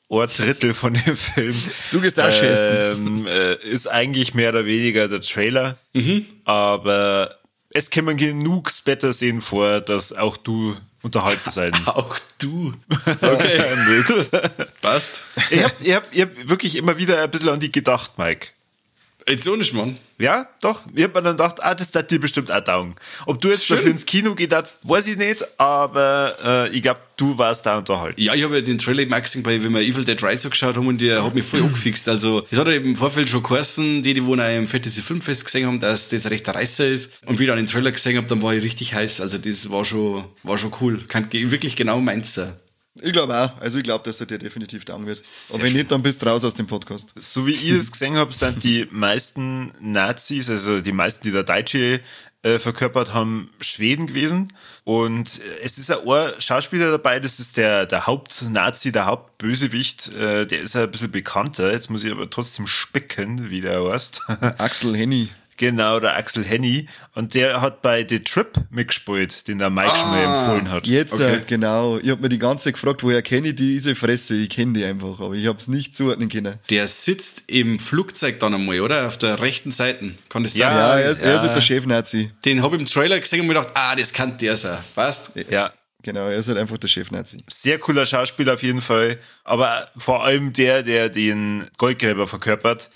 Ein 0.09 0.29
Drittel 0.35 0.73
von 0.73 0.93
dem 0.93 1.15
Film. 1.15 1.55
Du 1.91 2.01
gehst 2.01 2.19
auch. 2.19 2.29
Ähm, 2.41 3.25
äh, 3.27 3.55
ist 3.67 3.87
eigentlich 3.87 4.33
mehr 4.33 4.49
oder 4.49 4.65
weniger 4.65 5.07
der 5.07 5.21
Trailer. 5.21 5.77
Mhm. 5.93 6.25
Aber 6.43 7.39
es 7.69 7.89
kann 7.89 8.05
man 8.05 8.17
genug 8.17 8.71
Better 8.85 9.13
sehen 9.13 9.41
vor, 9.41 9.81
dass 9.81 10.13
auch 10.13 10.37
du 10.37 10.75
unterhalten 11.01 11.49
sein. 11.49 11.73
Auch 11.85 12.17
du. 12.39 12.73
Okay. 13.05 13.61
Passt. 14.81 15.19
Ich 15.49 15.63
hab, 15.63 15.71
ich, 15.81 15.93
hab, 15.93 16.07
ich 16.11 16.21
hab 16.21 16.49
wirklich 16.49 16.75
immer 16.75 16.97
wieder 16.97 17.21
ein 17.21 17.29
bisschen 17.29 17.49
an 17.49 17.59
die 17.59 17.71
gedacht, 17.71 18.17
Mike. 18.17 18.47
Jetzt 19.27 19.47
auch 19.47 19.55
nicht, 19.55 19.73
Mann. 19.73 19.95
Ja, 20.19 20.47
doch. 20.61 20.81
Ich 20.93 21.03
hab 21.03 21.13
mir 21.13 21.21
dann 21.21 21.37
gedacht, 21.37 21.57
ah, 21.61 21.75
das 21.75 21.89
hat 21.93 22.11
dir 22.11 22.19
bestimmt 22.19 22.51
auch 22.51 22.63
taugen. 22.63 22.95
Ob 23.25 23.41
du 23.41 23.49
jetzt 23.49 23.69
dafür 23.69 23.91
ins 23.91 24.05
Kino 24.05 24.35
geht, 24.35 24.51
weiß 24.51 25.07
ich 25.07 25.17
nicht, 25.17 25.45
aber 25.59 26.35
äh, 26.43 26.75
ich 26.75 26.81
glaube, 26.81 26.99
du 27.17 27.37
warst 27.37 27.65
da 27.65 27.77
unterhalten. 27.77 28.21
Ja, 28.21 28.33
ich 28.33 28.43
habe 28.43 28.55
ja 28.55 28.61
den 28.61 28.77
Trailer 28.77 29.03
im 29.03 29.09
gesehen, 29.09 29.45
weil 29.45 29.61
wir 29.61 29.81
Evil 29.81 30.03
Dead 30.03 30.21
Rise 30.21 30.43
so 30.43 30.49
geschaut 30.49 30.75
haben 30.75 30.87
und 30.87 31.01
der 31.01 31.23
hat 31.23 31.33
mich 31.35 31.45
voll 31.45 31.61
angefixt. 31.61 32.07
Also, 32.09 32.41
das 32.41 32.59
hat 32.59 32.67
ja 32.67 32.73
im 32.73 32.95
Vorfeld 32.95 33.29
schon 33.29 33.43
geheißen, 33.43 34.03
die, 34.03 34.13
die 34.13 34.25
wo 34.25 34.33
im 34.33 34.67
Fantasy 34.67 35.01
Filmfest 35.01 35.45
gesehen 35.45 35.67
haben, 35.67 35.79
dass 35.79 36.09
das 36.09 36.25
ein 36.25 36.29
rechter 36.29 36.55
Reißer 36.55 36.87
ist. 36.87 37.25
Und 37.25 37.39
wie 37.39 37.43
ich 37.43 37.49
dann 37.49 37.57
den 37.57 37.67
Trailer 37.67 37.91
gesehen 37.91 38.17
habe, 38.17 38.27
dann 38.27 38.41
war 38.41 38.53
ich 38.53 38.63
richtig 38.63 38.93
heiß. 38.93 39.21
Also, 39.21 39.37
das 39.37 39.69
war 39.69 39.85
schon, 39.85 40.25
war 40.43 40.57
schon 40.57 40.73
cool. 40.81 41.01
Kann 41.07 41.27
wirklich 41.31 41.75
genau 41.75 41.99
meins 41.99 42.33
sein. 42.33 42.53
Ich 43.01 43.11
glaube 43.11 43.35
auch. 43.35 43.59
Also 43.59 43.79
ich 43.79 43.83
glaube, 43.83 44.05
dass 44.05 44.19
er 44.19 44.27
dir 44.27 44.37
definitiv 44.37 44.85
down 44.85 45.07
wird. 45.07 45.25
Sehr 45.25 45.55
Aber 45.55 45.65
wenn 45.65 45.73
nicht, 45.73 45.91
dann 45.91 46.03
bist 46.03 46.21
du 46.21 46.27
raus 46.27 46.43
aus 46.45 46.53
dem 46.53 46.67
Podcast. 46.67 47.13
So 47.19 47.47
wie 47.47 47.53
ich 47.53 47.69
es 47.69 47.91
gesehen 47.91 48.15
habe, 48.17 48.31
sind 48.33 48.63
die 48.63 48.87
meisten 48.91 49.71
Nazis, 49.79 50.49
also 50.49 50.79
die 50.79 50.91
meisten, 50.91 51.23
die 51.23 51.31
der 51.31 51.43
Deutsche 51.43 52.01
äh, 52.43 52.59
verkörpert 52.59 53.13
haben, 53.13 53.49
Schweden 53.61 54.05
gewesen. 54.05 54.53
Und 54.83 55.41
es 55.63 55.79
ist 55.79 55.89
ein 55.89 56.01
Schauspieler 56.39 56.91
dabei, 56.91 57.19
das 57.19 57.39
ist 57.39 57.57
der, 57.57 57.85
der 57.87 58.05
Hauptnazi, 58.05 58.91
der 58.91 59.07
Hauptbösewicht. 59.07 60.13
Äh, 60.13 60.45
der 60.45 60.61
ist 60.61 60.75
ein 60.75 60.91
bisschen 60.91 61.09
bekannter. 61.11 61.71
Jetzt 61.71 61.89
muss 61.89 62.03
ich 62.03 62.11
aber 62.11 62.29
trotzdem 62.29 62.67
spicken, 62.67 63.49
wie 63.49 63.61
der 63.61 63.83
heißt. 63.89 64.21
Axel 64.59 64.95
Henny. 64.95 65.29
Genau, 65.63 65.97
der 66.01 66.17
Axel 66.17 66.43
Henny. 66.43 66.89
Und 67.15 67.35
der 67.35 67.61
hat 67.61 67.81
bei 67.81 68.05
The 68.05 68.19
Trip 68.19 68.51
mitgespielt, 68.69 69.47
den 69.47 69.59
der 69.59 69.69
Mike 69.69 69.93
ah, 69.93 69.95
schon 69.95 70.09
mal 70.09 70.25
ah, 70.25 70.39
empfohlen 70.41 70.71
hat. 70.71 70.87
Jetzt, 70.87 71.13
okay. 71.13 71.35
äh, 71.35 71.39
genau. 71.47 71.99
Ich 71.99 72.09
habe 72.09 72.21
mir 72.21 72.27
die 72.27 72.37
ganze 72.37 72.65
Zeit 72.65 72.73
gefragt, 72.73 73.01
woher 73.01 73.21
kenne 73.21 73.47
ich 73.47 73.55
diese 73.55 73.95
Fresse? 73.95 74.35
Ich 74.35 74.49
kenne 74.49 74.73
die 74.73 74.83
einfach, 74.83 75.21
aber 75.21 75.35
ich 75.35 75.47
habe 75.47 75.57
es 75.57 75.69
nicht 75.69 75.95
zuordnen 75.95 76.27
können. 76.27 76.59
Der 76.69 76.85
sitzt 76.87 77.43
im 77.47 77.79
Flugzeug 77.79 78.41
dann 78.41 78.53
einmal, 78.53 78.81
oder? 78.81 79.07
Auf 79.07 79.17
der 79.17 79.39
rechten 79.39 79.71
Seite. 79.71 80.11
Kann 80.27 80.43
das 80.43 80.57
ja, 80.57 80.67
sein? 80.67 80.77
Ja, 80.77 80.99
er 80.99 81.11
ist, 81.11 81.21
ja. 81.21 81.27
er 81.27 81.35
ist 81.35 81.41
halt 81.43 81.55
der 81.55 81.61
Chef-Nazi. 81.61 82.31
Den 82.43 82.61
habe 82.61 82.75
ich 82.75 82.81
im 82.81 82.85
Trailer 82.85 83.17
gesehen 83.17 83.39
und 83.39 83.47
mir 83.47 83.53
gedacht, 83.53 83.69
ah, 83.73 83.95
das 83.95 84.11
kann 84.11 84.37
der 84.37 84.57
sein. 84.57 84.79
Weißt? 84.95 85.31
Ja. 85.49 85.71
Genau, 86.01 86.27
er 86.27 86.33
ist 86.39 86.49
halt 86.49 86.57
einfach 86.57 86.77
der 86.77 86.89
Chef-Nazi. 86.89 87.37
Sehr 87.47 87.79
cooler 87.79 88.05
Schauspieler 88.05 88.55
auf 88.55 88.63
jeden 88.63 88.81
Fall. 88.81 89.17
Aber 89.45 89.89
vor 89.95 90.25
allem 90.25 90.51
der, 90.51 90.83
der 90.83 91.07
den 91.07 91.65
Goldgräber 91.77 92.27
verkörpert 92.27 92.89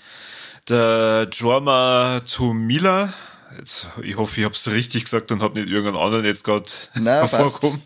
der 0.68 1.26
Drama 1.26 2.20
zu 2.24 2.52
Mila. 2.52 3.12
Jetzt, 3.58 3.86
ich 4.02 4.16
hoffe, 4.16 4.40
ich 4.40 4.44
habe 4.44 4.54
es 4.54 4.70
richtig 4.70 5.04
gesagt 5.04 5.32
und 5.32 5.42
habe 5.42 5.60
nicht 5.60 5.70
irgendeinen 5.70 6.02
anderen 6.04 6.24
jetzt 6.24 6.44
gerade 6.44 6.64
hervorgekommen. 6.94 7.82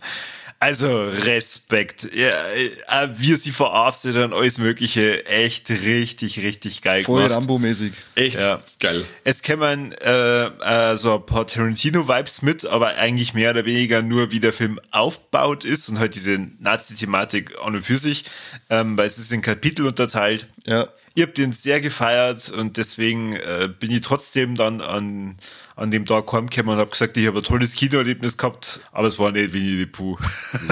Also 0.63 1.07
Respekt. 1.07 2.09
Ja, 2.15 2.31
äh, 2.53 3.09
wie 3.17 3.33
er 3.33 3.37
sie 3.37 3.51
verarztet 3.51 4.15
und 4.15 4.33
alles 4.33 4.59
Mögliche. 4.59 5.27
Echt 5.27 5.69
richtig, 5.71 6.39
richtig 6.45 6.83
geil 6.83 7.03
Voll 7.03 7.25
gemacht. 7.25 7.37
Rambo-mäßig. 7.37 7.93
Echt 8.15 8.41
ja. 8.41 8.63
geil. 8.79 9.05
Es 9.25 9.43
kämen 9.43 9.91
äh, 9.91 10.45
äh, 10.45 10.97
so 10.97 11.17
ein 11.17 11.27
paar 11.27 11.49
Tarantino-Vibes 11.49 12.43
mit, 12.43 12.65
aber 12.65 12.95
eigentlich 12.95 13.35
mehr 13.35 13.51
oder 13.51 13.67
weniger 13.67 14.03
nur, 14.03 14.31
wie 14.31 14.39
der 14.39 14.53
Film 14.53 14.79
aufgebaut 14.93 15.65
ist 15.65 15.89
und 15.89 15.99
halt 15.99 16.15
diese 16.15 16.39
Nazi-Thematik 16.61 17.59
an 17.61 17.75
und 17.75 17.83
für 17.83 17.97
sich, 17.97 18.27
ähm, 18.71 18.97
weil 18.97 19.07
es 19.07 19.19
ist 19.19 19.33
in 19.33 19.43
Kapitel 19.43 19.85
unterteilt. 19.85 20.47
Ja. 20.67 20.87
Ihr 21.15 21.27
habt 21.27 21.37
den 21.37 21.53
sehr 21.53 21.81
gefeiert 21.81 22.49
und 22.51 22.79
deswegen 22.79 23.35
äh, 23.35 23.69
bin 23.79 23.91
ich 23.91 24.01
trotzdem 24.01 24.55
dann 24.57 24.81
an, 24.81 25.37
an 25.77 25.91
dem 25.91 26.07
Tag 26.07 26.33
heimgekommen 26.33 26.73
und 26.75 26.79
habe 26.79 26.91
gesagt, 26.91 27.17
ich 27.17 27.27
habe 27.27 27.39
ein 27.41 27.45
tolles 27.45 27.75
Kinoerlebnis 27.75 28.39
gehabt, 28.39 28.81
aber 28.93 29.09
es 29.09 29.19
war 29.19 29.31
nicht 29.31 29.53
Winnie 29.53 29.77
the 29.77 29.87
Pooh. 29.87 30.17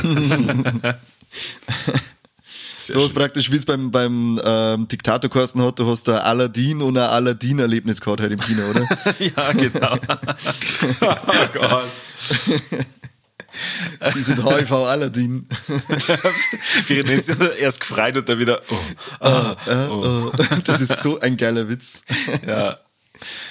Sehr 2.76 2.94
Du 2.94 3.02
hast 3.02 3.10
schön. 3.10 3.18
praktisch, 3.18 3.50
wie 3.52 3.56
es 3.56 3.66
beim, 3.66 3.90
beim 3.90 4.40
ähm, 4.42 4.88
Diktator 4.88 5.30
Carsten 5.30 5.62
hat, 5.62 5.78
du 5.78 5.86
hast 5.86 6.08
da 6.08 6.18
Aladdin 6.20 6.80
und 6.80 6.96
ein 6.96 7.04
Aladdin-Erlebnis 7.04 8.00
gehabt 8.00 8.22
heute 8.22 8.32
im 8.32 8.40
Kino, 8.40 8.62
oder? 8.70 8.88
ja, 9.18 9.52
genau. 9.52 9.94
oh 11.02 11.46
Gott. 11.52 11.84
Sie 14.12 14.22
sind 14.22 14.44
HIV 14.44 14.72
Aladdin. 14.72 15.46
Wir 16.86 17.02
haben 17.02 17.10
uns 17.10 17.28
erst 17.58 17.80
gefreut 17.80 18.16
und 18.16 18.28
dann 18.28 18.38
wieder, 18.38 18.60
oh, 18.70 19.26
Äh, 19.26 19.86
oh. 19.88 20.32
Das 20.64 20.80
ist 20.80 21.02
so 21.02 21.18
ein 21.20 21.36
geiler 21.36 21.68
Witz. 21.68 22.02
ja. 22.46 22.78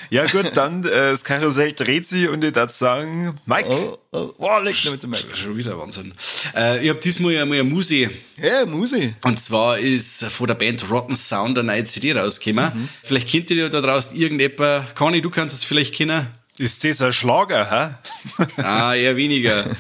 Ja 0.10 0.26
gut, 0.26 0.52
dann 0.56 0.84
äh, 0.84 0.90
das 1.12 1.24
Karussell 1.24 1.74
dreht 1.74 2.04
sich 2.08 2.28
und 2.28 2.44
ich 2.44 2.54
darf 2.54 2.72
sagen, 2.72 3.36
Mike, 3.46 3.70
Oh, 3.70 3.98
oh, 4.12 4.34
oh 4.40 4.60
leg 4.64 4.76
damit 4.84 5.00
zum 5.02 5.12
Mike. 5.12 5.26
Schon 5.36 5.56
wieder 5.58 5.78
Wahnsinn. 5.78 6.12
Äh, 6.56 6.84
ich 6.84 6.90
habe 6.90 7.00
diesmal 7.00 7.34
ja 7.34 7.46
mal 7.46 7.54
eine 7.54 7.64
Muse. 7.64 8.10
Hey, 8.36 8.66
Musi. 8.66 9.14
Und 9.24 9.40
zwar 9.40 9.78
ist 9.78 10.24
von 10.26 10.48
der 10.48 10.56
Band 10.56 10.90
Rotten 10.90 11.16
Sound 11.16 11.60
eine 11.60 11.68
neue 11.68 11.84
CD 11.84 12.14
rausgekommen. 12.14 12.90
Vielleicht 13.04 13.30
kennt 13.30 13.52
ihr 13.52 13.58
ja 13.58 13.70
da 13.70 13.80
draußen 13.82 14.18
irgendjemand. 14.18 14.96
Conny, 14.96 15.22
du 15.22 15.30
kannst 15.30 15.56
es 15.58 15.64
vielleicht 15.66 15.94
kennen. 15.94 16.26
Ist 16.60 16.84
das 16.84 17.02
ein 17.02 17.12
Schlager, 17.12 17.70
hä? 17.70 18.44
Ah, 18.62 18.94
eher 18.94 19.16
weniger. 19.16 19.66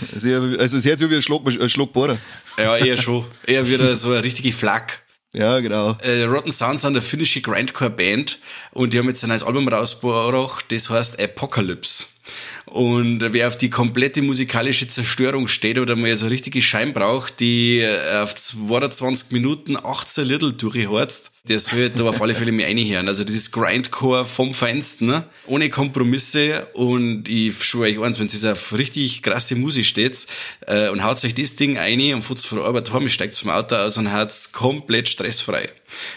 Also 0.59 0.79
sehr 0.79 0.97
so 0.97 1.09
wie 1.09 1.15
ein 1.15 1.21
Schluck, 1.21 1.47
ein 1.47 1.69
Schluck 1.69 1.93
Bohrer. 1.93 2.17
Ja, 2.57 2.77
eher 2.77 2.97
schon. 2.97 3.25
Eher 3.45 3.67
wieder 3.67 3.95
so 3.95 4.11
eine 4.11 4.23
richtige 4.23 4.51
Flak. 4.51 5.01
Ja, 5.33 5.59
genau. 5.59 5.95
Äh, 6.01 6.23
Rotten 6.23 6.51
Sound 6.51 6.79
sind 6.79 6.91
eine 6.91 7.01
finnische 7.01 7.41
Grindcore-Band 7.41 8.39
und 8.71 8.93
die 8.93 8.99
haben 8.99 9.07
jetzt 9.07 9.23
ein 9.23 9.29
neues 9.29 9.43
Album 9.43 9.67
rausgebracht, 9.67 10.71
das 10.71 10.89
heißt 10.89 11.21
Apocalypse. 11.21 12.07
Und 12.71 13.21
wer 13.33 13.47
auf 13.47 13.57
die 13.57 13.69
komplette 13.69 14.21
musikalische 14.21 14.87
Zerstörung 14.87 15.47
steht 15.47 15.79
oder 15.79 15.95
mal 15.95 16.15
so 16.15 16.27
richtige 16.27 16.61
Schein 16.61 16.93
braucht, 16.93 17.39
die 17.39 17.79
äh, 17.79 18.17
auf 18.21 18.35
22 18.35 19.31
Minuten 19.31 19.75
18 19.75 20.25
Little 20.25 20.53
durchhorzt, 20.53 21.31
der 21.47 21.59
soll 21.59 21.89
da 21.89 22.03
auf 22.03 22.21
alle 22.21 22.35
Fälle 22.35 22.51
mal 22.51 22.65
reinhören. 22.65 23.07
Also 23.07 23.23
das 23.23 23.35
ist 23.35 23.51
Grindcore 23.51 24.23
vom 24.23 24.53
Feinsten, 24.53 25.07
ne? 25.07 25.23
ohne 25.47 25.69
Kompromisse 25.69 26.67
und 26.73 27.27
ich 27.27 27.63
schwöre 27.63 27.89
euch 27.89 27.99
eins, 27.99 28.19
wenn 28.19 28.27
ihr 28.27 28.51
auf 28.51 28.77
richtig 28.77 29.23
krasse 29.23 29.55
Musik 29.55 29.85
steht 29.85 30.27
äh, 30.67 30.89
und 30.89 31.03
haut 31.03 31.23
euch 31.23 31.33
das 31.33 31.55
Ding 31.55 31.77
ein 31.77 32.13
und 32.13 32.21
von 32.21 32.57
der 32.59 32.67
Arbeit 32.67 32.93
heim, 32.93 33.09
steigt 33.09 33.35
vom 33.35 33.49
Auto 33.49 33.75
aus 33.75 33.97
und 33.97 34.11
hat's 34.11 34.51
komplett 34.51 35.09
stressfrei. 35.09 35.69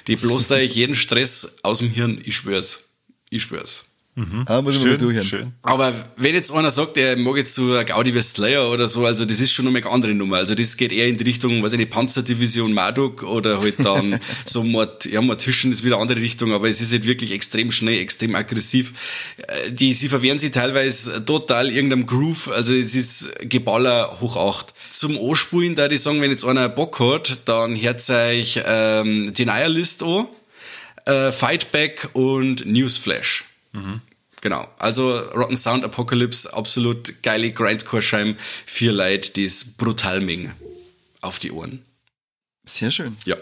Die 0.06 0.16
bloßt 0.16 0.52
euch 0.52 0.74
jeden 0.74 0.94
Stress 0.94 1.56
aus 1.62 1.78
dem 1.78 1.88
Hirn, 1.88 2.20
ich 2.24 2.36
schwör's. 2.36 2.90
Ich 3.30 3.42
schwör's. 3.42 3.91
Ah, 4.14 4.60
muss 4.60 4.74
ich 4.76 4.80
mal 4.82 4.90
Schön, 4.90 4.98
durchhören. 4.98 5.24
schön. 5.26 5.52
Aber 5.62 5.90
wenn 6.18 6.34
jetzt 6.34 6.52
einer 6.52 6.70
sagt, 6.70 6.98
er 6.98 7.16
mag 7.16 7.38
jetzt 7.38 7.54
so 7.54 7.72
ein 7.72 7.86
Gaudi 7.86 8.14
wie 8.14 8.20
Slayer 8.20 8.70
oder 8.70 8.86
so, 8.86 9.06
also 9.06 9.24
das 9.24 9.40
ist 9.40 9.52
schon 9.52 9.64
noch 9.64 9.72
mal 9.72 9.78
eine 9.80 9.90
andere 9.90 10.12
Nummer. 10.12 10.36
Also 10.36 10.54
das 10.54 10.76
geht 10.76 10.92
eher 10.92 11.06
in 11.08 11.16
die 11.16 11.24
Richtung, 11.24 11.62
weiß 11.62 11.72
ich 11.72 11.78
nicht, 11.78 11.90
Panzerdivision 11.90 12.74
Marduk 12.74 13.22
oder 13.22 13.60
halt 13.62 13.76
dann 13.82 14.20
so 14.44 14.62
Mord, 14.64 15.06
ja, 15.06 15.22
Mortischen 15.22 15.72
ist 15.72 15.82
wieder 15.82 15.94
eine 15.96 16.02
andere 16.02 16.20
Richtung, 16.20 16.52
aber 16.52 16.68
es 16.68 16.82
ist 16.82 16.92
halt 16.92 17.06
wirklich 17.06 17.32
extrem 17.32 17.72
schnell, 17.72 17.98
extrem 18.00 18.34
aggressiv. 18.34 18.92
Äh, 19.38 19.72
Die, 19.72 19.94
sie 19.94 20.10
verwehren 20.10 20.38
sich 20.38 20.50
teilweise 20.50 21.24
total 21.24 21.70
irgendeinem 21.70 22.04
Groove, 22.04 22.50
also 22.52 22.74
es 22.74 22.94
ist 22.94 23.32
Geballer 23.48 24.18
hoch 24.20 24.36
acht. 24.36 24.74
Zum 24.90 25.16
Anspulen, 25.16 25.74
da 25.74 25.88
ich 25.90 26.02
sagen, 26.02 26.20
wenn 26.20 26.30
jetzt 26.30 26.44
einer 26.44 26.68
Bock 26.68 27.00
hat, 27.00 27.38
dann 27.46 27.80
hört 27.80 28.10
euch 28.10 28.60
ähm, 28.66 29.32
Denialist 29.32 30.02
an, 30.02 30.26
äh, 31.06 31.32
Fightback 31.32 32.10
und 32.12 32.66
Newsflash. 32.66 33.46
Genau. 34.42 34.66
Also 34.78 35.10
Rotten 35.10 35.56
Sound 35.56 35.84
Apocalypse, 35.84 36.52
absolut 36.52 37.22
geile 37.22 37.52
Grindcore-Scheim. 37.52 38.36
Vier 38.66 38.92
Leute, 38.92 39.32
die 39.32 39.44
es 39.44 39.76
brutal 39.76 40.20
mengen. 40.20 40.52
Auf 41.20 41.38
die 41.38 41.52
Ohren. 41.52 41.82
Sehr 42.64 42.90
schön. 42.90 43.16
Ja. 43.24 43.36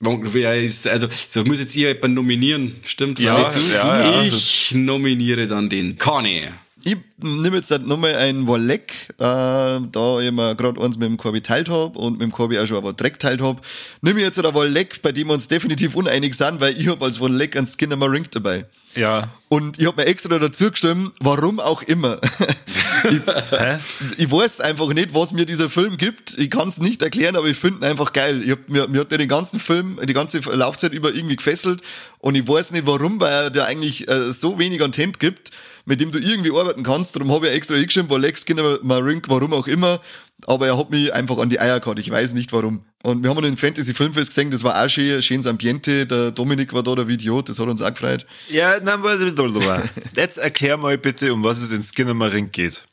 Also, 0.00 1.08
so 1.28 1.44
muss 1.44 1.58
jetzt 1.58 1.74
ihr 1.74 1.88
jemanden 1.88 2.14
nominieren, 2.14 2.76
stimmt? 2.84 3.18
Ja, 3.18 3.52
Weil 3.52 3.72
ja, 3.72 4.00
ja. 4.02 4.22
Ich 4.22 4.72
nominiere 4.74 5.46
dann 5.48 5.68
den 5.68 5.96
Conny. 5.98 6.42
Ich 6.84 6.96
nehme 7.16 7.56
jetzt 7.56 7.70
halt 7.72 7.86
nochmal 7.86 8.14
ein 8.14 8.46
Wolleck, 8.46 8.92
äh, 9.18 9.18
da 9.18 10.20
ich 10.20 10.30
mir 10.30 10.54
gerade 10.54 10.80
eins 10.80 10.98
mit 10.98 11.08
dem 11.08 11.16
Korbi 11.16 11.40
teilt 11.40 11.68
hab 11.68 11.96
und 11.96 12.12
mit 12.12 12.22
dem 12.22 12.30
Korbi 12.30 12.58
auch 12.58 12.66
schon 12.66 12.76
aber 12.76 12.92
Dreck 12.92 13.18
teilt 13.18 13.40
hab. 13.40 13.60
Nehme 14.02 14.20
ich 14.20 14.26
jetzt 14.26 14.36
halt 14.36 14.46
ein 14.46 14.54
Wolleck, 14.54 15.02
bei 15.02 15.10
dem 15.10 15.26
wir 15.28 15.34
uns 15.34 15.48
definitiv 15.48 15.96
uneinig 15.96 16.34
sind, 16.34 16.60
weil 16.60 16.78
ich 16.78 16.86
hab 16.86 17.02
als 17.02 17.18
Wolleck 17.18 17.56
einen 17.56 17.66
Skinner 17.66 17.96
Marink 17.96 18.30
dabei. 18.30 18.66
Ja. 18.96 19.28
Und 19.48 19.78
ich 19.78 19.86
hab 19.86 19.96
mir 19.96 20.06
extra 20.06 20.38
dazu 20.38 20.70
gestimmt, 20.70 21.12
warum 21.20 21.60
auch 21.60 21.82
immer. 21.82 22.18
Hä? 23.02 23.78
ich 24.16 24.30
weiß 24.30 24.60
einfach 24.60 24.92
nicht, 24.92 25.14
was 25.14 25.32
mir 25.32 25.46
dieser 25.46 25.70
Film 25.70 25.96
gibt. 25.96 26.36
Ich 26.38 26.50
kann 26.50 26.68
es 26.68 26.78
nicht 26.78 27.02
erklären, 27.02 27.36
aber 27.36 27.46
ich 27.46 27.56
finde 27.56 27.80
ihn 27.80 27.90
einfach 27.90 28.12
geil. 28.12 28.42
Ich 28.42 28.50
hab, 28.50 28.68
mir, 28.68 28.88
mir 28.88 29.02
hat 29.02 29.10
der 29.10 29.18
den 29.18 29.28
ganzen 29.28 29.60
Film, 29.60 30.00
die 30.02 30.14
ganze 30.14 30.40
Laufzeit 30.40 30.92
über 30.92 31.14
irgendwie 31.14 31.36
gefesselt 31.36 31.82
und 32.18 32.34
ich 32.34 32.48
weiß 32.48 32.72
nicht 32.72 32.86
warum, 32.86 33.20
weil 33.20 33.30
er 33.30 33.50
dir 33.50 33.66
eigentlich 33.66 34.08
äh, 34.08 34.32
so 34.32 34.58
wenig 34.58 34.80
Content 34.80 35.20
gibt, 35.20 35.52
mit 35.84 36.00
dem 36.00 36.10
du 36.10 36.18
irgendwie 36.18 36.50
arbeiten 36.50 36.82
kannst. 36.82 37.14
Darum 37.14 37.30
habe 37.30 37.48
ich 37.48 37.54
extra 37.54 37.76
hingeschrieben, 37.76 38.08
bei 38.08 38.18
Lex 38.18 38.42
Skinner 38.42 38.78
Marink, 38.82 39.28
warum 39.28 39.52
auch 39.52 39.68
immer. 39.68 40.00
Aber 40.44 40.66
er 40.66 40.76
hat 40.76 40.90
mich 40.90 41.12
einfach 41.14 41.38
an 41.38 41.48
die 41.48 41.58
Eier 41.58 41.80
gehabt. 41.80 41.98
Ich 41.98 42.10
weiß 42.10 42.34
nicht 42.34 42.52
warum. 42.52 42.84
Und 43.02 43.22
wir 43.22 43.30
haben 43.30 43.44
im 43.44 43.56
Fantasy 43.56 43.94
Filmfest 43.94 44.30
gesehen, 44.30 44.50
das 44.50 44.64
war 44.64 44.82
auch 44.82 44.88
schön, 44.88 45.22
schönes 45.22 45.46
Ambiente. 45.46 46.06
Der 46.06 46.30
Dominik 46.30 46.72
war 46.72 46.82
da, 46.82 46.94
der 46.94 47.08
Video, 47.08 47.40
das 47.40 47.58
hat 47.58 47.68
uns 47.68 47.80
auch 47.80 47.90
gefreut. 47.90 48.26
Ja, 48.48 48.78
warte. 49.64 49.88
Jetzt 50.16 50.38
erklär 50.38 50.76
mal 50.76 50.98
bitte, 50.98 51.32
um 51.32 51.42
was 51.42 51.62
es 51.62 51.72
in 51.72 51.82
Skinnermaring 51.82 52.50
geht. 52.52 52.84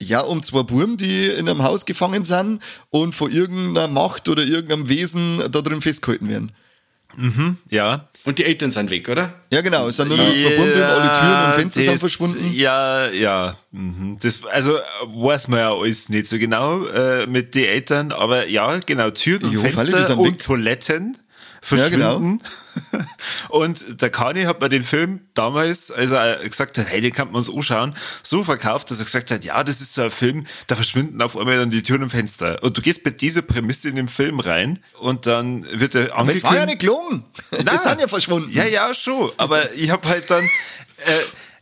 Ja, 0.00 0.20
um 0.20 0.42
zwei 0.42 0.62
Buben, 0.62 0.96
die 0.96 1.26
in 1.26 1.48
einem 1.48 1.62
Haus 1.62 1.84
gefangen 1.84 2.24
sind 2.24 2.62
und 2.90 3.14
von 3.14 3.30
irgendeiner 3.30 3.88
Macht 3.88 4.28
oder 4.28 4.44
irgendeinem 4.44 4.88
Wesen 4.88 5.38
da 5.50 5.60
drin 5.60 5.80
festgehalten 5.80 6.28
werden. 6.28 6.52
Ja. 7.70 8.08
Und 8.24 8.38
die 8.38 8.44
Eltern 8.44 8.70
sind 8.70 8.90
weg, 8.90 9.08
oder? 9.08 9.34
Ja, 9.50 9.60
genau, 9.60 9.88
es 9.88 9.96
sind 9.96 10.08
nur 10.08 10.18
noch 10.18 10.26
Buben 10.26 10.72
drin, 10.72 10.82
alle 10.82 11.18
Türen 11.18 11.46
und 11.46 11.54
Fenster 11.60 11.80
sind 11.80 11.92
das- 11.94 12.00
verschwunden. 12.00 12.52
Ja, 12.52 13.08
ja. 13.10 13.56
mhm. 13.72 14.18
Das, 14.20 14.44
also 14.44 14.78
weiß 15.06 15.48
man 15.48 15.60
ja 15.60 15.74
alles 15.74 16.08
nicht 16.10 16.26
so 16.26 16.38
genau 16.38 16.84
äh, 16.86 17.26
mit 17.26 17.54
den 17.54 17.64
Eltern, 17.64 18.12
aber 18.12 18.46
ja, 18.48 18.78
genau, 18.84 19.10
Türen 19.10 19.44
und 19.44 19.52
Jo, 19.52 19.60
Falle, 19.62 19.72
die 19.86 19.92
Fenster 19.92 20.04
sind 20.04 20.18
und 20.18 20.26
weg. 20.32 20.38
Toiletten 20.38 21.16
Ja, 21.70 21.88
genau. 21.88 22.10
verschwinden. 22.12 22.42
und 23.48 24.00
der 24.02 24.10
Kani 24.10 24.42
hat 24.44 24.60
mir 24.60 24.68
den 24.68 24.82
Film 24.84 25.20
damals, 25.34 25.90
als 25.90 26.10
er 26.10 26.36
gesagt 26.48 26.78
hat, 26.78 26.86
hey, 26.88 27.00
den 27.00 27.12
kann 27.12 27.28
man 27.28 27.36
uns 27.36 27.50
anschauen, 27.50 27.96
so 28.22 28.42
verkauft, 28.44 28.90
dass 28.90 28.98
er 28.98 29.04
gesagt 29.04 29.30
hat, 29.30 29.44
ja, 29.44 29.62
das 29.64 29.80
ist 29.80 29.94
so 29.94 30.02
ein 30.02 30.10
Film, 30.10 30.46
da 30.66 30.74
verschwinden 30.76 31.20
auf 31.22 31.36
einmal 31.36 31.56
dann 31.58 31.70
die 31.70 31.82
Türen 31.82 32.02
und 32.04 32.10
Fenster. 32.10 32.62
Und 32.62 32.76
du 32.76 32.82
gehst 32.82 33.04
mit 33.04 33.20
dieser 33.20 33.42
Prämisse 33.42 33.88
in 33.88 33.96
den 33.96 34.08
Film 34.08 34.40
rein 34.40 34.78
und 35.00 35.26
dann 35.26 35.64
wird 35.78 35.94
er 35.94 36.16
Aber 36.16 36.32
es 36.32 36.42
war 36.42 36.54
ja 36.54 36.62
angekündigt- 36.62 36.66
nicht 36.68 36.80
gelungen. 36.80 37.24
Die 37.72 37.76
sind 37.78 38.00
ja 38.00 38.08
verschwunden. 38.08 38.50
ja, 38.52 38.64
ja, 38.64 38.92
schon. 38.94 39.30
Aber 39.36 39.72
ich 39.74 39.90
habe 39.90 40.08
halt 40.08 40.30
dann, 40.30 40.44
äh, 40.44 41.10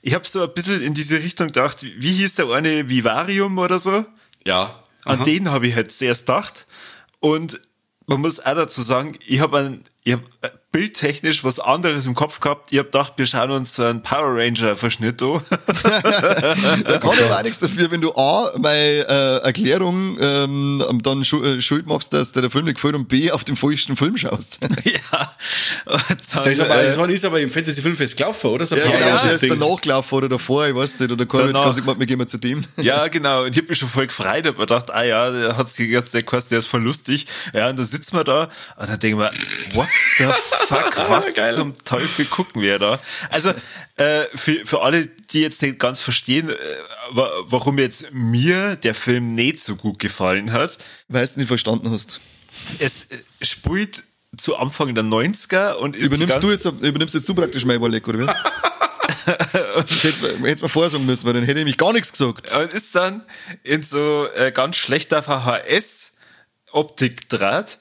ich 0.03 0.15
habe 0.15 0.27
so 0.27 0.43
ein 0.45 0.53
bisschen 0.55 0.81
in 0.83 0.95
diese 0.95 1.17
Richtung 1.19 1.49
gedacht, 1.49 1.83
wie 1.83 2.13
hieß 2.13 2.37
der 2.37 2.49
eine 2.51 2.89
Vivarium 2.89 3.59
oder 3.59 3.79
so? 3.79 4.05
Ja. 4.47 4.83
An 5.05 5.23
den 5.25 5.51
habe 5.51 5.67
ich 5.69 5.75
halt 5.75 5.93
zuerst 5.93 6.27
gedacht. 6.27 6.67
Und 7.21 7.61
man 8.07 8.21
muss 8.21 8.41
auch 8.41 8.55
dazu 8.55 8.83
sagen, 8.83 9.17
ich 9.27 9.41
habe 9.41 9.59
ein, 9.59 9.85
ich 10.05 10.15
hab 10.15 10.21
äh, 10.43 10.51
bildtechnisch 10.77 11.43
was 11.43 11.59
anderes 11.59 12.05
im 12.05 12.15
Kopf 12.15 12.39
gehabt. 12.41 12.71
Ich 12.71 12.77
habe 12.77 12.89
gedacht, 12.89 13.15
wir 13.17 13.25
schauen 13.25 13.51
uns 13.51 13.75
so 13.75 13.83
einen 13.83 14.03
Power 14.03 14.37
Ranger 14.37 14.77
Verschnitt 14.77 15.23
an. 15.23 15.41
Da 16.87 16.99
kann 16.99 17.13
ich 17.15 17.25
aber 17.25 17.39
auch 17.39 17.43
nichts 17.43 17.61
dafür, 17.61 17.91
wenn 17.91 18.03
du 18.03 18.15
A, 18.15 18.53
meine 18.59 18.79
äh, 19.09 19.37
Erklärung 19.43 20.19
ähm, 20.21 20.83
dann 21.03 21.25
schu 21.25 21.43
äh, 21.43 21.63
schuld 21.63 21.87
machst, 21.87 22.13
dass 22.13 22.33
dir 22.33 22.43
der 22.43 22.51
Film 22.51 22.67
nicht 22.67 22.75
gefällt 22.75 22.95
und 22.95 23.09
B, 23.09 23.31
auf 23.31 23.43
den 23.45 23.57
falschen 23.57 23.97
Film 23.97 24.19
schaust. 24.19 24.59
ja. 24.85 25.33
Und 25.87 26.35
dann, 26.35 26.45
Da 26.45 26.51
ist 26.51 26.61
aber, 26.61 26.77
äh, 26.83 26.85
das 26.87 26.99
war- 26.99 27.09
ist 27.09 27.25
aber 27.25 27.41
im 27.41 27.51
Fantasy 27.51 27.81
Filmfest 27.81 28.17
gelaufen, 28.17 28.51
oder? 28.51 28.67
So 28.67 28.77
Ja, 28.77 28.85
genau, 28.85 29.11
das 29.23 29.43
ist 29.43 29.51
danach 29.51 29.81
gelaufen 29.81 30.15
oder 30.15 30.29
davor, 30.29 30.67
ich 30.67 30.75
weiß 30.75 31.01
nicht. 31.01 31.11
Oder 31.11 31.25
Corbett 31.25 31.55
kann 31.55 31.75
sich 31.75 31.85
gemeint, 31.85 32.01
wir 32.01 32.07
gehen 32.07 32.19
mal 32.19 32.27
zu 32.27 32.37
dem. 32.39 32.65
Ja, 32.77 33.09
genau. 33.09 33.45
Und 33.45 33.57
ich 33.57 33.63
hab 33.63 33.69
mich 33.69 33.79
schon 33.79 33.89
voll 33.89 34.07
gefreut, 34.09 34.47
hab 34.47 34.59
mir 34.59 34.67
gedacht, 34.67 34.91
ah 34.93 35.03
ja, 35.05 35.31
der 35.31 35.57
hat 35.57 35.71
sich 35.71 35.89
jetzt 35.89 36.13
der 36.13 36.23
Kurs, 36.23 36.49
der 36.49 36.59
ist 36.59 36.69
voll 36.69 36.83
lustig. 36.83 37.27
Ja, 37.55 37.71
und 37.71 37.79
dann 37.79 37.87
sitzen 37.87 38.15
wir 38.17 38.25
da 38.25 38.51
und 38.77 38.89
dann 38.91 38.99
denken 38.99 39.19
wir, 39.21 39.33
what 39.75 39.87
the 40.19 40.25
fuck, 40.69 40.97
was 41.09 41.35
zum 41.55 41.75
Teufel 41.85 42.25
gucken 42.27 42.63
wir 42.63 42.79
da? 42.79 43.01
Also, 43.31 43.51
äh, 43.97 44.25
für, 44.35 44.65
für 44.67 44.83
alle, 44.83 45.07
die 45.07 45.41
jetzt 45.41 45.63
nicht 45.63 45.79
ganz 45.79 46.01
verstehen, 46.01 46.51
äh, 46.51 46.55
wa- 47.13 47.31
warum 47.49 47.79
jetzt 47.79 48.13
mir 48.13 48.77
der 48.77 48.95
Film 48.95 49.35
nicht 49.35 49.63
so 49.63 49.77
gut 49.77 49.99
gefallen 49.99 50.53
hat, 50.53 50.79
Weil 51.09 51.27
du 51.27 51.39
nicht 51.41 51.49
verstanden 51.49 51.91
hast. 51.91 52.21
es 52.79 53.05
äh, 53.11 53.23
spielt 53.45 54.03
zu 54.37 54.57
Anfang 54.57 54.95
der 54.95 55.05
90er 55.05 55.75
und 55.75 55.97
ist 55.97 56.07
Übernimmst 56.07 56.43
du 56.43 56.51
jetzt, 56.51 56.65
übernimmst 56.67 57.15
jetzt 57.15 57.29
du 57.29 57.35
praktisch 57.35 57.65
mein 57.65 57.77
Überleg, 57.77 58.07
oder 58.07 58.19
wie? 58.19 58.27
Hättest 59.27 60.05
du 60.23 60.39
hättest 60.45 60.63
mir 60.63 60.69
vorher 60.69 60.91
sagen 60.91 61.07
müssen, 61.07 61.27
weil 61.27 61.33
dann 61.35 61.43
hätte 61.43 61.55
ich 61.55 61.65
nämlich 61.65 61.79
gar 61.79 61.93
nichts 61.93 62.13
gesagt. 62.13 62.53
und 62.53 62.73
ist 62.73 62.95
dann 62.95 63.25
in 63.65 63.83
so 63.83 64.29
äh, 64.35 64.53
ganz 64.53 64.77
schlechter 64.77 65.23
VHS-Optik 65.23 67.29
draht. 67.29 67.79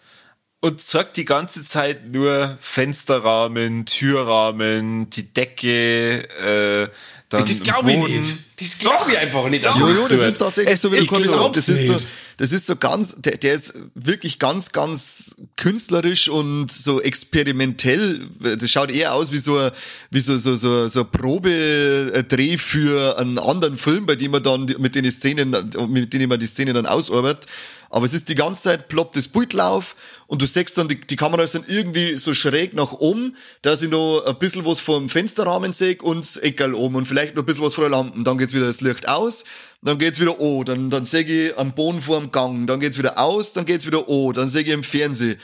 Und 0.66 0.82
zeigt 0.82 1.16
die 1.18 1.26
ganze 1.26 1.64
Zeit 1.64 2.12
nur 2.12 2.58
Fensterrahmen, 2.60 3.86
Türrahmen, 3.86 5.10
die 5.12 5.32
Decke, 5.32 6.24
äh, 6.40 6.90
dann 7.30 7.44
Das 7.46 7.60
glaube 7.62 7.92
ich 7.92 7.98
nicht. 8.08 8.36
Das 8.60 8.78
glaube 8.78 9.12
ich 9.12 9.18
einfach 9.18 9.48
nicht. 9.50 9.66
dass 9.66 9.78
Jo, 9.80 9.88
das 9.88 9.98
jo, 9.98 10.08
das 10.08 10.22
ist 10.22 10.38
tatsächlich 10.38 10.80
so, 10.80 10.92
wie 10.92 10.98
ich 10.98 11.12
hast. 11.12 11.58
Das 11.58 11.68
ist 11.70 11.88
so, 11.88 11.94
nicht. 11.94 12.08
das 12.38 12.52
ist 12.52 12.68
so 12.68 12.76
ganz, 12.76 13.16
der, 13.18 13.38
der 13.38 13.54
ist 13.54 13.74
wirklich 13.96 14.38
ganz, 14.40 14.72
ganz 14.72 15.36
künstlerisch 15.56 16.30
und 16.30 16.72
so 16.72 17.02
experimentell. 17.02 18.22
Das 18.40 18.70
schaut 18.70 18.92
eher 18.92 19.14
aus 19.14 19.32
wie 19.32 19.40
so, 19.40 19.58
ein- 19.58 19.72
wie 20.12 20.20
so, 20.22 20.38
so, 20.38 20.56
so, 20.56 20.88
so 20.88 21.02
ein 21.02 21.12
Probedreh 21.12 22.58
für 22.58 23.18
einen 23.18 23.40
anderen 23.40 23.78
Film, 23.78 24.06
bei 24.06 24.16
dem 24.16 24.32
man 24.32 24.44
dann 24.44 24.66
mit 24.78 24.96
den 24.96 25.12
Szenen, 25.12 25.56
mit 25.90 26.14
denen 26.14 26.30
man 26.30 26.40
die 26.40 26.48
Szene 26.48 26.74
dann 26.74 26.86
ausarbeitet. 26.86 27.48
Aber 27.96 28.06
es 28.06 28.14
ist 28.14 28.28
die 28.28 28.36
ganze 28.36 28.64
Zeit 28.64 28.90
ploppt 28.90 29.16
das 29.16 29.30
Bild 29.30 29.54
lauf 29.54 29.96
und 30.28 30.42
du 30.42 30.46
siehst 30.46 30.78
dann, 30.78 30.90
die, 30.90 31.00
die 31.00 31.16
Kameras 31.16 31.54
sind 31.54 31.70
irgendwie 31.70 32.18
so 32.18 32.34
schräg 32.34 32.74
nach 32.74 32.92
oben, 32.92 33.38
dass 33.62 33.84
ich 33.84 33.90
noch 33.90 34.22
ein 34.26 34.38
bisschen 34.38 34.66
was 34.66 34.82
vom 34.82 35.08
Fensterrahmen 35.08 35.72
sehe 35.72 35.98
und 36.02 36.26
das 36.26 36.36
Eckerl 36.36 36.74
oben 36.74 36.98
und 36.98 37.06
vielleicht 37.06 37.36
noch 37.36 37.44
ein 37.44 37.46
bisschen 37.46 37.64
was 37.64 37.74
von 37.74 37.84
der 37.84 37.92
Lampe. 37.92 38.22
Dann 38.22 38.38
geht's 38.38 38.54
wieder 38.54 38.66
das 38.66 38.82
Licht 38.82 39.08
aus, 39.08 39.46
dann 39.82 39.98
geht's 39.98 40.20
wieder 40.20 40.42
oh, 40.42 40.66
dann, 40.66 40.90
dann 40.90 41.06
sehe 41.06 41.24
ich 41.24 41.58
am 41.58 41.74
Boden 41.74 42.02
vor 42.02 42.20
dem 42.20 42.34
Gang, 42.34 42.68
dann 42.68 42.82
geht's 42.82 42.98
wieder 42.98 43.18
aus, 43.18 43.54
dann 43.54 43.66
geht's 43.66 43.88
wieder 43.88 44.10
oh, 44.10 44.34
dann 44.34 44.50
sehe 44.50 44.64
ich 44.64 44.68
im 44.68 44.84
Fernsehen. 44.84 45.40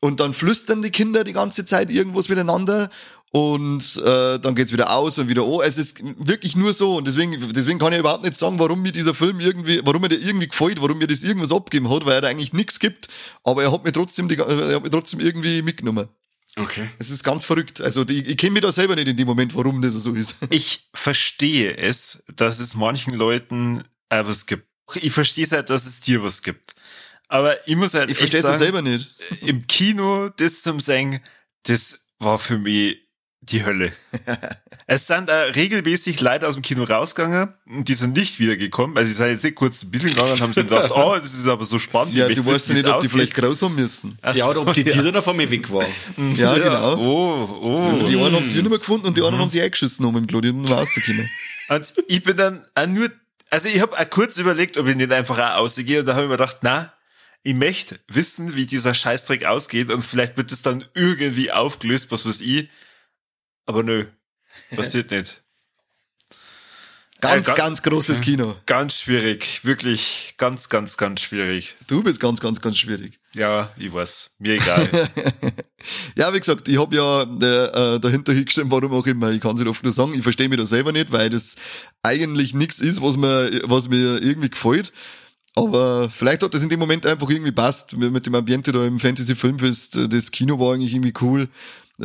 Und 0.00 0.20
dann 0.20 0.32
flüstern 0.32 0.80
die 0.80 0.90
Kinder 0.90 1.22
die 1.22 1.34
ganze 1.34 1.66
Zeit 1.66 1.90
irgendwas 1.90 2.30
miteinander 2.30 2.88
und 3.32 3.96
äh, 4.04 4.38
dann 4.40 4.54
geht's 4.56 4.72
wieder 4.72 4.90
aus 4.90 5.18
und 5.18 5.28
wieder 5.28 5.44
oh. 5.46 5.62
Es 5.62 5.78
ist 5.78 6.02
wirklich 6.18 6.56
nur 6.56 6.72
so 6.72 6.96
und 6.96 7.06
deswegen, 7.06 7.52
deswegen 7.52 7.78
kann 7.78 7.92
ich 7.92 8.00
überhaupt 8.00 8.24
nicht 8.24 8.36
sagen, 8.36 8.58
warum 8.58 8.82
mir 8.82 8.90
dieser 8.92 9.14
Film 9.14 9.38
irgendwie, 9.38 9.80
warum 9.84 10.02
mir 10.02 10.08
der 10.08 10.20
irgendwie 10.20 10.48
gefällt, 10.48 10.80
warum 10.82 10.98
mir 10.98 11.06
das 11.06 11.22
irgendwas 11.22 11.52
abgeben 11.52 11.88
hat, 11.88 12.04
weil 12.06 12.14
er 12.14 12.20
da 12.22 12.28
eigentlich 12.28 12.52
nichts 12.52 12.80
gibt, 12.80 13.08
aber 13.44 13.62
er 13.62 13.72
hat 13.72 13.84
mir 13.84 13.92
trotzdem, 13.92 14.28
die, 14.28 14.36
er 14.36 14.74
hat 14.74 14.82
mich 14.82 14.90
trotzdem 14.90 15.20
irgendwie 15.20 15.62
mitgenommen. 15.62 16.08
Okay. 16.56 16.90
Es 16.98 17.10
ist 17.10 17.22
ganz 17.22 17.44
verrückt. 17.44 17.80
Also 17.80 18.02
die, 18.04 18.26
ich 18.26 18.36
kenne 18.36 18.52
mich 18.52 18.62
da 18.62 18.72
selber 18.72 18.96
nicht 18.96 19.06
in 19.06 19.16
dem 19.16 19.28
Moment, 19.28 19.54
warum 19.54 19.80
das 19.80 19.94
so 19.94 20.12
ist. 20.14 20.36
Ich 20.50 20.88
verstehe 20.92 21.76
es, 21.76 22.24
dass 22.34 22.58
es 22.58 22.74
manchen 22.74 23.14
Leuten 23.14 23.84
äh, 24.08 24.24
was 24.26 24.46
gibt. 24.46 24.66
Ich 24.96 25.12
verstehe 25.12 25.44
es 25.44 25.52
halt, 25.52 25.70
dass 25.70 25.86
es 25.86 26.00
dir 26.00 26.24
was 26.24 26.42
gibt. 26.42 26.74
Aber 27.28 27.68
ich 27.68 27.76
muss 27.76 27.94
halt 27.94 28.10
Ich 28.10 28.18
verstehe 28.18 28.40
es 28.40 28.58
selber 28.58 28.82
nicht. 28.82 29.14
im 29.42 29.64
Kino 29.68 30.30
das 30.30 30.62
zum 30.62 30.80
Sagen, 30.80 31.20
das 31.62 32.08
war 32.18 32.38
für 32.38 32.58
mich 32.58 32.98
die 33.52 33.64
Hölle. 33.64 33.92
es 34.86 35.06
sind 35.06 35.28
da 35.28 35.42
regelmäßig 35.42 36.20
Leute 36.20 36.46
aus 36.48 36.54
dem 36.54 36.62
Kino 36.62 36.84
rausgegangen 36.84 37.52
und 37.66 37.88
die 37.88 37.94
sind 37.94 38.16
nicht 38.16 38.38
wiedergekommen. 38.38 38.96
Also 38.96 39.08
sie 39.08 39.14
sind 39.16 39.28
jetzt 39.28 39.44
nicht 39.44 39.54
kurz 39.56 39.82
ein 39.82 39.90
bisschen 39.90 40.10
gegangen 40.10 40.32
und 40.32 40.40
haben 40.40 40.52
sich 40.52 40.64
gedacht, 40.64 40.90
oh, 40.94 41.16
das 41.20 41.34
ist 41.34 41.46
aber 41.46 41.64
so 41.64 41.78
spannend. 41.78 42.14
Ja, 42.14 42.28
ich 42.28 42.36
du 42.38 42.46
weißt 42.46 42.68
ja 42.68 42.74
nicht, 42.74 42.84
ob 42.86 42.90
die 42.90 42.96
ausgeht. 42.96 43.10
vielleicht 43.12 43.34
groß 43.34 43.62
haben 43.62 43.74
müssen. 43.74 44.18
Ach 44.22 44.34
Ja, 44.34 44.46
oder 44.48 44.62
ob 44.62 44.74
die 44.74 44.84
Tiere 44.84 45.12
dann 45.12 45.22
von 45.22 45.36
mir 45.36 45.50
weg 45.50 45.70
waren. 45.72 45.86
Ja, 46.36 46.54
genau. 46.56 46.96
Oh, 46.96 47.58
oh. 47.62 48.06
Die 48.06 48.16
einen 48.16 48.34
haben 48.34 48.48
die 48.48 48.56
nicht 48.56 48.68
mehr 48.68 48.78
gefunden 48.78 49.06
und 49.06 49.16
die 49.16 49.20
Mhm. 49.20 49.26
anderen 49.26 49.42
haben 49.42 49.50
sich 49.50 49.62
eingeschissen 49.62 50.04
um 50.04 50.16
im 50.16 50.26
Klo, 50.26 50.40
die 50.40 50.48
haben 50.48 50.62
nur 50.62 50.70
rausgekommen. 50.70 51.28
Und 51.68 51.92
ich 52.08 52.22
bin 52.22 52.36
dann 52.36 52.64
auch 52.74 52.86
nur, 52.86 53.08
also 53.50 53.68
ich 53.68 53.80
habe 53.80 53.96
kurz 54.10 54.36
überlegt, 54.38 54.76
ob 54.78 54.86
ich 54.88 54.96
nicht 54.96 55.12
einfach 55.12 55.38
auch 55.38 55.58
ausgehe 55.60 56.00
und 56.00 56.06
da 56.06 56.12
habe 56.14 56.22
ich 56.24 56.28
mir 56.30 56.36
gedacht, 56.36 56.58
na, 56.62 56.92
ich 57.42 57.54
möchte 57.54 57.98
wissen, 58.08 58.54
wie 58.56 58.66
dieser 58.66 58.92
Scheißdreck 58.92 59.44
ausgeht 59.46 59.90
und 59.90 60.02
vielleicht 60.02 60.36
wird 60.36 60.52
es 60.52 60.62
dann 60.62 60.84
irgendwie 60.94 61.50
aufgelöst, 61.52 62.08
was 62.10 62.26
weiß 62.26 62.40
ich. 62.42 62.68
Aber 63.66 63.82
nö, 63.82 64.06
passiert 64.76 65.10
nicht. 65.10 65.42
Ganz, 67.20 67.46
Äh, 67.48 67.50
ga- 67.50 67.54
ganz 67.54 67.82
großes 67.82 68.22
Kino. 68.22 68.56
Ganz 68.64 68.94
schwierig, 69.00 69.62
wirklich 69.64 70.34
ganz, 70.38 70.70
ganz, 70.70 70.96
ganz 70.96 71.20
schwierig. 71.20 71.76
Du 71.86 72.02
bist 72.02 72.18
ganz, 72.18 72.40
ganz, 72.40 72.62
ganz 72.62 72.78
schwierig. 72.78 73.18
Ja, 73.34 73.70
ich 73.76 73.92
weiß, 73.92 74.36
mir 74.38 74.54
egal. 74.54 74.88
Ja, 76.14 76.34
wie 76.34 76.38
gesagt, 76.40 76.68
ich 76.68 76.78
habe 76.78 76.94
ja 76.94 77.22
äh, 77.22 77.94
äh, 77.94 78.00
dahinter 78.00 78.34
hingestimmt, 78.34 78.70
warum 78.70 78.92
auch 78.92 79.06
immer. 79.06 79.30
Ich 79.30 79.40
kann 79.40 79.54
es 79.54 79.60
nicht 79.62 79.68
oft 79.70 79.82
nur 79.82 79.92
sagen, 79.92 80.12
ich 80.12 80.22
verstehe 80.22 80.46
mich 80.46 80.58
da 80.58 80.66
selber 80.66 80.92
nicht, 80.92 81.10
weil 81.10 81.30
das 81.30 81.56
eigentlich 82.02 82.52
nichts 82.52 82.80
ist, 82.80 83.00
was 83.00 83.16
mir, 83.16 83.50
was 83.64 83.88
mir 83.88 84.20
irgendwie 84.22 84.50
gefällt. 84.50 84.92
Aber 85.54 86.10
vielleicht 86.10 86.42
hat 86.42 86.52
das 86.52 86.62
in 86.62 86.68
dem 86.68 86.80
Moment 86.80 87.06
einfach 87.06 87.30
irgendwie 87.30 87.52
passt. 87.52 87.94
Mit 87.96 88.26
dem 88.26 88.34
Ambiente 88.34 88.72
da 88.72 88.84
im 88.84 88.98
Fantasy 88.98 89.34
Filmfest, 89.34 89.96
äh, 89.96 90.08
das 90.08 90.30
Kino 90.32 90.58
war 90.60 90.74
eigentlich 90.74 90.92
irgendwie 90.92 91.14
cool. 91.22 91.48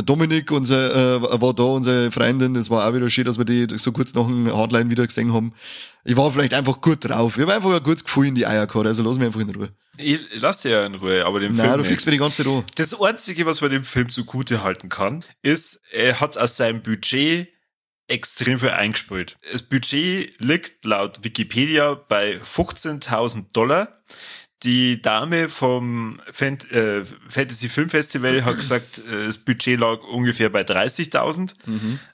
Dominik 0.03 0.51
unser, 0.51 1.15
äh, 1.15 1.41
war 1.41 1.53
da, 1.53 1.63
unsere 1.63 2.12
Freundin, 2.12 2.53
das 2.53 2.69
war 2.69 2.88
auch 2.89 2.93
wieder 2.93 3.10
schön, 3.10 3.25
dass 3.25 3.38
wir 3.38 3.45
die 3.45 3.67
so 3.77 3.91
kurz 3.91 4.13
nach 4.13 4.25
dem 4.25 4.51
Hardline 4.53 4.89
wieder 4.89 5.05
gesehen 5.08 5.34
haben. 5.34 5.53
Ich 6.03 6.15
war 6.17 6.31
vielleicht 6.31 6.53
einfach 6.53 6.81
gut 6.81 6.97
drauf. 7.08 7.38
Ich 7.38 7.41
habe 7.43 7.53
einfach 7.53 7.73
ein 7.73 7.84
gutes 7.84 8.03
Gefühl 8.03 8.27
in 8.27 8.36
die 8.36 8.45
Eier 8.45 8.67
gehabt, 8.67 8.86
also 8.86 9.03
lass 9.03 9.17
mich 9.17 9.27
einfach 9.27 9.39
in 9.39 9.49
Ruhe. 9.49 9.69
ich 9.97 10.19
lass 10.39 10.62
dir 10.62 10.71
ja 10.71 10.86
in 10.86 10.95
Ruhe, 10.95 11.25
aber 11.25 11.39
den 11.39 11.55
Nein, 11.55 11.62
Film 11.62 11.71
du 11.71 11.77
nicht. 11.79 11.88
fliegst 11.88 12.05
mir 12.05 12.12
die 12.12 12.17
ganze 12.17 12.45
an. 12.47 12.63
Das 12.75 12.99
Einzige, 13.01 13.45
was 13.45 13.62
man 13.62 13.71
dem 13.71 13.84
Film 13.84 14.10
zugute 14.10 14.63
halten 14.63 14.89
kann, 14.89 15.23
ist, 15.41 15.81
er 15.91 16.19
hat 16.19 16.38
aus 16.38 16.58
seinem 16.58 16.81
Budget 16.81 17.47
extrem 18.08 18.60
viel 18.60 18.69
eingespielt. 18.69 19.38
Das 19.51 19.63
Budget 19.63 20.39
liegt 20.39 20.86
laut 20.86 21.23
Wikipedia 21.23 21.95
bei 21.95 22.36
15.000 22.38 23.45
Dollar. 23.53 24.01
Die 24.63 25.01
Dame 25.01 25.47
vom 25.49 26.19
Fan 26.31 26.57
äh, 26.71 27.03
Fantasy 27.29 27.69
Film 27.69 27.89
Festival 27.89 28.45
hat 28.45 28.55
gesagt, 28.55 28.99
äh, 28.99 29.25
das 29.27 29.37
Budget 29.37 29.79
lag 29.79 30.01
ungefähr 30.03 30.49
bei 30.49 30.61
30.000 30.61 31.53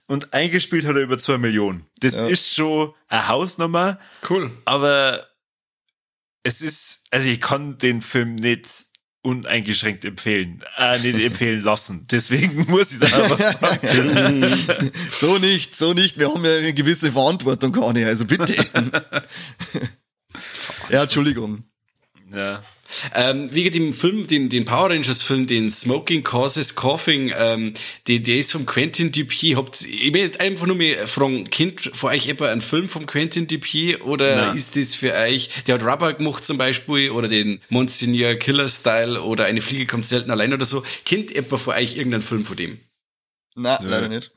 und 0.08 0.34
eingespielt 0.34 0.86
hat 0.86 0.95
er 0.95 1.04
über 1.04 1.17
2 1.17 1.38
Millionen. 1.38 1.86
Das 1.99 2.13
Ja. 2.15 2.27
ist 2.27 2.54
schon 2.56 2.93
eine 3.08 3.27
Hausnummer, 3.30 3.99
Cool. 4.30 4.51
aber 4.65 5.25
es 6.43 6.62
ist, 6.62 7.06
also 7.12 7.30
ich 7.30 7.39
kann 7.39 7.77
den 7.77 8.01
Film 8.01 8.36
nicht 8.36 8.67
uneingeschränkt 9.23 10.04
empfehlen, 10.04 10.63
äh, 10.77 10.97
nicht 10.99 11.19
empfehlen 11.23 11.62
lassen. 11.62 12.08
Deswegen 12.10 12.65
muss 12.69 12.91
ich 12.91 12.99
da 12.99 13.30
was 13.30 13.60
sagen. 13.60 14.91
So 15.12 15.38
nicht, 15.38 15.75
so 15.75 15.93
nicht. 15.93 16.17
Wir 16.17 16.34
haben 16.34 16.43
ja 16.43 16.58
eine 16.58 16.73
gewisse 16.73 17.12
Verantwortung, 17.12 17.71
Kani, 17.71 18.04
also 18.04 18.25
bitte. 18.25 18.56
ja, 20.89 21.04
Entschuldigung. 21.04 21.63
Ja. 22.34 22.63
Ähm, 23.15 23.50
wegen 23.54 23.72
dem 23.72 23.94
Film, 23.94 24.28
den, 24.28 24.50
den 24.50 24.65
Power 24.65 24.89
Rangers 24.89 25.22
Film, 25.22 25.48
den 25.48 25.72
Smoking 25.72 26.24
Causes 26.24 26.76
Coughing, 26.76 27.32
ähm, 27.38 27.74
der, 28.08 28.20
der 28.20 28.38
ist 28.38 28.52
vom 28.52 28.65
Quentin 28.65 29.12
Dupieux. 29.12 29.56
Habt, 29.56 29.82
ich 29.82 30.12
möchte 30.12 30.39
einfach 30.41 30.67
nur 30.67 30.76
mal 30.76 30.94
fragen, 31.08 31.50
kennt 31.50 31.80
von 31.82 32.12
euch 32.12 32.28
etwa 32.28 32.50
einen 32.50 32.62
Film 32.62 32.89
vom 32.89 33.06
Quentin 33.06 33.48
Dupieux 33.48 34.02
oder 34.02 34.48
Nein. 34.48 34.58
ist 34.58 34.76
das 34.76 34.96
für 34.96 35.13
euch, 35.13 35.50
der 35.67 35.76
hat 35.76 35.84
Rubber 35.84 36.13
gemacht 36.13 36.44
zum 36.44 36.58
Beispiel 36.58 37.12
oder 37.12 37.28
den 37.28 37.62
Monsignor 37.70 38.36
Killer 38.36 38.67
Style 38.67 39.22
oder 39.22 39.46
eine 39.46 39.62
Fliege 39.62 39.86
kommt 39.86 40.06
selten 40.06 40.32
allein 40.32 40.54
oder 40.54 40.65
so. 40.65 40.84
Kennt 41.06 41.34
etwa 41.34 41.58
von 41.58 41.76
euch 41.76 41.96
irgendeinen 41.96 42.24
Film 42.24 42.44
von 42.44 42.58
dem? 42.58 42.80
Nein, 43.56 43.78
Nö. 43.82 43.89
leider 43.89 44.10
nicht. 44.10 44.32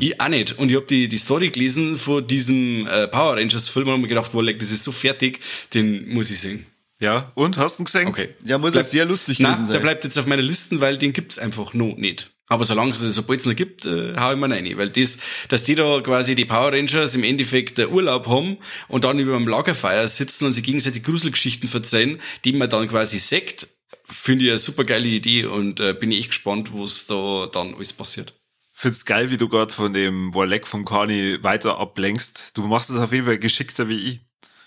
Ich 0.00 0.20
auch 0.20 0.28
nicht. 0.28 0.58
Und 0.58 0.70
ich 0.70 0.76
hab 0.76 0.86
die, 0.88 1.08
die 1.08 1.16
Story 1.16 1.48
gelesen 1.48 1.96
von 1.96 2.26
diesem 2.26 2.86
äh, 2.86 3.08
Power 3.08 3.36
Rangers 3.36 3.68
Film 3.68 3.88
und 3.88 3.94
hab 3.94 4.00
mir 4.00 4.08
gedacht, 4.08 4.30
wow, 4.34 4.44
das 4.44 4.70
ist 4.70 4.84
so 4.84 4.92
fertig, 4.92 5.40
den 5.72 6.12
muss 6.12 6.30
ich 6.30 6.40
sehen. 6.40 6.66
Ja, 7.02 7.30
und 7.34 7.58
hast 7.58 7.78
du 7.78 7.82
ihn 7.82 7.84
gesehen? 7.84 8.08
Okay. 8.08 8.30
Ja, 8.44 8.56
muss 8.58 8.72
Bleib- 8.72 8.86
sehr 8.86 9.04
lustig 9.04 9.38
Nein, 9.40 9.52
gewesen 9.52 9.66
der 9.66 9.74
sein. 9.74 9.82
bleibt 9.82 10.04
jetzt 10.04 10.18
auf 10.18 10.26
meiner 10.26 10.42
Liste, 10.42 10.80
weil 10.80 10.96
den 10.96 11.12
gibt's 11.12 11.38
einfach 11.38 11.74
noch 11.74 11.96
nicht. 11.96 12.30
Aber 12.48 12.64
solange 12.64 12.90
es, 12.90 12.98
sobald 13.00 13.40
es 13.40 13.46
noch 13.46 13.54
gibt, 13.56 13.86
äh, 13.86 14.14
hau 14.18 14.32
ich 14.32 14.36
mir 14.38 14.50
rein. 14.50 14.76
Weil 14.76 14.90
das, 14.90 15.18
dass 15.48 15.64
die 15.64 15.74
da 15.74 16.00
quasi 16.02 16.34
die 16.34 16.44
Power 16.44 16.72
Rangers 16.72 17.14
im 17.14 17.24
Endeffekt 17.24 17.78
äh, 17.78 17.86
Urlaub 17.86 18.26
haben 18.26 18.58
und 18.88 19.04
dann 19.04 19.18
über 19.18 19.36
dem 19.38 19.48
Lagerfeuer 19.48 20.06
sitzen 20.06 20.44
und 20.46 20.52
sich 20.52 20.62
gegenseitig 20.62 21.02
Gruselgeschichten 21.02 21.68
verzeihen, 21.68 22.20
die 22.44 22.52
man 22.52 22.68
dann 22.68 22.88
quasi 22.88 23.18
sagt, 23.18 23.68
finde 24.06 24.44
ich 24.44 24.50
eine 24.50 24.58
super 24.58 24.84
geile 24.84 25.08
Idee 25.08 25.46
und 25.46 25.80
äh, 25.80 25.94
bin 25.94 26.10
ich 26.12 26.18
echt 26.20 26.28
gespannt, 26.30 26.70
was 26.74 27.06
da 27.06 27.48
dann 27.50 27.74
alles 27.74 27.94
passiert. 27.94 28.34
Find's 28.74 29.04
geil, 29.06 29.30
wie 29.30 29.36
du 29.38 29.48
gerade 29.48 29.72
von 29.72 29.92
dem 29.92 30.34
Warleck 30.34 30.66
von 30.66 30.84
Kani 30.84 31.38
weiter 31.42 31.78
ablenkst. 31.78 32.56
Du 32.58 32.66
machst 32.66 32.90
es 32.90 32.98
auf 32.98 33.12
jeden 33.12 33.24
Fall 33.26 33.38
geschickter 33.38 33.88
wie 33.88 33.96
ich. 33.96 34.20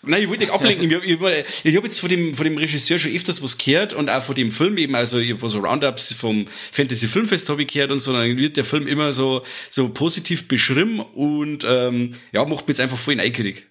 Nein, 0.08 0.24
ich 0.24 0.28
wollte 0.30 0.42
nicht 0.44 0.54
ablenken. 0.54 0.90
Ich, 0.92 1.22
habe 1.22 1.88
jetzt 1.88 2.00
von 2.00 2.10
dem, 2.10 2.34
von 2.34 2.44
dem 2.46 2.58
Regisseur 2.58 3.00
schon 3.00 3.16
öfters 3.16 3.42
was 3.42 3.58
gehört 3.58 3.94
und 3.94 4.10
auch 4.10 4.24
von 4.24 4.36
dem 4.36 4.52
Film 4.52 4.78
eben, 4.78 4.96
also 4.96 5.20
ich 5.20 5.32
hab 5.34 5.50
so 5.50 5.60
Roundups 5.60 6.14
vom 6.14 6.48
Fantasy 6.72 7.08
Filmfest 7.08 7.50
habe 7.50 7.62
ich 7.62 7.68
gehört 7.68 7.92
und 7.92 8.00
so, 8.00 8.14
dann 8.14 8.38
wird 8.38 8.58
der 8.58 8.66
Film 8.66 8.88
immer 8.88 9.14
so, 9.14 9.44
so 9.70 9.90
positiv 9.90 10.48
beschrieben 10.48 11.00
und 11.00 11.66
ähm, 11.68 12.12
ja, 12.32 12.44
macht 12.46 12.68
mich 12.68 12.78
jetzt 12.78 12.80
einfach 12.82 12.98
voll 12.98 13.16
neugierig. 13.16 13.68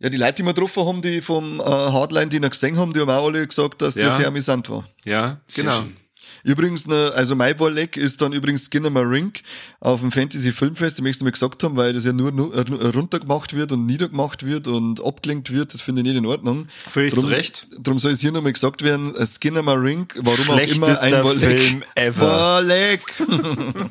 Ja, 0.00 0.08
die 0.08 0.16
Leute, 0.16 0.34
die 0.34 0.42
wir 0.42 0.52
getroffen 0.52 0.84
haben, 0.84 1.00
die 1.02 1.20
vom 1.20 1.60
äh, 1.60 1.62
Hardline, 1.62 2.28
die 2.28 2.40
noch 2.40 2.50
gesehen 2.50 2.76
haben, 2.76 2.92
die 2.92 3.00
haben 3.00 3.10
auch 3.10 3.26
alle 3.26 3.46
gesagt, 3.46 3.82
dass 3.82 3.94
Ja. 3.94 4.02
der 4.04 4.12
sehr 4.12 4.26
amüsant 4.28 4.68
war. 4.68 4.88
Ja, 5.04 5.40
Sehr 5.46 5.64
genau. 5.64 5.76
schön. 5.76 5.96
Übrigens, 6.44 6.88
ne, 6.88 7.12
also 7.14 7.36
mein 7.36 7.58
Warleck 7.58 7.96
ist 7.96 8.20
dann 8.22 8.32
übrigens 8.32 8.66
Skinner 8.66 8.90
Rink 9.08 9.42
auf 9.80 10.00
dem 10.00 10.10
Fantasy 10.10 10.52
Filmfest, 10.52 10.98
ich 10.98 11.02
möchte 11.02 11.24
mal 11.24 11.30
gesagt 11.30 11.62
haben, 11.62 11.76
weil 11.76 11.92
das 11.92 12.04
ja 12.04 12.12
nur, 12.12 12.32
nur 12.32 12.54
äh, 12.54 12.88
runtergemacht 12.88 13.54
wird 13.54 13.72
und 13.72 13.86
niedergemacht 13.86 14.44
wird 14.44 14.66
und 14.66 15.04
abgelenkt 15.04 15.52
wird, 15.52 15.72
das 15.72 15.80
finde 15.80 16.02
ich 16.02 16.08
nicht 16.08 16.16
in 16.16 16.26
Ordnung. 16.26 16.66
Völlig 16.88 17.14
zu 17.14 17.26
Recht. 17.26 17.66
Darum 17.78 17.98
soll 17.98 18.12
es 18.12 18.20
hier 18.20 18.32
nochmal 18.32 18.52
gesagt 18.52 18.82
werden, 18.82 19.14
äh, 19.14 19.26
Skinner 19.26 19.62
Rink, 19.80 20.18
warum 20.20 20.50
auch 20.50 20.58
immer 20.60 21.00
ein 21.00 21.12
Warleck. 21.12 21.60
Film 21.60 21.84
ever. 21.94 22.26
Warleck! 22.26 23.00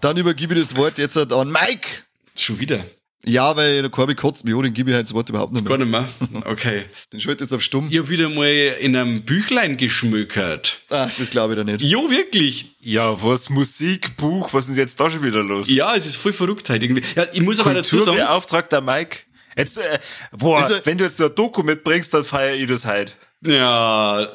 dann 0.00 0.16
übergebe 0.16 0.54
ich 0.54 0.60
das 0.60 0.76
Wort 0.76 0.98
jetzt 0.98 1.16
halt 1.16 1.32
an 1.32 1.50
Mike. 1.50 1.88
Schon 2.34 2.58
wieder. 2.58 2.84
Ja, 3.24 3.56
weil 3.56 3.80
der 3.80 3.90
Korbi 3.90 4.14
kotzt 4.14 4.44
mich 4.44 4.54
an, 4.54 4.62
den 4.62 4.74
gebe 4.74 4.90
ich 4.90 4.94
halt 4.96 5.06
das 5.06 5.14
Wort 5.14 5.28
überhaupt 5.30 5.52
nicht 5.52 5.64
Gar 5.66 5.78
mehr. 5.78 6.02
nicht 6.02 6.32
mehr. 6.32 6.46
Okay. 6.46 6.84
Den 7.12 7.18
schalte 7.20 7.44
jetzt 7.44 7.52
auf 7.52 7.62
stumm. 7.62 7.88
Ich 7.90 7.98
hab 7.98 8.08
wieder 8.08 8.28
mal 8.28 8.46
in 8.46 8.94
einem 8.94 9.24
Büchlein 9.24 9.76
geschmökert. 9.76 10.80
Ach, 10.90 11.10
das 11.18 11.30
glaube 11.30 11.54
ich 11.54 11.58
da 11.58 11.64
nicht. 11.64 11.82
Jo, 11.82 12.10
wirklich. 12.10 12.76
Ja, 12.82 13.20
was 13.22 13.48
Musik, 13.50 14.16
Buch, 14.16 14.52
was 14.52 14.68
ist 14.68 14.76
jetzt 14.76 15.00
da 15.00 15.08
schon 15.10 15.22
wieder 15.22 15.42
los? 15.42 15.68
Ja, 15.70 15.96
es 15.96 16.06
ist 16.06 16.16
voll 16.16 16.32
verrückt 16.32 16.68
halt 16.70 16.82
irgendwie. 16.82 17.02
Ja, 17.16 17.26
ich 17.32 17.40
muss 17.40 17.58
aber 17.58 17.74
dazu 17.74 17.96
sagen, 17.98 18.16
Kulturbeauftragter 18.18 18.80
Mike. 18.80 19.20
Jetzt, 19.56 19.78
äh, 19.78 19.98
boah, 20.32 20.60
er- 20.60 20.84
wenn 20.84 20.98
du 20.98 21.04
jetzt 21.04 21.18
eine 21.20 21.30
Doku 21.30 21.62
mitbringst, 21.62 22.12
dann 22.14 22.22
feier 22.22 22.54
ich 22.54 22.68
das 22.68 22.84
halt. 22.84 23.16
ja, 23.44 24.28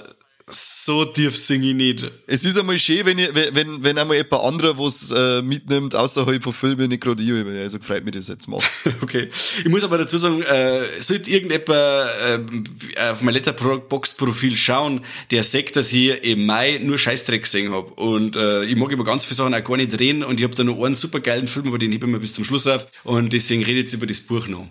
so 0.48 1.06
tief 1.06 1.36
sing 1.36 1.64
ich 1.64 1.74
nicht. 1.74 2.12
Es 2.28 2.44
ist 2.44 2.58
einmal 2.58 2.78
schön, 2.80 3.06
wenn, 3.06 3.18
ich, 3.18 3.30
wenn, 3.34 3.84
wenn, 3.84 3.98
einmal 3.98 4.18
jemand 4.18 4.44
anderer 4.44 4.78
was 4.78 5.12
äh, 5.12 5.42
mitnimmt, 5.42 5.96
außerhalb 5.96 6.44
von 6.44 6.54
Filmen, 6.54 6.90
nicht 6.90 7.02
gerade 7.02 7.22
ich, 7.22 7.32
also 7.60 7.78
freut 7.80 8.04
mich 8.04 8.16
das 8.16 8.28
jetzt 8.28 8.48
mal. 8.48 8.60
Okay. 9.02 9.30
Ich 9.60 9.70
muss 9.70 9.84
aber 9.84 9.98
dazu 9.98 10.18
sagen, 10.18 10.42
äh, 10.44 10.84
sollte 11.00 11.30
irgendjemand 11.30 11.70
äh, 11.70 13.10
auf 13.10 13.22
mein 13.22 13.34
Letterboxd-Profil 13.34 14.56
schauen, 14.56 15.02
der 15.32 15.44
sagt, 15.44 15.76
dass 15.76 15.92
ich 15.92 16.24
im 16.24 16.46
Mai 16.46 16.80
nur 16.82 16.98
Scheißdreck 16.98 17.44
gesehen 17.44 17.72
hab 17.74 18.00
Und 18.00 18.36
äh, 18.36 18.64
ich 18.64 18.76
mag 18.76 18.92
über 18.92 19.04
ganz 19.04 19.26
viele 19.26 19.36
Sachen 19.36 19.54
auch 19.54 19.64
gar 19.64 19.78
nicht 19.78 19.98
reden 20.00 20.24
und 20.24 20.40
ich 20.40 20.46
hab 20.46 20.56
da 20.56 20.64
noch 20.64 20.82
einen 20.84 20.96
supergeilen 20.96 21.48
Film, 21.48 21.68
aber 21.68 21.78
den 21.78 21.92
hebe 21.92 22.06
ich 22.06 22.12
mir 22.12 22.20
bis 22.20 22.34
zum 22.34 22.44
Schluss 22.44 22.68
auf. 22.68 22.88
Und 23.04 23.34
deswegen 23.34 23.64
rede 23.64 23.80
ich 23.80 23.86
jetzt 23.86 23.94
über 23.94 24.08
das 24.08 24.20
Buch 24.20 24.48
noch. 24.48 24.68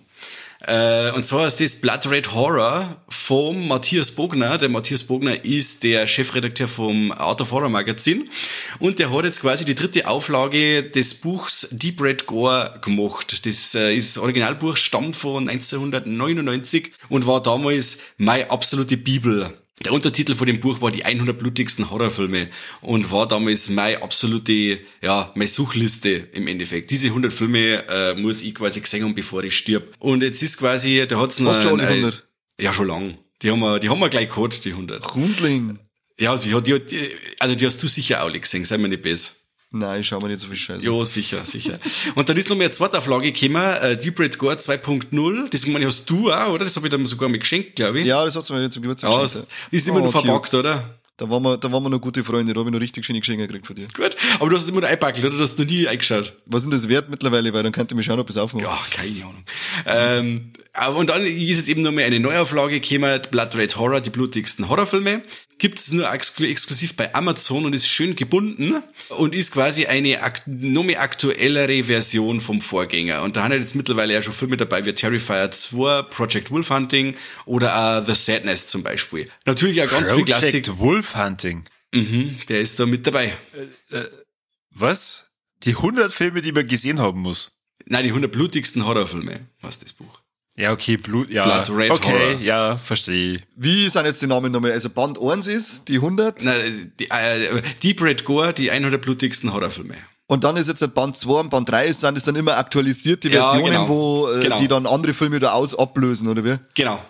Äh, 0.66 1.10
und 1.12 1.24
zwar 1.24 1.46
ist 1.46 1.60
das 1.60 1.76
Blood 1.76 2.10
Red 2.10 2.34
Horror 2.34 2.96
vom 3.08 3.66
Matthias 3.68 4.10
Bogner. 4.10 4.58
Der 4.58 4.68
Matthias 4.68 5.04
Bogner 5.04 5.44
ist 5.44 5.82
der 5.84 6.06
Chefredakteur 6.06 6.68
vom 6.68 7.12
Art 7.12 7.40
of 7.40 7.52
Horror 7.52 7.70
Magazin 7.70 8.28
und 8.78 8.98
der 8.98 9.10
hat 9.10 9.24
jetzt 9.24 9.40
quasi 9.40 9.64
die 9.64 9.74
dritte 9.74 10.06
Auflage 10.06 10.82
des 10.82 11.14
Buchs 11.14 11.68
Deep 11.70 12.02
Red 12.02 12.26
Gore 12.26 12.78
gemacht. 12.82 13.46
Das 13.46 13.74
äh, 13.74 13.94
ist 13.94 14.16
das 14.16 14.22
Originalbuch, 14.22 14.76
stammt 14.76 15.16
von 15.16 15.48
1999 15.48 16.92
und 17.08 17.26
war 17.26 17.42
damals 17.42 18.00
meine 18.18 18.50
absolute 18.50 18.98
Bibel. 18.98 19.59
Der 19.84 19.94
Untertitel 19.94 20.34
von 20.34 20.46
dem 20.46 20.60
Buch 20.60 20.82
war 20.82 20.90
die 20.90 21.06
100 21.06 21.38
blutigsten 21.38 21.90
Horrorfilme 21.90 22.50
und 22.82 23.10
war 23.12 23.26
damals 23.26 23.70
meine 23.70 24.02
absolute, 24.02 24.78
ja, 25.00 25.32
meine 25.34 25.46
Suchliste 25.48 26.10
im 26.32 26.46
Endeffekt. 26.48 26.90
Diese 26.90 27.06
100 27.06 27.32
Filme 27.32 27.88
äh, 27.88 28.14
muss 28.14 28.42
ich 28.42 28.54
quasi 28.54 28.80
gesehen 28.82 29.04
haben, 29.04 29.14
bevor 29.14 29.42
ich 29.42 29.56
stirb. 29.56 29.94
Und 29.98 30.22
jetzt 30.22 30.42
ist 30.42 30.58
quasi, 30.58 31.06
da 31.08 31.18
hat's 31.18 31.38
noch... 31.40 31.52
Hast 31.52 31.64
du 31.64 31.70
schon 31.70 31.80
alle 31.80 31.88
ein- 31.88 31.96
100? 32.04 32.26
Ja, 32.60 32.74
schon 32.74 32.88
lang. 32.88 33.16
Die 33.40 33.50
haben 33.50 33.60
wir, 33.60 33.78
die 33.78 33.88
haben 33.88 34.00
wir 34.00 34.10
gleich 34.10 34.28
gehabt, 34.28 34.62
die 34.66 34.72
100. 34.72 35.14
Rundling. 35.16 35.78
Ja, 36.18 36.36
die, 36.36 36.50
die, 36.62 36.78
die, 36.84 37.08
also 37.38 37.54
die 37.54 37.64
hast 37.64 37.82
du 37.82 37.86
sicher 37.88 38.20
auch 38.20 38.26
alle 38.26 38.38
gesehen, 38.38 38.66
sei 38.66 38.76
mir 38.76 38.88
nicht 38.88 39.00
besser. 39.00 39.32
Nein, 39.72 40.00
ich 40.00 40.08
schau 40.08 40.18
mir 40.18 40.26
nicht 40.28 40.40
so 40.40 40.48
viel 40.48 40.56
Scheiße. 40.56 40.84
Ja, 40.84 41.04
sicher, 41.04 41.44
sicher. 41.44 41.78
Und 42.16 42.28
dann 42.28 42.36
ist 42.36 42.48
noch 42.48 42.56
mehr 42.56 42.66
eine 42.66 42.74
Zweitauflage 42.74 43.30
gekommen, 43.30 43.62
äh, 43.80 43.96
Deep 43.96 44.18
Red 44.18 44.36
Gore 44.36 44.56
2.0. 44.56 45.48
Das 45.50 45.64
meine 45.68 45.80
ich, 45.80 45.86
hast 45.86 46.10
du 46.10 46.32
auch, 46.32 46.48
oder? 46.52 46.64
Das 46.64 46.74
habe 46.74 46.86
ich 46.88 46.90
dann 46.90 47.06
sogar 47.06 47.28
mal 47.28 47.38
geschenkt, 47.38 47.76
glaube 47.76 48.00
ich. 48.00 48.06
Ja, 48.06 48.24
das 48.24 48.34
hat's 48.34 48.50
mir 48.50 48.60
jetzt 48.62 48.74
zum 48.74 48.82
Geburtstag 48.82 49.12
Ja, 49.12 49.20
geschenkt. 49.22 49.46
ist 49.70 49.86
immer 49.86 50.00
Oh, 50.00 50.04
noch 50.06 50.12
cute. 50.12 50.24
verpackt, 50.24 50.54
oder? 50.54 50.96
Da 51.16 51.28
waren 51.30 51.42
wir, 51.42 51.56
da 51.58 51.70
waren 51.70 51.82
wir 51.84 51.90
noch 51.90 52.00
gute 52.00 52.24
Freunde, 52.24 52.52
da 52.54 52.60
habe 52.60 52.70
ich 52.70 52.74
noch 52.74 52.80
richtig 52.80 53.04
schöne 53.04 53.20
Geschenke 53.20 53.46
gekriegt 53.46 53.66
von 53.66 53.76
dir. 53.76 53.86
Gut. 53.94 54.16
Aber 54.40 54.48
du 54.50 54.56
hast 54.56 54.64
es 54.64 54.70
immer 54.70 54.80
noch 54.80 54.88
einpackelt, 54.88 55.24
oder? 55.26 55.36
Du 55.36 55.42
hast 55.42 55.58
noch 55.58 55.66
nie 55.66 55.86
eingeschaut. 55.86 56.32
Was 56.46 56.62
ist 56.62 56.64
denn 56.64 56.72
das 56.72 56.88
wert 56.88 57.08
mittlerweile? 57.10 57.52
Weil 57.52 57.62
dann 57.62 57.72
könnte 57.72 57.94
ich 57.94 57.96
mir 57.96 58.02
schauen, 58.02 58.18
ob 58.18 58.28
es 58.30 58.38
aufmache. 58.38 58.64
Ja, 58.64 58.76
keine 58.90 59.14
Ahnung. 59.22 59.44
Ähm, 59.86 60.52
und 60.96 61.10
dann 61.10 61.22
ist 61.24 61.58
jetzt 61.58 61.68
eben 61.68 61.82
noch 61.82 61.92
mal 61.92 62.04
eine 62.04 62.18
Neuauflage 62.20 62.80
gekommen, 62.80 63.20
Blood 63.30 63.54
Red 63.54 63.76
Horror, 63.76 64.00
die 64.00 64.10
blutigsten 64.10 64.68
Horrorfilme. 64.68 65.22
Gibt 65.60 65.78
es 65.78 65.92
nur 65.92 66.10
exklu 66.10 66.46
exklusiv 66.46 66.96
bei 66.96 67.14
Amazon 67.14 67.66
und 67.66 67.74
ist 67.74 67.86
schön 67.86 68.16
gebunden 68.16 68.82
und 69.10 69.34
ist 69.34 69.52
quasi 69.52 69.84
eine 69.84 70.22
akt 70.22 70.44
noch 70.46 70.82
mehr 70.82 71.02
aktuellere 71.02 71.84
Version 71.84 72.40
vom 72.40 72.62
Vorgänger. 72.62 73.20
Und 73.22 73.36
da 73.36 73.44
haben 73.44 73.52
jetzt 73.52 73.74
mittlerweile 73.74 74.14
ja 74.14 74.22
schon 74.22 74.32
Filme 74.32 74.56
dabei 74.56 74.86
wie 74.86 74.94
Terrifier 74.94 75.50
2, 75.50 76.04
Project 76.04 76.50
Wolf 76.50 76.70
Hunting 76.70 77.14
oder 77.44 77.76
auch 77.76 78.06
The 78.06 78.14
Sadness 78.14 78.68
zum 78.68 78.82
Beispiel. 78.82 79.28
Natürlich 79.44 79.82
auch 79.82 79.90
ganz 79.90 80.10
viel 80.10 80.24
Klassik. 80.24 80.64
Project 80.64 80.78
Wolf 80.78 81.14
Hunting. 81.14 81.64
Mhm, 81.92 82.38
der 82.48 82.60
ist 82.60 82.80
da 82.80 82.86
mit 82.86 83.06
dabei. 83.06 83.36
Was? 84.70 85.26
Die 85.64 85.76
100 85.76 86.10
Filme, 86.10 86.40
die 86.40 86.52
man 86.52 86.66
gesehen 86.66 87.00
haben 87.00 87.20
muss. 87.20 87.58
Nein, 87.84 88.04
die 88.04 88.10
100 88.10 88.32
blutigsten 88.32 88.86
Horrorfilme, 88.86 89.46
was 89.60 89.78
das 89.78 89.92
Buch. 89.92 90.19
Ja, 90.60 90.72
okay, 90.72 90.96
Blut, 90.96 91.30
ja. 91.30 91.62
Blood 91.62 91.76
Red 91.78 91.90
okay, 91.92 92.10
Horror. 92.12 92.40
ja, 92.42 92.76
verstehe. 92.76 93.40
Wie 93.56 93.88
sind 93.88 94.04
jetzt 94.04 94.20
die 94.22 94.26
Namen 94.26 94.52
nochmal? 94.52 94.72
Also 94.72 94.90
Band 94.90 95.18
1 95.20 95.46
ist 95.48 95.88
die 95.88 95.96
100 95.96 96.36
Na, 96.42 96.52
die, 96.98 97.08
äh, 97.10 97.62
Deep 97.82 98.02
Red 98.02 98.24
Gore, 98.24 98.52
die 98.52 98.70
100 98.70 99.00
blutigsten 99.00 99.52
Horrorfilme. 99.52 99.94
und 100.26 100.44
dann 100.44 100.56
ist 100.56 100.68
jetzt 100.68 100.82
ein 100.82 100.92
Band 100.92 101.16
2 101.16 101.40
und 101.40 101.50
Band 101.50 101.68
3 101.70 101.90
sind 101.92 102.16
es 102.18 102.24
dann 102.24 102.36
immer 102.36 102.56
aktualisierte 102.58 103.28
Ja, 103.30 103.48
Versionen, 103.50 103.72
genau. 103.72 103.88
wo 103.88 104.28
äh, 104.30 104.42
Genau. 104.42 104.56
die 104.58 104.68
dann 104.68 104.86
andere 104.86 105.14
Filme 105.14 105.36
wieder 105.36 105.54
aus 105.54 105.76
ablösen, 105.78 106.28
oder 106.28 106.44
wie? 106.44 106.56
Genau. 106.74 107.00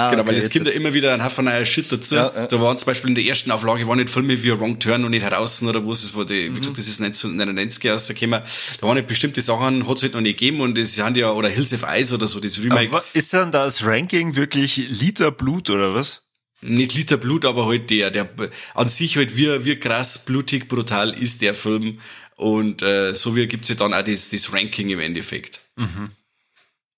Ah, 0.00 0.10
genau, 0.10 0.22
okay, 0.22 0.32
weil 0.36 0.50
kommt 0.50 0.66
ja 0.66 0.72
immer 0.72 0.92
wieder 0.94 1.14
ein 1.14 1.24
Haufen 1.24 1.44
neuer 1.44 1.64
Shit 1.64 1.90
dazu. 1.90 2.14
Ja, 2.14 2.32
ja. 2.34 2.46
Da 2.46 2.60
waren 2.60 2.76
zum 2.78 2.86
Beispiel 2.86 3.08
in 3.10 3.14
der 3.14 3.24
ersten 3.24 3.50
Auflage 3.50 3.86
waren 3.86 3.98
nicht 3.98 4.10
Filme 4.10 4.42
wie 4.42 4.50
Wrong 4.58 4.78
Turn 4.78 5.02
noch 5.02 5.08
nicht 5.08 5.22
heraus 5.22 5.62
oder 5.62 5.86
was 5.86 6.02
es 6.04 6.14
war, 6.14 6.24
die, 6.24 6.48
Mhm. 6.50 6.56
wie 6.56 6.60
gesagt, 6.60 6.78
das 6.78 6.88
ist 6.88 7.00
1999 7.00 7.90
rausgekommen. 7.90 8.40
Da 8.80 8.86
waren 8.86 8.96
nicht 8.96 9.06
bestimmte 9.08 9.40
Sachen, 9.42 9.88
hat 9.88 9.96
es 9.96 10.02
halt 10.02 10.14
noch 10.14 10.20
nicht 10.20 10.38
gegeben 10.38 10.60
und 10.60 10.76
das 10.78 10.94
sind 10.94 11.16
ja, 11.16 11.32
oder 11.32 11.48
Hills 11.48 11.72
of 11.72 11.84
Ice 11.88 12.14
oder 12.14 12.26
so, 12.26 12.40
das 12.40 12.58
Remake. 12.62 12.88
Aber 12.90 13.04
ist 13.12 13.32
dann 13.32 13.52
das 13.52 13.84
Ranking 13.84 14.36
wirklich 14.36 14.76
Liter 15.00 15.30
Blut 15.30 15.70
oder 15.70 15.94
was? 15.94 16.22
nicht 16.62 16.94
Liter 16.94 17.16
Blut, 17.16 17.46
aber 17.46 17.64
halt 17.66 17.88
der, 17.88 18.10
der 18.10 18.28
an 18.74 18.88
sich 18.88 19.16
halt 19.16 19.34
wie, 19.34 19.64
wie 19.64 19.76
krass, 19.76 20.26
blutig, 20.26 20.68
brutal 20.68 21.10
ist 21.10 21.40
der 21.40 21.54
Film. 21.54 21.98
Und 22.36 22.82
äh, 22.82 23.14
so 23.14 23.34
wie 23.34 23.46
gibt's 23.46 23.68
ja 23.68 23.76
dann 23.76 23.94
auch 23.94 24.02
das, 24.02 24.28
das 24.28 24.52
Ranking 24.52 24.90
im 24.90 25.00
Endeffekt. 25.00 25.60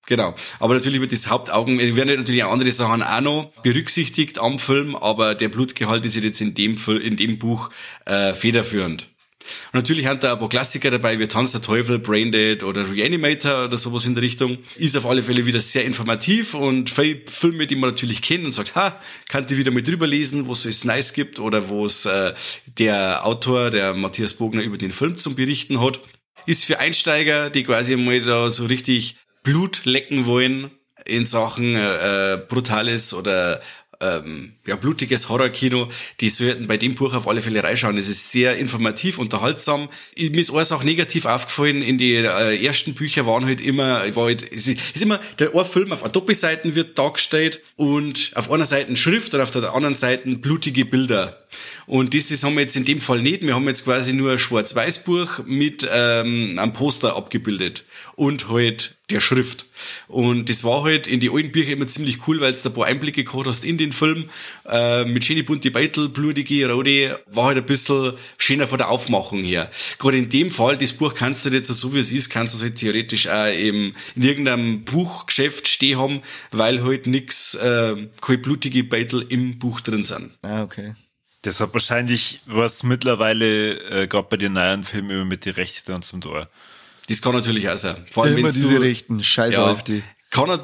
Genau. 0.07 0.35
Aber 0.59 0.75
natürlich 0.75 1.01
wird 1.01 1.13
das 1.13 1.29
Hauptaugen, 1.29 1.79
es 1.79 1.95
werden 1.95 2.17
natürlich 2.17 2.45
andere 2.45 2.73
Sachen 2.73 3.03
auch 3.03 3.21
noch 3.21 3.53
berücksichtigt 3.63 4.39
am 4.41 4.59
Film, 4.59 4.97
aber 4.97 5.35
der 5.35 5.49
Blutgehalt 5.49 6.05
ist 6.05 6.17
jetzt 6.17 6.41
in 6.41 6.55
dem, 6.55 6.77
Fil- 6.77 7.01
in 7.01 7.17
dem 7.17 7.39
Buch 7.39 7.71
äh, 8.05 8.35
federführend. 8.35 9.07
Und 9.73 9.75
natürlich 9.75 10.07
haben 10.07 10.21
da 10.21 10.35
ein 10.35 10.39
paar 10.39 10.49
Klassiker 10.49 10.91
dabei, 10.91 11.19
wie 11.19 11.27
Tanz 11.27 11.53
der 11.53 11.63
Teufel, 11.63 11.99
Braindead 11.99 12.63
oder 12.63 12.89
Reanimator 12.89 13.65
oder 13.65 13.77
sowas 13.77 14.07
in 14.07 14.15
der 14.15 14.23
Richtung. 14.23 14.59
Ist 14.77 14.97
auf 14.97 15.05
alle 15.07 15.23
Fälle 15.23 15.47
wieder 15.47 15.61
sehr 15.61 15.85
informativ 15.85 16.55
und 16.55 16.91
viele 16.91 17.23
Filme, 17.27 17.67
die 17.67 17.75
man 17.75 17.91
natürlich 17.91 18.23
kennt 18.23 18.45
und 18.45 18.53
sagt, 18.53 18.77
ha, 18.77 18.97
kann 19.29 19.47
die 19.47 19.57
wieder 19.57 19.73
mal 19.73 19.83
drüber 19.83 20.07
lesen, 20.07 20.47
wo 20.47 20.53
es 20.53 20.85
nice 20.85 21.13
gibt 21.13 21.39
oder 21.41 21.69
wo 21.69 21.87
es 21.87 22.07
äh, 22.07 22.35
der 22.79 23.27
Autor, 23.27 23.71
der 23.71 23.95
Matthias 23.95 24.35
Bogner, 24.35 24.63
über 24.63 24.79
den 24.79 24.93
Film 24.93 25.17
zum 25.17 25.35
Berichten 25.35 25.81
hat. 25.81 26.01
Ist 26.47 26.65
für 26.65 26.79
Einsteiger, 26.81 27.51
die 27.51 27.63
quasi 27.63 27.97
mal 27.97 28.21
da 28.21 28.51
so 28.51 28.67
richtig 28.67 29.17
Blut 29.43 29.85
lecken 29.85 30.27
wollen 30.27 30.71
in 31.05 31.25
Sachen 31.25 31.75
äh, 31.75 32.35
äh, 32.35 32.37
brutales 32.37 33.13
oder 33.13 33.61
ähm, 34.03 34.55
ja, 34.67 34.77
blutiges 34.77 35.29
Horrorkino, 35.29 35.89
die 36.21 36.29
sollten 36.29 36.67
bei 36.67 36.77
dem 36.77 36.95
Buch 36.95 37.15
auf 37.15 37.29
alle 37.29 37.41
Fälle 37.41 37.63
reinschauen. 37.63 37.97
Es 37.97 38.09
ist 38.09 38.33
sehr 38.33 38.57
informativ, 38.57 39.19
unterhaltsam. 39.19 39.89
Mir 40.19 40.41
ist 40.41 40.53
alles 40.53 40.73
auch 40.73 40.83
negativ 40.83 41.25
aufgefallen. 41.25 41.83
In 41.83 41.99
die 41.99 42.15
äh, 42.15 42.65
ersten 42.65 42.95
Bücher 42.95 43.27
waren 43.27 43.47
halt 43.47 43.61
immer, 43.61 44.03
war 44.17 44.25
halt, 44.25 44.43
ist 44.43 44.67
ist 44.67 45.03
immer, 45.03 45.21
der 45.39 45.55
ein 45.55 45.65
Film 45.65 45.93
auf 45.93 46.03
einer 46.03 46.13
Doppelseiten 46.13 46.75
wird 46.75 46.99
dargestellt 46.99 47.63
und 47.77 48.33
auf 48.35 48.51
einer 48.51 48.67
Seite 48.67 48.95
Schrift 48.97 49.35
und 49.35 49.41
auf 49.41 49.53
der 49.53 49.73
anderen 49.73 49.95
Seite 49.95 50.29
blutige 50.37 50.85
Bilder. 50.85 51.39
Und 51.87 52.15
das 52.15 52.31
ist, 52.31 52.45
haben 52.45 52.55
wir 52.55 52.63
jetzt 52.63 52.77
in 52.77 52.85
dem 52.85 53.01
Fall 53.01 53.23
nicht. 53.23 53.43
Wir 53.43 53.55
haben 53.55 53.67
jetzt 53.67 53.85
quasi 53.85 54.13
nur 54.13 54.33
ein 54.33 54.39
Schwarz-Weiß-Buch 54.39 55.41
mit 55.47 55.87
ähm, 55.93 56.59
einem 56.59 56.73
Poster 56.73 57.17
abgebildet 57.17 57.85
und 58.17 58.49
halt 58.49 58.97
der 59.13 59.21
Schrift. 59.21 59.67
Und 60.09 60.49
das 60.49 60.65
war 60.65 60.83
halt 60.83 61.07
in 61.07 61.21
die 61.21 61.31
alten 61.31 61.53
Bücher 61.53 61.73
immer 61.73 61.87
ziemlich 61.87 62.27
cool, 62.27 62.41
weil 62.41 62.53
du 62.53 62.59
da 62.63 62.71
ein 62.71 62.75
paar 62.75 62.87
Einblicke 62.87 63.25
gehabt 63.25 63.47
hast 63.47 63.65
in 63.65 63.79
den 63.79 63.93
Film. 63.93 64.31
Äh, 64.69 65.05
mit 65.05 65.25
schöne 65.25 65.45
bunte 65.45 65.71
Beitel, 65.71 66.09
blutige, 66.09 66.71
rote, 66.71 67.21
war 67.27 67.47
halt 67.47 67.59
ein 67.59 67.67
bisschen 67.67 68.15
schöner 68.39 68.67
von 68.67 68.79
der 68.79 68.89
Aufmachung 68.89 69.43
her. 69.43 69.71
Gerade 69.99 70.19
in 70.19 70.31
dem 70.31 70.51
Fall, 70.51 70.77
das 70.77 70.93
Buch 70.93 71.15
kannst 71.15 71.45
du 71.45 71.51
jetzt 71.51 71.69
so 71.69 71.95
wie 71.95 71.99
es 71.99 72.11
ist, 72.11 72.31
kannst 72.31 72.55
du 72.55 72.59
es 72.59 72.63
halt 72.63 72.77
theoretisch 72.77 73.29
auch 73.29 73.53
eben 73.53 73.95
in 74.17 74.23
irgendeinem 74.23 74.85
Buchgeschäft 74.85 75.69
stehen 75.69 75.99
haben, 75.99 76.23
weil 76.51 76.83
halt 76.83 77.07
nix, 77.07 77.55
äh, 77.55 78.09
keine 78.21 78.39
blutige 78.39 78.85
Beitel 78.85 79.25
im 79.29 79.59
Buch 79.59 79.81
drin 79.81 80.03
sind. 80.03 80.33
Ah, 80.43 80.63
okay. 80.63 80.95
Das 81.43 81.61
hat 81.61 81.73
wahrscheinlich 81.73 82.41
was 82.47 82.85
mittlerweile, 82.85 84.03
äh, 84.03 84.07
gerade 84.07 84.29
bei 84.31 84.37
den 84.37 84.53
neuen 84.53 84.85
Filmen, 84.85 85.11
immer 85.11 85.25
mit 85.25 85.45
den 85.45 85.55
Rechten 85.55 85.91
dann 85.91 86.03
zum 86.03 86.21
Tor. 86.21 86.49
Das 87.09 87.21
kann 87.21 87.35
natürlich 87.35 87.69
auch 87.69 87.77
sein. 87.77 87.97
Vor 88.11 88.25
allem, 88.25 88.39
Immer 88.39 88.53
diese 88.53 88.75
du, 88.75 88.81
Rechten, 88.81 89.23
scheiß 89.23 89.55
ja, 89.55 89.67
AfD. 89.67 90.03
kann 90.31 90.49
er, 90.51 90.61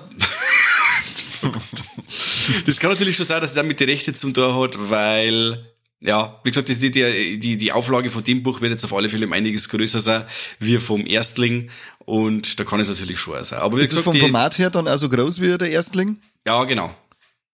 das 2.66 2.78
kann 2.78 2.90
natürlich 2.90 3.16
schon 3.16 3.26
sein, 3.26 3.40
dass 3.40 3.52
es 3.52 3.58
auch 3.58 3.64
mit 3.64 3.80
den 3.80 3.88
Rechten 3.88 4.14
zum 4.14 4.34
Tor 4.34 4.60
hat, 4.62 4.76
weil, 4.90 5.66
ja, 6.00 6.40
wie 6.44 6.50
gesagt, 6.50 6.68
die, 6.68 6.90
die, 6.90 7.38
die, 7.38 7.56
die 7.56 7.72
Auflage 7.72 8.10
von 8.10 8.24
dem 8.24 8.42
Buch 8.42 8.60
wird 8.60 8.72
jetzt 8.72 8.84
auf 8.84 8.92
alle 8.94 9.08
Fälle 9.08 9.26
um 9.26 9.32
einiges 9.32 9.68
größer 9.68 10.00
sein, 10.00 10.24
wie 10.58 10.78
vom 10.78 11.06
Erstling. 11.06 11.70
Und 12.04 12.58
da 12.58 12.64
kann 12.64 12.80
es 12.80 12.88
natürlich 12.88 13.18
schon 13.20 13.42
sein. 13.44 13.60
Aber 13.60 13.76
wie 13.76 13.82
Ist 13.82 13.88
es 13.88 13.90
gesagt, 13.90 14.04
vom 14.04 14.14
die, 14.14 14.20
Format 14.20 14.58
her 14.58 14.70
dann 14.70 14.88
auch 14.88 14.96
so 14.96 15.08
groß 15.08 15.40
wie 15.40 15.58
der 15.58 15.70
Erstling? 15.70 16.18
ja, 16.46 16.64
genau. 16.64 16.94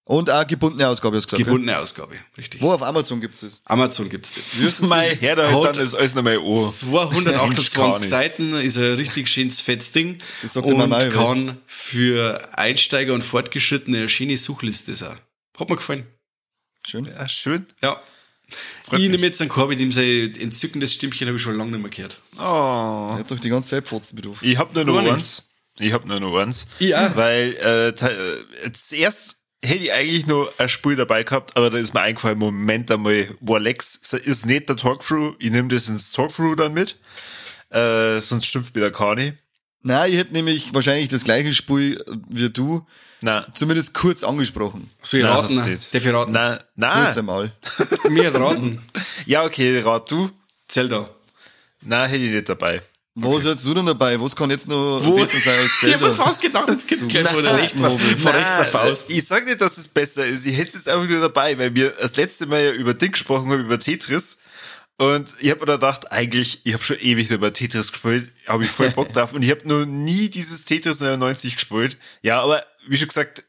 Und 0.07 0.31
auch 0.31 0.47
gebundene 0.47 0.87
Ausgabe, 0.87 1.17
hast 1.17 1.25
du 1.33 1.37
gesagt. 1.37 1.47
Gebundene 1.47 1.79
Ausgabe, 1.79 2.15
richtig. 2.37 2.61
Wo 2.61 2.73
auf 2.73 2.83
Amazon 2.83 3.23
gibt's 3.23 3.41
das? 3.41 3.63
Amazon 3.65 4.11
gibt's 4.11 4.35
das. 4.35 4.59
Wie 4.59 4.67
hast 4.67 4.83
du 4.83 4.87
Mein 4.87 5.17
Herr, 5.19 5.37
da 5.37 5.51
dann 5.51 5.79
ist 5.79 5.95
alles 5.95 6.15
nochmal 6.15 6.37
an. 6.37 6.71
228 6.71 8.07
Seiten 8.07 8.53
ist 8.53 8.77
ein 8.77 8.95
richtig 8.95 9.29
schönes 9.29 9.63
fettes 9.63 9.93
Ding. 9.93 10.19
Das 10.43 10.53
sagt 10.53 10.67
und 10.67 10.79
ja. 10.91 11.09
kann 11.09 11.57
für 11.65 12.39
Einsteiger 12.53 13.15
und 13.15 13.25
Fortgeschrittene 13.25 13.99
eine 13.99 14.09
schöne 14.11 14.37
Suchliste 14.37 14.95
sein. 14.95 15.17
Hat 15.59 15.71
mir 15.71 15.77
gefallen. 15.77 16.07
Schön. 16.87 17.07
Ja, 17.07 17.27
schön. 17.27 17.67
Ja. 17.83 17.99
Freut 18.83 19.01
ich 19.01 19.09
mich. 19.09 19.11
nehme 19.13 19.27
jetzt 19.27 19.41
einen 19.41 19.49
Korb, 19.49 19.71
mit 19.71 19.81
dem 19.81 19.91
sein 19.91 20.35
entzückendes 20.39 20.93
Stimmchen 20.93 21.27
habe 21.29 21.37
ich 21.39 21.43
schon 21.43 21.57
lange 21.57 21.71
nicht 21.73 21.81
mehr 21.81 21.91
gehört. 21.91 22.21
Oh. 22.37 23.09
Er 23.13 23.19
hat 23.21 23.31
doch 23.31 23.39
die 23.41 23.49
ganze 23.49 23.71
Zeit 23.71 23.85
Pfotzenbedarf. 23.85 24.43
Ich 24.43 24.59
hab 24.59 24.75
nur 24.75 24.85
noch 24.85 24.99
eins. 24.99 25.45
Ich 25.79 25.95
hab 25.95 26.07
nur 26.07 26.21
noch 26.21 26.37
eins. 26.37 26.67
Auch. 26.79 27.17
Weil 27.17 27.55
äh, 27.57 27.95
te- 27.95 28.45
äh, 28.63 28.73
zuerst 28.73 29.37
hätte 29.65 29.83
ich 29.85 29.93
eigentlich 29.93 30.27
nur 30.27 30.53
ein 30.59 30.69
Spiel 30.69 30.97
dabei 30.97 31.23
gehabt, 31.25 31.57
aber 31.57 31.71
da 31.71 31.79
ist 31.79 31.95
mir 31.95 32.01
eingefallen, 32.01 32.39
Moment 32.39 32.91
einmal, 32.91 33.29
Warlex 33.41 33.97
ist 34.13 34.47
nicht 34.47 34.69
der 34.69 34.77
Talkthrough, 34.77 35.35
ich 35.39 35.51
nehme 35.51 35.69
das 35.69 35.89
ins 35.89 36.13
Talkthrough 36.13 36.57
dann 36.57 36.75
mit, 36.75 36.99
äh, 37.71 38.21
sonst 38.21 38.47
schimpft 38.47 38.75
mir 38.75 38.83
der 38.83 38.93
Kani. 38.93 39.33
Nein, 39.83 40.13
ich 40.13 40.19
hätte 40.19 40.33
nämlich 40.33 40.73
wahrscheinlich 40.73 41.09
das 41.09 41.25
gleiche 41.25 41.53
Spiel 41.53 42.03
wie 42.31 42.49
du, 42.51 42.87
Na, 43.21 43.47
zumindest 43.53 43.93
kurz 43.95 44.25
angesprochen. 44.25 44.91
Soll 45.03 45.21
ich 45.21 45.27
Nein, 45.27 45.35
raten? 45.35 45.57
Darf 45.57 45.93
ich 45.93 46.07
raten? 46.13 46.33
na, 46.33 46.57
Kurz 46.57 46.67
na, 46.77 47.17
einmal. 47.19 47.53
Mir 48.11 48.29
hat 48.33 48.41
raten. 48.41 48.81
ja 49.27 49.45
okay, 49.45 49.81
rat 49.81 50.11
du. 50.11 50.31
Zelda. 50.69 51.11
Na, 51.83 52.07
hätte 52.07 52.25
ich 52.25 52.33
nicht 52.33 52.49
dabei. 52.49 52.81
Was 53.17 53.45
hättest 53.45 53.65
du 53.67 53.75
denn 53.75 53.87
dabei? 53.87 54.21
Was 54.21 54.35
kann 54.35 54.51
jetzt 54.51 54.67
noch 54.67 54.99
besser 55.15 55.39
sein 55.39 55.59
als 55.61 55.67
Ich 55.83 55.93
hab 55.93 56.01
Zelda? 56.01 56.07
es 56.09 56.17
fast 56.17 56.41
gedacht, 56.43 56.69
es 56.71 56.87
gibt 56.87 57.09
gleich 57.09 57.29
von 57.29 57.43
der 57.45 57.57
rechts, 57.57 57.81
von 57.81 57.97
rechts 57.97 58.71
Faust. 58.71 59.09
Ich 59.11 59.25
sag 59.25 59.45
nicht, 59.47 59.61
dass 59.61 59.79
es 59.79 59.87
besser 59.87 60.27
ist. 60.27 60.45
Ich 60.47 60.57
hätte 60.57 60.77
es 60.77 60.89
einfach 60.89 61.07
nur 61.09 61.21
dabei, 61.21 61.57
weil 61.59 61.73
wir 61.75 61.91
das 61.91 62.17
letzte 62.17 62.47
Mal 62.47 62.63
ja 62.65 62.71
über 62.73 62.93
Ding 62.95 63.13
gesprochen 63.13 63.51
haben, 63.51 63.61
über 63.61 63.79
Tetris. 63.79 64.39
Und 64.97 65.29
ich 65.39 65.51
habe 65.51 65.61
mir 65.61 65.67
da 65.67 65.75
gedacht, 65.75 66.11
eigentlich, 66.13 66.61
ich 66.65 66.73
habe 66.73 66.83
schon 66.83 66.99
ewig 66.99 67.31
über 67.31 67.53
Tetris 67.53 67.93
gespielt, 67.93 68.31
habe 68.49 68.65
ich 68.65 68.71
voll 68.71 68.91
Bock 68.91 69.13
drauf. 69.13 69.33
Und 69.33 69.43
ich 69.43 69.51
habe 69.51 69.67
noch 69.69 69.85
nie 69.87 70.29
dieses 70.29 70.65
Tetris 70.65 71.01
99 71.01 71.55
gespielt. 71.55 71.97
Ja, 72.23 72.43
aber 72.43 72.65
wie 72.89 72.97
schon 72.97 73.09
gesagt, 73.09 73.45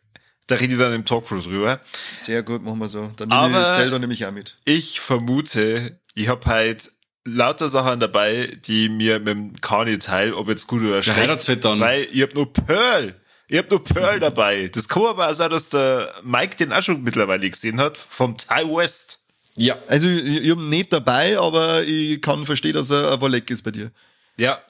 da 0.47 0.55
rede 0.55 0.73
ich 0.73 0.79
dann 0.79 0.93
im 0.93 1.05
Talkthrough 1.05 1.43
drüber. 1.43 1.81
Sehr 2.15 2.43
gut, 2.43 2.63
machen 2.63 2.77
wir 2.79 2.87
so. 2.87 3.11
Dann 3.17 3.29
nehme 3.29 3.49
ich 3.49 3.55
Aber- 3.57 3.75
Zelda 3.77 3.97
nämlich 3.99 4.25
auch 4.27 4.31
mit. 4.31 4.55
Ich 4.65 4.99
vermute, 4.99 5.99
ich 6.13 6.27
habe 6.27 6.45
halt 6.45 6.91
lauter 7.25 7.69
Sachen 7.69 7.99
dabei, 7.99 8.55
die 8.65 8.87
mir 8.89 9.19
mit 9.19 9.27
dem 9.27 9.61
Kani 9.61 9.97
teil, 9.97 10.33
ob 10.33 10.47
jetzt 10.47 10.67
gut 10.67 10.83
oder 10.83 11.01
schlecht. 11.01 11.19
heiratet's 11.19 11.47
halt 11.47 11.65
dann. 11.65 11.79
Weil 11.79 12.07
ich 12.11 12.21
hab 12.21 12.33
nur 12.33 12.51
Pearl. 12.53 13.15
Ich 13.47 13.57
hab 13.57 13.69
nur 13.69 13.83
Pearl 13.83 14.19
dabei. 14.19 14.69
Das 14.73 14.87
kann 14.87 15.05
aber 15.05 15.29
auch 15.29 15.33
sein, 15.33 15.49
dass 15.49 15.69
der 15.69 16.13
Mike 16.23 16.55
den 16.55 16.71
auch 16.71 16.81
schon 16.81 17.03
mittlerweile 17.03 17.49
gesehen 17.49 17.79
hat, 17.79 17.97
vom 17.97 18.37
Ty 18.37 18.63
West. 18.63 19.19
Ja. 19.55 19.77
Also, 19.87 20.07
ich, 20.07 20.41
ich 20.41 20.47
ihn 20.47 20.69
nicht 20.69 20.91
dabei, 20.93 21.37
aber 21.39 21.83
ich 21.83 22.21
kann 22.21 22.45
verstehen, 22.45 22.73
dass 22.73 22.89
er 22.89 23.13
ein 23.13 23.21
Wolleck 23.21 23.49
ist 23.49 23.63
bei 23.63 23.71
dir. 23.71 23.91
Ja. 24.37 24.61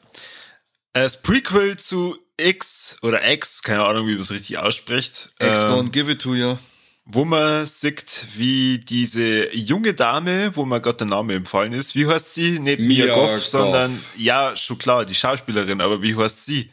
Als 0.94 1.22
Prequel 1.22 1.78
zu 1.78 2.18
X 2.38 2.98
oder 3.02 3.28
X, 3.28 3.64
keine 3.64 3.84
Ahnung, 3.86 4.08
wie 4.08 4.14
man 4.14 4.22
es 4.22 4.32
richtig 4.32 4.58
ausspricht. 4.58 5.32
Ex 5.40 5.64
ähm, 5.64 5.70
Gone, 5.70 5.90
give 5.90 6.12
it 6.12 6.22
to 6.22 6.36
you. 6.36 6.58
Wo 7.06 7.24
man 7.24 7.66
sieht, 7.68 8.26
wie 8.36 8.80
diese 8.80 9.56
junge 9.56 9.94
Dame, 9.94 10.56
wo 10.56 10.66
mir 10.66 10.82
gerade 10.82 10.98
der 10.98 11.08
Name 11.08 11.36
empfallen 11.36 11.72
ist, 11.74 11.94
wie 11.96 12.08
heißt 12.08 12.34
sie? 12.34 12.60
Nicht 12.60 12.80
Mia, 12.80 13.06
Mia 13.06 13.14
Goff, 13.14 13.32
Goff. 13.32 13.46
sondern, 13.46 13.96
ja, 14.18 14.56
schon 14.56 14.80
klar, 14.80 15.06
die 15.06 15.14
Schauspielerin, 15.14 15.82
aber 15.82 16.02
wie 16.02 16.18
heißt 16.18 16.46
sie? 16.46 16.72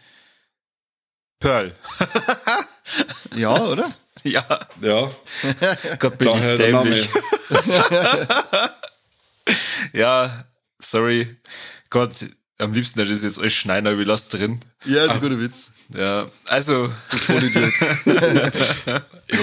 Pearl. 1.39 1.74
Ja, 3.35 3.59
oder? 3.62 3.91
ja, 4.22 4.45
Ja. 4.80 5.11
Gott 5.99 6.18
bin 6.18 6.28
Daher 6.28 6.55
ich 6.55 6.61
dämlich. 6.61 7.09
ja, 9.95 10.45
sorry. 10.78 11.37
Gott, 11.89 12.12
am 12.63 12.73
liebsten 12.73 13.01
hätte 13.01 13.13
ich 13.13 13.21
das 13.21 13.37
jetzt 13.37 13.39
aber 13.39 13.99
ich 13.99 14.07
lasse 14.07 14.37
drin. 14.37 14.61
Ja, 14.85 15.05
ist 15.05 15.13
ein 15.13 15.21
guter 15.21 15.41
Witz. 15.41 15.73
Ja, 15.95 16.27
also. 16.47 16.85
Über 18.05 18.21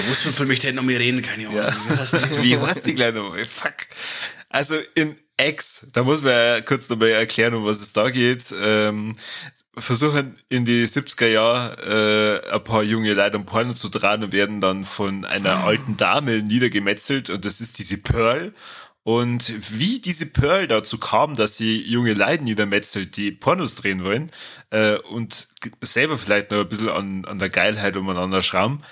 was 0.08 0.22
für 0.22 0.28
einen 0.28 0.34
Film 0.34 0.50
ich 0.50 0.60
denn 0.60 0.74
noch 0.74 0.82
mehr 0.82 0.98
reden? 0.98 1.22
Keine 1.22 1.48
Ahnung. 1.48 1.62
Wie 1.88 1.96
heißt 1.96 2.14
die? 2.14 2.42
Wie 2.42 2.58
heißt 2.58 2.86
die 2.86 2.94
kleine 2.94 3.18
Nummer? 3.18 3.36
Fuck. 3.44 3.74
Also 4.48 4.76
in 4.94 5.16
X, 5.40 5.86
da 5.92 6.02
muss 6.02 6.22
man 6.22 6.32
ja 6.32 6.60
kurz 6.60 6.88
nochmal 6.88 7.10
erklären, 7.10 7.54
um 7.54 7.64
was 7.64 7.80
es 7.80 7.92
da 7.92 8.10
geht. 8.10 8.44
Ähm, 8.62 9.16
versuchen 9.76 10.36
in 10.48 10.64
die 10.64 10.86
70er 10.86 11.28
Jahre 11.28 12.42
äh, 12.50 12.54
ein 12.54 12.64
paar 12.64 12.82
junge 12.82 13.14
Leute 13.14 13.36
am 13.36 13.46
Porno 13.46 13.72
zu 13.72 13.88
drehen 13.88 14.24
und 14.24 14.32
werden 14.32 14.60
dann 14.60 14.84
von 14.84 15.24
einer 15.24 15.64
alten 15.64 15.96
Dame 15.96 16.42
niedergemetzelt 16.42 17.30
und 17.30 17.44
das 17.44 17.60
ist 17.60 17.78
diese 17.78 17.98
Pearl. 17.98 18.52
Und 19.02 19.54
wie 19.78 19.98
diese 19.98 20.26
Pearl 20.26 20.68
dazu 20.68 20.98
kam, 20.98 21.34
dass 21.34 21.56
sie 21.56 21.82
junge 21.82 22.12
Leute 22.12 22.44
niedermetzelt, 22.44 23.16
die 23.16 23.30
Pornos 23.30 23.74
drehen 23.74 24.04
wollen 24.04 24.30
äh, 24.68 24.98
und 24.98 25.48
selber 25.80 26.18
vielleicht 26.18 26.50
noch 26.50 26.58
ein 26.58 26.68
bisschen 26.68 26.90
an, 26.90 27.24
an 27.24 27.38
der 27.38 27.48
Geilheit 27.48 27.96
umeinander 27.96 28.42
schrauben, 28.42 28.82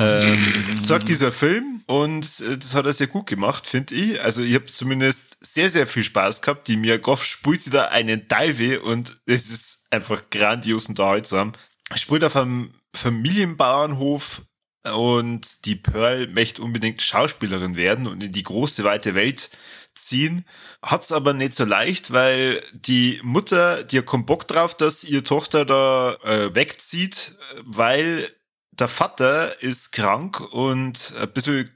ähm, 0.00 0.36
sagt 0.76 1.08
dieser 1.08 1.30
Film 1.30 1.84
und 1.86 2.24
äh, 2.40 2.58
das 2.58 2.74
hat 2.74 2.86
er 2.86 2.92
sehr 2.92 3.06
gut 3.06 3.26
gemacht, 3.26 3.68
finde 3.68 3.94
ich. 3.94 4.20
Also 4.20 4.42
ich 4.42 4.54
habe 4.56 4.64
zumindest 4.64 5.36
sehr, 5.40 5.68
sehr 5.68 5.86
viel 5.86 6.02
Spaß 6.02 6.42
gehabt. 6.42 6.66
Die 6.66 6.76
Mia 6.76 6.96
Goff 6.96 7.24
spielt 7.24 7.62
sie 7.62 7.70
da 7.70 7.84
einen 7.84 8.26
Dive 8.26 8.82
und 8.82 9.16
es 9.26 9.48
ist 9.48 9.86
einfach 9.90 10.24
grandios 10.30 10.88
unterhaltsam. 10.88 11.52
Spielt 11.94 12.24
auf 12.24 12.34
einem 12.34 12.74
Familienbauernhof 12.94 14.42
und 14.84 15.64
die 15.64 15.76
Pearl 15.76 16.26
möchte 16.28 16.62
unbedingt 16.62 17.02
Schauspielerin 17.02 17.76
werden 17.76 18.06
und 18.06 18.22
in 18.22 18.32
die 18.32 18.42
große, 18.42 18.84
weite 18.84 19.14
Welt 19.14 19.50
ziehen. 19.94 20.44
Hat's 20.82 21.12
aber 21.12 21.32
nicht 21.32 21.54
so 21.54 21.64
leicht, 21.64 22.12
weil 22.12 22.62
die 22.72 23.20
Mutter, 23.22 23.84
die 23.84 24.02
keinen 24.02 24.26
Bock 24.26 24.48
drauf, 24.48 24.76
dass 24.76 25.04
ihre 25.04 25.22
Tochter 25.22 25.64
da 25.64 26.16
äh, 26.24 26.54
wegzieht, 26.54 27.36
weil 27.64 28.28
der 28.72 28.88
Vater 28.88 29.62
ist 29.62 29.92
krank 29.92 30.40
und 30.52 31.14
ein 31.20 31.32
bisschen, 31.32 31.70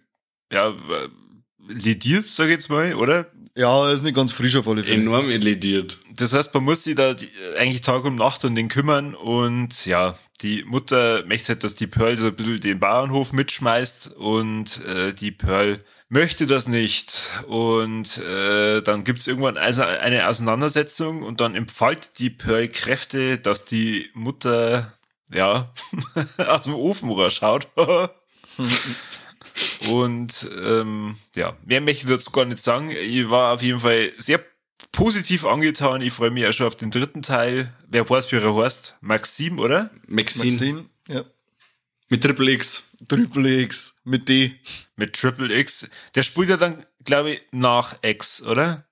ja, 0.51 0.71
äh, 0.71 1.09
lediert, 1.69 2.27
sag 2.27 2.47
ich 2.47 2.53
jetzt 2.53 2.71
mal, 2.71 2.95
oder? 2.95 3.31
Ja, 3.57 3.91
ist 3.91 4.05
nicht 4.05 4.15
ganz 4.15 4.33
frisch 4.33 4.55
auf 4.57 4.69
alle 4.69 4.85
Fälle. 4.85 5.01
Enorm 5.01 5.31
elidiert. 5.31 5.99
Das 6.15 6.35
heißt, 6.35 6.53
man 6.53 6.65
muss 6.65 6.85
sich 6.85 6.95
da 6.95 7.15
die, 7.15 7.29
eigentlich 7.59 7.81
Tag 7.81 8.05
und 8.05 8.17
Nacht 8.17 8.45
um 8.45 8.55
den 8.55 8.69
kümmern 8.69 9.15
und 9.15 9.87
ja, 9.87 10.15
die 10.43 10.63
Mutter 10.65 11.25
möchte 11.27 11.49
halt, 11.49 11.65
dass 11.65 11.75
die 11.75 11.87
Pearl 11.87 12.19
so 12.19 12.27
ein 12.27 12.37
bisschen 12.37 12.61
den 12.61 12.79
Bauernhof 12.79 13.33
mitschmeißt 13.33 14.15
und 14.17 14.85
äh, 14.85 15.15
die 15.15 15.31
Pearl 15.31 15.83
möchte 16.11 16.47
das 16.47 16.69
nicht. 16.69 17.33
Und 17.47 18.19
äh, 18.19 18.83
dann 18.83 19.05
gibt's 19.05 19.27
irgendwann 19.27 19.57
also 19.57 19.83
eine 19.83 20.29
Auseinandersetzung 20.29 21.23
und 21.23 21.41
dann 21.41 21.55
empfiehlt 21.55 22.19
die 22.19 22.31
Pearl 22.31 22.69
Kräfte, 22.69 23.39
dass 23.39 23.65
die 23.65 24.11
Mutter 24.13 24.93
ja 25.33 25.73
aus 26.47 26.65
dem 26.65 26.75
Ofen 26.75 27.31
schaut. 27.31 27.69
Und 29.89 30.49
ähm, 30.65 31.17
ja, 31.35 31.57
mehr 31.65 31.81
möchte 31.81 32.07
ich 32.07 32.13
dazu 32.13 32.31
gar 32.31 32.45
nicht 32.45 32.59
sagen. 32.59 32.91
Ich 32.91 33.29
war 33.31 33.55
auf 33.55 33.63
jeden 33.63 33.81
Fall 33.81 34.13
sehr 34.19 34.41
positiv 34.93 35.45
angetan. 35.45 36.03
Ich 36.03 36.13
freue 36.13 36.31
mich 36.31 36.47
auch 36.47 36.53
schon 36.53 36.67
auf 36.67 36.77
den 36.77 36.91
dritten 36.91 37.23
Teil. 37.23 37.73
Wer 37.89 38.09
weiß, 38.09 38.31
wie 38.33 38.37
er 38.37 38.57
heißt? 38.57 38.97
Maxim, 39.01 39.59
oder? 39.59 39.91
Maxine. 40.09 40.45
Maxine, 40.45 40.85
ja. 41.09 41.25
Mit 42.09 42.23
Triple 42.23 42.53
X. 42.53 42.91
Triple 43.09 43.63
X 43.63 43.97
mit 44.05 44.29
D. 44.29 44.55
Mit 44.97 45.15
Triple 45.15 45.55
X. 45.59 45.89
Der 46.15 46.23
spielt 46.23 46.49
ja 46.49 46.57
dann, 46.57 46.85
glaube 47.05 47.33
ich, 47.33 47.43
nach 47.51 47.99
X, 48.03 48.43
oder? 48.43 48.85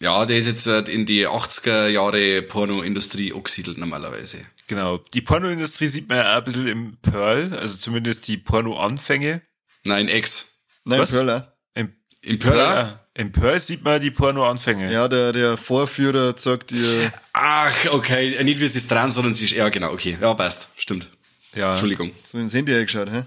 Ja, 0.00 0.26
der 0.26 0.38
ist 0.38 0.46
jetzt 0.46 0.66
äh, 0.66 0.80
in 0.80 1.06
die 1.06 1.26
80er 1.26 1.88
Jahre 1.88 2.42
Pornoindustrie 2.42 3.32
angesiedelt 3.32 3.78
normalerweise. 3.78 4.44
Genau. 4.66 4.98
Die 4.98 5.20
Pornoindustrie 5.20 5.86
sieht 5.86 6.08
man 6.08 6.18
ja 6.18 6.32
auch 6.32 6.38
ein 6.38 6.44
bisschen 6.44 6.66
im 6.66 6.96
Pearl, 7.00 7.54
also 7.54 7.78
zumindest 7.78 8.28
die 8.28 8.36
Porno-Anfänge. 8.36 9.42
Nein, 9.84 10.08
X. 10.08 10.54
Nein, 10.84 11.00
Was? 11.00 11.12
Perla. 11.12 11.52
Im 11.74 11.92
Im 12.22 12.38
Pearl? 12.38 12.98
Im 13.14 13.30
Pearl 13.30 13.60
sieht 13.60 13.84
man 13.84 14.00
die 14.00 14.10
Porno-Anfänge. 14.10 14.92
Ja, 14.92 15.06
der, 15.06 15.32
der 15.32 15.56
Vorführer 15.56 16.34
sagt 16.36 16.72
ihr, 16.72 17.12
Ach, 17.32 17.72
okay. 17.92 18.42
Nicht 18.42 18.60
wie 18.60 18.66
sie 18.66 18.78
ist 18.78 18.90
dran, 18.90 19.12
sondern 19.12 19.34
sie 19.34 19.44
ist, 19.44 19.52
ja 19.52 19.68
genau, 19.68 19.92
okay. 19.92 20.18
Ja, 20.20 20.34
passt. 20.34 20.68
Stimmt. 20.76 21.08
Ja. 21.54 21.70
Entschuldigung. 21.70 22.10
so 22.24 22.38
ins 22.38 22.52
Handy 22.54 22.74
eingeschaut, 22.74 23.08
hä? 23.10 23.24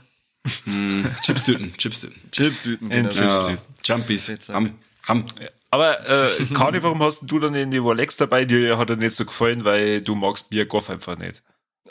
Chips 1.22 1.46
töten, 1.46 1.74
Chips 1.78 2.02
töten. 2.02 2.22
Chips 2.32 2.62
töten, 2.64 2.92
In 2.92 3.08
genau. 3.08 3.10
Chips. 3.10 3.66
Ja, 3.86 3.96
Jumpies. 3.96 4.32
Ham, 4.50 4.78
Ham. 5.08 5.26
Aber 5.72 6.10
äh, 6.10 6.46
Kani, 6.54 6.82
warum 6.84 7.02
hast 7.04 7.30
du 7.30 7.40
dann 7.40 7.56
in 7.56 7.72
die 7.72 7.84
Warlex 7.84 8.18
dabei? 8.18 8.46
Dir 8.46 8.78
hat 8.78 8.90
er 8.90 8.96
nicht 8.96 9.16
so 9.16 9.26
gefallen, 9.26 9.64
weil 9.66 10.02
du 10.02 10.16
magst 10.16 10.50
Bier 10.50 10.66
Goff 10.66 10.90
einfach 10.90 11.18
nicht. 11.18 11.44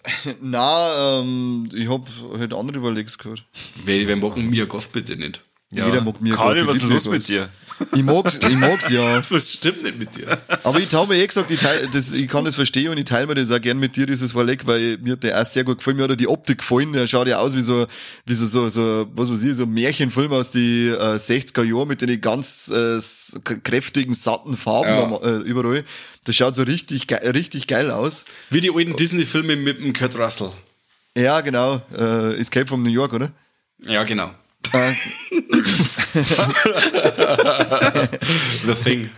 Na, 0.40 1.20
ähm, 1.20 1.68
ich 1.74 1.88
hab 1.88 2.08
halt 2.38 2.54
andere 2.54 2.78
Überlegs 2.78 3.18
gehört. 3.18 3.44
Wer, 3.84 4.06
wer 4.06 4.16
mag 4.16 4.36
Mia 4.36 4.64
Goth 4.64 4.92
bitte 4.92 5.16
nicht? 5.16 5.40
Jeder 5.72 6.00
mag 6.00 6.20
mir 6.20 6.32
Karl, 6.32 6.64
was 6.66 6.76
ist 6.76 6.84
los 6.84 7.06
mit 7.08 7.26
dir? 7.26 7.48
Ich 7.92 8.02
mag's, 8.04 8.38
ich 8.38 8.56
mag's 8.56 8.88
ja. 8.88 9.20
Was 9.30 9.52
stimmt 9.52 9.82
nicht 9.82 9.98
mit 9.98 10.16
dir? 10.16 10.38
Aber 10.62 10.78
ich 10.78 10.94
habe 10.94 11.12
mir 11.12 11.20
eh 11.20 11.26
gesagt, 11.26 11.50
ich, 11.50 11.60
teil, 11.60 11.86
das, 11.92 12.12
ich 12.12 12.28
kann 12.28 12.44
das 12.44 12.54
verstehen 12.54 12.88
und 12.90 12.96
ich 12.96 13.04
teile 13.04 13.26
mir 13.26 13.34
das 13.34 13.50
auch 13.50 13.60
gern 13.60 13.78
mit 13.78 13.96
dir, 13.96 14.06
dieses 14.06 14.32
Verleck, 14.32 14.66
weil 14.66 14.96
mir 14.98 15.14
hat 15.14 15.24
der 15.24 15.38
auch 15.42 15.44
sehr 15.44 15.64
gut 15.64 15.78
gefallen. 15.78 15.96
Mir 15.98 16.04
hat 16.04 16.12
auch 16.12 16.16
die 16.16 16.28
Optik 16.28 16.58
gefallen. 16.58 16.92
Der 16.94 17.06
schaut 17.06 17.26
ja 17.28 17.38
aus 17.38 17.54
wie 17.54 17.60
so, 17.60 17.86
wie 18.24 18.32
so, 18.34 18.46
so, 18.46 18.68
so 18.70 19.06
was 19.14 19.30
weiß 19.30 19.42
ich, 19.42 19.56
so 19.56 19.64
ein 19.64 19.74
Märchenfilm 19.74 20.32
aus 20.32 20.52
die 20.52 20.86
äh, 20.88 21.16
60er 21.16 21.64
Jahren 21.64 21.88
mit 21.88 22.00
den 22.00 22.18
ganz 22.20 22.70
äh, 22.70 22.98
kräftigen, 23.62 24.14
satten 24.14 24.56
Farben 24.56 24.88
Ja. 24.88 25.04
am, 25.04 25.12
äh, 25.22 25.42
überall. 25.42 25.84
Das 26.26 26.36
schaut 26.36 26.54
so 26.54 26.62
richtig, 26.64 27.06
ge 27.06 27.16
richtig 27.30 27.66
geil 27.66 27.90
aus. 27.90 28.24
Wie 28.50 28.60
die 28.60 28.70
alten 28.70 28.94
Disney-Filme 28.96 29.56
mit 29.56 29.78
dem 29.78 29.92
Kurt 29.92 30.18
Russell. 30.18 30.50
Ja, 31.16 31.40
genau. 31.40 31.80
Äh, 31.96 32.34
Escape 32.34 32.66
from 32.66 32.82
New 32.82 32.90
York, 32.90 33.12
oder? 33.14 33.32
Ja, 33.84 34.02
genau. 34.04 34.30
Äh, 34.72 34.92
The 38.66 38.74
Thing. 38.74 39.10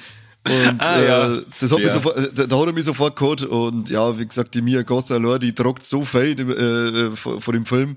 Und 0.46 0.80
Ah, 0.80 0.98
äh, 1.00 1.08
ja. 1.08 1.28
das 1.60 1.62
hat 1.70 1.78
mich 1.78 1.86
Ja. 1.88 1.88
sofort, 1.90 2.38
da, 2.38 2.46
da 2.46 2.58
hat 2.58 2.66
er 2.66 2.72
mich 2.72 2.84
sofort 2.84 3.16
gehabt 3.16 3.42
und 3.42 3.90
ja, 3.90 4.18
wie 4.18 4.26
gesagt, 4.26 4.54
die 4.54 4.62
Mia 4.62 4.82
Goth 4.82 5.10
allein, 5.10 5.40
die 5.40 5.52
tragt 5.54 5.84
so 5.84 6.04
viel 6.04 6.38
äh, 6.40 7.16
vor, 7.16 7.40
vor 7.40 7.52
dem 7.52 7.66
Film. 7.66 7.96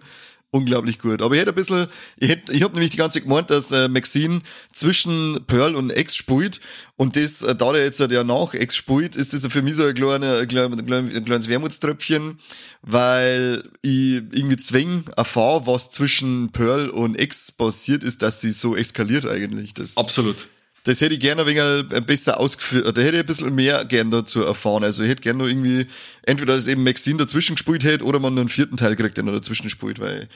Unglaublich 0.54 1.00
gut. 1.00 1.22
Aber 1.22 1.34
ich 1.34 1.40
hätte 1.40 1.52
ein 1.52 1.56
bisschen, 1.56 1.88
ich 2.18 2.28
hätte, 2.28 2.52
ich 2.52 2.62
habe 2.62 2.74
nämlich 2.74 2.90
die 2.90 2.98
ganze 2.98 3.20
Zeit 3.20 3.24
gemeint, 3.24 3.50
dass 3.50 3.72
äh, 3.72 3.88
Maxine 3.88 4.42
zwischen 4.74 5.46
Pearl 5.48 5.76
und 5.76 5.92
Ex 5.92 6.14
spielt 6.14 6.60
und 6.98 7.16
das, 7.16 7.42
äh, 7.42 7.56
da 7.56 7.72
der 7.72 7.86
jetzt 7.86 8.02
ja 8.02 8.24
nach 8.26 8.54
Ex 8.54 8.76
spielt, 8.76 9.16
ist 9.16 9.34
das 9.34 9.48
für 9.48 9.62
mich 9.62 9.76
so 9.76 9.86
ein, 9.86 9.96
kleiner, 9.96 10.40
ein, 10.40 10.48
kleiner, 10.50 10.76
ein 10.76 11.24
kleines 11.24 11.48
Wermutströpfchen, 11.48 12.38
weil 12.82 13.64
ich 13.82 14.16
irgendwie 14.16 14.58
zwing 14.58 15.06
erfahre, 15.16 15.68
was 15.68 15.90
zwischen 15.90 16.52
Pearl 16.52 16.90
und 16.90 17.18
Ex 17.18 17.54
passiert 17.54 18.04
ist, 18.04 18.22
dass 18.22 18.42
sie 18.42 18.52
so 18.52 18.76
eskaliert 18.76 19.26
eigentlich. 19.26 19.74
Das, 19.74 19.96
Absolut. 19.96 20.50
Das 20.84 21.02
hätte 21.02 21.14
ich 21.14 21.20
gerne 21.20 21.44
ein 21.44 21.48
wenig 21.48 22.06
besser 22.06 22.40
ausgeführt, 22.40 22.98
da 22.98 23.02
hätte 23.02 23.16
ich 23.16 23.22
ein 23.22 23.26
bisschen 23.26 23.54
mehr 23.54 23.86
gern 23.86 24.12
dazu 24.12 24.42
erfahren. 24.42 24.84
Also 24.84 25.04
ich 25.04 25.10
hätte 25.10 25.22
gerne 25.22 25.44
noch 25.44 25.50
irgendwie, 25.50 25.88
entweder 26.24 26.56
dass 26.56 26.68
eben 26.68 26.84
Maxine 26.84 27.18
dazwischen 27.18 27.56
gespielt 27.56 27.84
hätte 27.84 28.04
oder 28.04 28.20
man 28.20 28.34
nur 28.34 28.42
einen 28.42 28.50
vierten 28.50 28.78
Teil 28.78 28.96
kriegt, 28.96 29.18
der 29.18 29.24
noch 29.24 29.34
dazwischen 29.34 29.70
spielt, 29.70 30.00
weil 30.00 30.28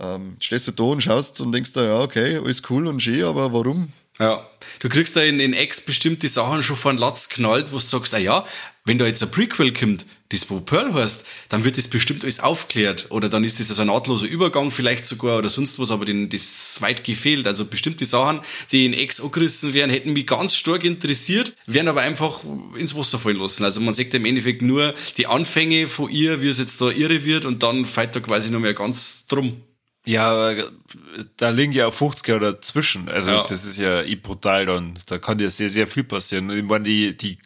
ähm, 0.00 0.36
stehst 0.40 0.66
du 0.66 0.72
da 0.72 0.84
und 0.84 1.02
schaust 1.02 1.40
und 1.40 1.52
denkst 1.52 1.72
da, 1.72 1.84
ja, 1.84 2.00
okay, 2.00 2.36
alles 2.36 2.62
cool 2.68 2.86
und 2.86 3.00
schön, 3.00 3.24
aber 3.24 3.52
warum? 3.52 3.92
Ja. 4.18 4.46
Du 4.80 4.88
kriegst 4.88 5.16
da 5.16 5.22
in, 5.22 5.40
in 5.40 5.52
X 5.52 5.80
bestimmte 5.80 6.28
Sachen 6.28 6.62
schon 6.62 6.76
von 6.76 6.98
Latz 6.98 7.28
knallt, 7.28 7.72
wo 7.72 7.76
du 7.76 7.82
sagst, 7.82 8.14
ah 8.14 8.18
ja, 8.18 8.44
wenn 8.84 8.98
da 8.98 9.06
jetzt 9.06 9.22
ein 9.22 9.30
Prequel 9.30 9.72
kommt, 9.72 10.06
das 10.34 10.50
wo 10.50 10.60
Pearl 10.60 10.92
heißt, 10.92 11.24
dann 11.48 11.64
wird 11.64 11.78
das 11.78 11.88
bestimmt 11.88 12.22
alles 12.24 12.40
aufklärt. 12.40 13.06
Oder 13.10 13.28
dann 13.28 13.44
ist 13.44 13.60
das 13.60 13.70
also 13.70 13.82
ein 13.82 13.88
nahtloser 13.88 14.26
Übergang 14.26 14.70
vielleicht 14.70 15.06
sogar 15.06 15.38
oder 15.38 15.48
sonst 15.48 15.78
was, 15.78 15.90
aber 15.90 16.04
den, 16.04 16.28
das 16.28 16.76
weit 16.80 17.04
gefehlt. 17.04 17.46
Also 17.46 17.64
bestimmte 17.64 18.04
Sachen, 18.04 18.40
die 18.72 18.84
in 18.86 18.92
X 18.92 19.20
angerissen 19.20 19.74
werden, 19.74 19.90
hätten 19.90 20.12
mich 20.12 20.26
ganz 20.26 20.54
stark 20.54 20.84
interessiert, 20.84 21.54
werden 21.66 21.88
aber 21.88 22.02
einfach 22.02 22.40
ins 22.78 22.94
Wasser 22.94 23.18
fallen 23.18 23.38
lassen. 23.38 23.64
Also 23.64 23.80
man 23.80 23.94
sieht 23.94 24.12
im 24.14 24.24
Endeffekt 24.24 24.62
nur 24.62 24.94
die 25.16 25.26
Anfänge 25.26 25.88
von 25.88 26.10
ihr, 26.10 26.42
wie 26.42 26.48
es 26.48 26.58
jetzt 26.58 26.80
da 26.80 26.90
irre 26.90 27.24
wird 27.24 27.44
und 27.44 27.62
dann 27.62 27.84
fällt 27.84 28.14
da 28.16 28.20
quasi 28.20 28.50
noch 28.50 28.60
mehr 28.60 28.74
ganz 28.74 29.26
drum. 29.26 29.62
Ja, 30.06 30.54
da 31.38 31.48
liegen 31.48 31.72
ja 31.72 31.86
auch 31.86 31.94
50 31.94 32.28
Jahre 32.28 32.52
dazwischen. 32.52 33.08
Also 33.08 33.30
Ja. 33.30 33.42
das 33.48 33.64
ist 33.64 33.78
ja 33.78 34.02
eh 34.02 34.16
brutal 34.16 34.66
dann. 34.66 34.98
Da 35.06 35.16
kann 35.18 35.38
ja 35.38 35.48
sehr, 35.48 35.70
sehr 35.70 35.86
viel 35.86 36.04
passieren. 36.04 36.50
Und 36.50 36.58
ich 36.58 36.62
meine, 36.64 36.84
die, 36.84 37.14
die 37.16 37.36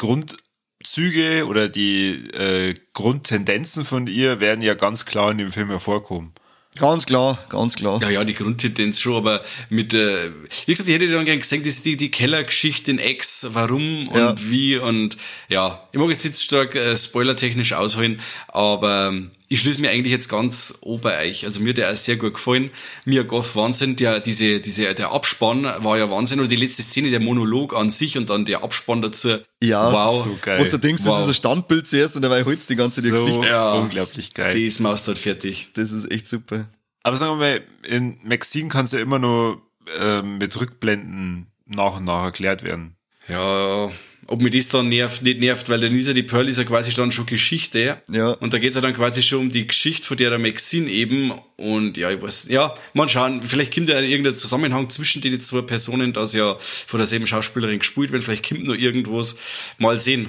Grundzüge 0.82 1.46
oder 1.46 1.68
die 1.68 2.28
äh, 2.32 2.74
Grundtendenzen 2.94 3.84
von 3.84 4.06
ihr 4.06 4.40
werden 4.40 4.62
ja 4.62 4.74
ganz 4.74 5.04
klar 5.06 5.32
in 5.32 5.38
dem 5.38 5.50
Film 5.50 5.68
hervorkommen. 5.68 6.32
Ganz 6.78 7.06
klar, 7.06 7.36
ganz 7.48 7.74
klar. 7.74 8.00
Ja, 8.00 8.10
ja, 8.10 8.24
die 8.24 8.34
Grundtendenz 8.34 9.00
schon, 9.00 9.16
aber 9.16 9.42
mit, 9.68 9.94
äh, 9.94 10.30
wie 10.66 10.72
gesagt, 10.72 10.88
ich 10.88 10.94
hätte 10.94 11.10
dann 11.10 11.24
gerne 11.24 11.40
gesagt, 11.40 11.62
das 11.66 11.74
ist 11.76 11.86
die, 11.86 11.96
die 11.96 12.10
Kellergeschichte 12.12 12.92
in 12.92 13.00
X, 13.00 13.48
warum 13.52 14.06
und 14.08 14.16
Ja. 14.18 14.34
wie 14.38 14.76
und 14.76 15.16
ja, 15.48 15.88
ich 15.90 15.98
mag 15.98 16.10
jetzt 16.10 16.24
nicht 16.24 16.40
stark 16.40 16.76
äh, 16.76 16.96
spoilertechnisch 16.96 17.72
ausholen, 17.72 18.20
aber 18.46 19.08
ähm, 19.08 19.32
ich 19.48 19.60
schließe 19.60 19.80
mir 19.80 19.90
eigentlich 19.90 20.12
jetzt 20.12 20.28
ganz 20.28 20.74
oben 20.82 21.02
bei 21.02 21.26
euch. 21.26 21.46
Also 21.46 21.60
mir 21.60 21.70
hat 21.70 21.78
der 21.78 21.90
auch 21.90 21.96
sehr 21.96 22.16
gut 22.16 22.34
gefallen. 22.34 22.70
Mir 23.04 23.24
Goth 23.24 23.56
Wahnsinn, 23.56 23.96
der, 23.96 24.20
diese, 24.20 24.60
diese, 24.60 24.94
der 24.94 25.12
Abspann 25.12 25.64
war 25.64 25.96
ja 25.96 26.10
Wahnsinn 26.10 26.40
und 26.40 26.52
die 26.52 26.56
letzte 26.56 26.82
Szene, 26.82 27.10
der 27.10 27.20
Monolog 27.20 27.74
an 27.74 27.90
sich 27.90 28.18
und 28.18 28.28
dann 28.28 28.44
der 28.44 28.62
Abspann 28.62 29.00
dazu. 29.00 29.38
Ja, 29.62 29.90
wow. 29.92 30.24
so 30.24 30.38
geil. 30.40 30.60
Was 30.60 30.70
du 30.70 30.78
denkst, 30.78 31.02
Wow. 31.04 31.12
das 31.14 31.22
ist 31.22 31.28
ein 31.28 31.34
Standbild 31.34 31.86
zuerst 31.86 32.16
und 32.16 32.22
dabei 32.22 32.44
holst 32.44 32.68
du 32.68 32.74
die 32.74 32.78
ganze 32.78 33.00
so 33.00 33.10
Gesicht. 33.10 33.44
Ja. 33.44 33.72
unglaublich 33.74 34.34
geil. 34.34 34.52
Die 34.52 34.66
ist 34.66 34.80
Maustert 34.80 35.18
fertig. 35.18 35.68
Das 35.74 35.92
ist 35.92 36.10
echt 36.10 36.28
super. 36.28 36.68
Aber 37.02 37.16
sagen 37.16 37.32
wir 37.32 37.36
mal, 37.36 37.62
in 37.86 38.18
Maxine 38.24 38.68
kann 38.68 38.84
es 38.84 38.92
ja 38.92 38.98
immer 38.98 39.18
nur 39.18 39.62
ähm, 39.98 40.36
mit 40.38 40.60
Rückblenden 40.60 41.46
nach 41.66 41.96
und 41.96 42.04
nach 42.04 42.24
erklärt 42.24 42.64
werden. 42.64 42.96
Ja, 43.28 43.90
ob 44.28 44.42
mir 44.42 44.50
das 44.50 44.68
dann 44.68 44.88
nervt, 44.88 45.22
nicht 45.22 45.40
nervt, 45.40 45.68
weil 45.70 45.80
dann 45.80 45.98
ist 45.98 46.06
ja 46.06 46.12
die 46.12 46.22
Pearl 46.22 46.48
ist 46.48 46.58
ja 46.58 46.64
quasi 46.64 46.92
dann 46.92 47.10
schon 47.10 47.26
Geschichte. 47.26 48.00
Ja. 48.08 48.30
Und 48.32 48.52
da 48.52 48.58
geht's 48.58 48.76
ja 48.76 48.82
dann 48.82 48.94
quasi 48.94 49.22
schon 49.22 49.40
um 49.40 49.50
die 49.50 49.66
Geschichte 49.66 50.06
von 50.06 50.16
der 50.18 50.38
Maxine 50.38 50.90
eben. 50.90 51.32
Und 51.56 51.96
ja, 51.96 52.10
ich 52.10 52.20
weiß, 52.20 52.48
ja, 52.50 52.74
mal 52.92 53.08
schauen, 53.08 53.42
vielleicht 53.42 53.74
kommt 53.74 53.88
ja 53.88 53.98
irgendein 54.00 54.34
Zusammenhang 54.34 54.90
zwischen 54.90 55.22
den 55.22 55.40
zwei 55.40 55.62
Personen, 55.62 56.12
das 56.12 56.34
ja 56.34 56.56
von 56.58 56.98
derselben 56.98 57.26
Schauspielerin 57.26 57.78
gespielt 57.78 58.12
wird. 58.12 58.22
Vielleicht 58.22 58.48
kommt 58.48 58.64
noch 58.64 58.74
irgendwas. 58.74 59.36
Mal 59.78 59.98
sehen. 59.98 60.28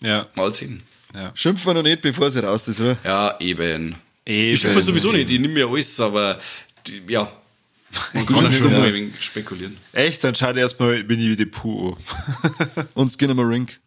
Ja. 0.00 0.28
Mal 0.36 0.54
sehen. 0.54 0.82
Schimpfen 1.34 1.66
wir 1.66 1.74
noch 1.74 1.82
nicht, 1.82 2.02
bevor 2.02 2.30
sie 2.30 2.42
raus 2.42 2.66
ist, 2.68 2.80
oder? 2.80 2.96
Ja, 3.04 3.36
eben. 3.40 3.96
Eben. 4.26 4.54
Ich 4.54 4.60
schimpfe 4.60 4.80
sowieso 4.80 5.12
nicht, 5.12 5.30
ich 5.30 5.38
nehme 5.38 5.54
mir 5.54 5.68
alles, 5.68 6.00
aber 6.00 6.38
die, 6.86 7.02
ja. 7.08 7.30
Man 8.12 8.26
kann 8.26 8.44
ja 8.44 8.52
schon 8.52 8.72
mal 8.72 8.82
ein 8.92 9.12
spekulieren. 9.20 9.76
Echt? 9.92 10.22
Dann 10.24 10.34
schau 10.34 10.52
dir 10.52 10.60
erstmal 10.60 11.08
Winnie 11.08 11.34
the 11.36 11.46
Pooh 11.46 11.96
an. 12.76 12.88
Und 12.94 13.08
Skinnamarink. 13.10 13.78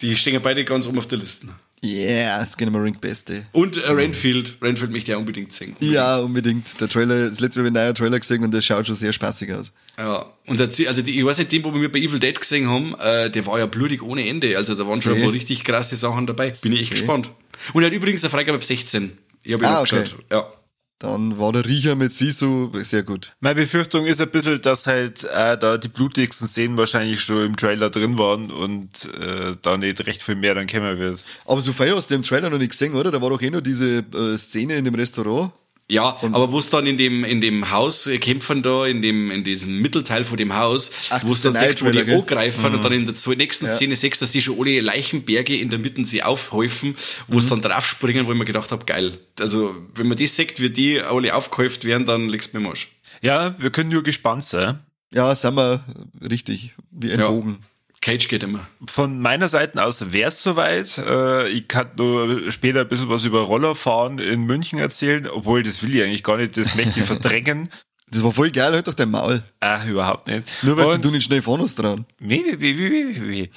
Die 0.00 0.16
stehen 0.16 0.34
ja 0.34 0.38
beide 0.40 0.64
ganz 0.64 0.86
oben 0.86 0.98
auf 0.98 1.06
der 1.08 1.18
Liste. 1.18 1.48
Yeah, 1.82 2.44
Skinnamarink 2.44 3.00
beste. 3.00 3.46
Und 3.52 3.78
äh, 3.78 3.90
Renfield. 3.90 4.56
Renfield 4.60 4.90
möchte 4.90 5.10
ich 5.10 5.14
auch 5.16 5.20
unbedingt 5.20 5.50
singen. 5.52 5.76
Ja, 5.80 6.18
unbedingt. 6.18 6.78
Der 6.80 6.88
Trailer, 6.90 7.28
das 7.30 7.40
letzte 7.40 7.58
Mal 7.60 7.66
habe 7.66 7.74
ich 7.74 7.78
einen 7.78 7.86
neuen 7.86 7.94
Trailer 7.94 8.20
gesehen 8.20 8.44
und 8.44 8.52
der 8.52 8.60
schaut 8.60 8.86
schon 8.86 8.96
sehr 8.96 9.12
spaßig 9.14 9.50
aus. 9.54 9.72
Ja, 9.98 10.26
und 10.46 10.60
der, 10.60 10.68
also 10.88 11.00
die, 11.02 11.18
ich 11.18 11.24
weiß 11.24 11.38
nicht, 11.38 11.52
den, 11.52 11.64
wo 11.64 11.74
wir 11.74 11.90
bei 11.90 11.98
Evil 12.00 12.18
Dead 12.20 12.38
gesehen 12.38 12.68
haben, 12.68 12.94
äh, 13.00 13.30
der 13.30 13.46
war 13.46 13.58
ja 13.58 13.64
blutig 13.66 14.02
ohne 14.02 14.26
Ende. 14.28 14.56
Also 14.58 14.74
da 14.74 14.86
waren 14.86 15.00
schon 15.00 15.14
See. 15.14 15.18
ein 15.20 15.24
paar 15.24 15.32
richtig 15.32 15.64
krasse 15.64 15.96
Sachen 15.96 16.26
dabei. 16.26 16.50
Bin 16.60 16.72
ich 16.72 16.80
echt 16.82 16.90
gespannt. 16.90 17.30
Und 17.72 17.82
er 17.82 17.86
hat 17.86 17.94
übrigens 17.94 18.22
eine 18.24 18.30
Freigabe 18.30 18.58
ab 18.58 18.64
16. 18.64 19.16
Ich 19.42 19.52
habe 19.54 19.62
ihn 19.62 19.66
Ah, 19.66 19.78
abgeschaut. 19.78 20.16
Ja. 20.30 20.52
Dann 21.00 21.38
war 21.38 21.50
der 21.50 21.64
Riecher 21.64 21.94
mit 21.94 22.12
Sisu 22.12 22.70
sehr 22.82 23.02
gut. 23.02 23.32
Meine 23.40 23.54
Befürchtung 23.62 24.04
ist 24.04 24.20
ein 24.20 24.30
bisschen, 24.30 24.60
dass 24.60 24.86
halt 24.86 25.24
äh, 25.24 25.56
da 25.56 25.78
die 25.78 25.88
blutigsten 25.88 26.46
Szenen 26.46 26.76
wahrscheinlich 26.76 27.22
schon 27.22 27.46
im 27.46 27.56
Trailer 27.56 27.88
drin 27.88 28.18
waren 28.18 28.50
und 28.50 29.08
äh, 29.18 29.56
da 29.62 29.78
nicht 29.78 30.06
recht 30.06 30.22
viel 30.22 30.34
mehr 30.34 30.54
dann 30.54 30.66
kommen 30.66 30.98
wird. 30.98 31.24
Aber 31.46 31.62
so 31.62 31.72
viel 31.72 31.96
hast 31.96 32.10
du 32.10 32.16
im 32.16 32.22
Trailer 32.22 32.50
noch 32.50 32.58
nicht 32.58 32.72
gesehen, 32.72 32.94
oder? 32.94 33.10
Da 33.10 33.22
war 33.22 33.30
doch 33.30 33.40
eh 33.40 33.48
nur 33.48 33.62
diese 33.62 34.00
äh, 34.00 34.36
Szene 34.36 34.74
in 34.74 34.84
dem 34.84 34.94
Restaurant. 34.94 35.52
Ja, 35.90 36.16
aber 36.22 36.52
wo 36.52 36.58
es 36.60 36.70
dann 36.70 36.86
in 36.86 36.96
dem, 36.96 37.24
in 37.24 37.40
dem 37.40 37.70
Haus 37.70 38.06
äh, 38.06 38.18
kämpfen 38.18 38.62
da, 38.62 38.86
in 38.86 39.02
dem, 39.02 39.30
in 39.32 39.42
diesem 39.42 39.80
Mittelteil 39.80 40.24
von 40.24 40.36
dem 40.36 40.54
Haus, 40.54 40.92
wo 41.22 41.32
es 41.32 41.42
dann 41.42 41.54
siehst, 41.54 41.84
wo 41.84 41.90
die 41.90 42.00
angreifen 42.00 42.72
und 42.74 42.84
dann 42.84 42.92
in 42.92 43.06
der 43.06 43.36
nächsten 43.36 43.66
Szene 43.66 43.96
siehst, 43.96 44.22
dass 44.22 44.30
die 44.30 44.40
schon 44.40 44.58
alle 44.60 44.80
Leichenberge 44.80 45.56
in 45.56 45.68
der 45.68 45.80
Mitte 45.80 46.04
sie 46.04 46.22
aufhäufen, 46.22 46.94
wo 47.26 47.38
es 47.38 47.48
dann 47.48 47.60
draufspringen, 47.60 48.26
wo 48.26 48.32
ich 48.32 48.38
mir 48.38 48.44
gedacht 48.44 48.70
habe, 48.70 48.84
geil. 48.86 49.18
Also, 49.40 49.74
wenn 49.96 50.06
man 50.06 50.16
das 50.16 50.36
sieht, 50.36 50.60
wie 50.60 50.70
die 50.70 51.00
alle 51.00 51.34
aufgehäuft 51.34 51.84
werden, 51.84 52.06
dann 52.06 52.28
legst 52.28 52.54
du 52.54 52.58
mir 52.58 52.64
im 52.66 52.70
Arsch. 52.70 52.88
Ja, 53.20 53.56
wir 53.58 53.70
können 53.70 53.90
nur 53.90 54.04
gespannt 54.04 54.44
sein. 54.44 54.78
Ja, 55.12 55.34
sind 55.34 55.56
wir 55.56 55.84
richtig, 56.30 56.74
wie 56.92 57.10
ein 57.12 57.18
Ja. 57.18 57.28
Bogen. 57.28 57.58
Cage 58.00 58.28
geht 58.28 58.42
immer. 58.42 58.66
Von 58.86 59.20
meiner 59.20 59.48
Seite 59.48 59.84
aus 59.84 60.12
wär's 60.12 60.42
soweit. 60.42 60.96
Äh, 60.98 61.48
ich 61.48 61.68
kann 61.68 61.90
nur 61.96 62.50
später 62.50 62.80
ein 62.80 62.88
bisschen 62.88 63.10
was 63.10 63.24
über 63.24 63.40
Rollerfahren 63.40 64.18
in 64.18 64.44
München 64.44 64.78
erzählen, 64.78 65.28
obwohl 65.28 65.62
das 65.62 65.82
will 65.82 65.94
ich 65.94 66.02
eigentlich 66.02 66.22
gar 66.22 66.38
nicht, 66.38 66.56
das 66.56 66.74
möchte 66.74 67.00
ich 67.00 67.06
verdrängen. 67.06 67.68
Das 68.12 68.24
war 68.24 68.32
voll 68.32 68.50
geil, 68.50 68.72
halt 68.72 68.88
doch 68.88 68.94
dein 68.94 69.08
Maul. 69.08 69.40
Ah, 69.60 69.84
überhaupt 69.86 70.26
nicht. 70.26 70.42
Nur 70.64 70.76
weil 70.76 70.98
du 70.98 71.12
nicht 71.12 71.22
schnell 71.22 71.44
hast 71.46 71.76
dran. 71.76 72.04
Wie, 72.18 72.44
wie, 72.44 72.76
wie, 72.76 72.90
wie, 72.90 73.22
wie, 73.22 73.30
wie. 73.30 73.50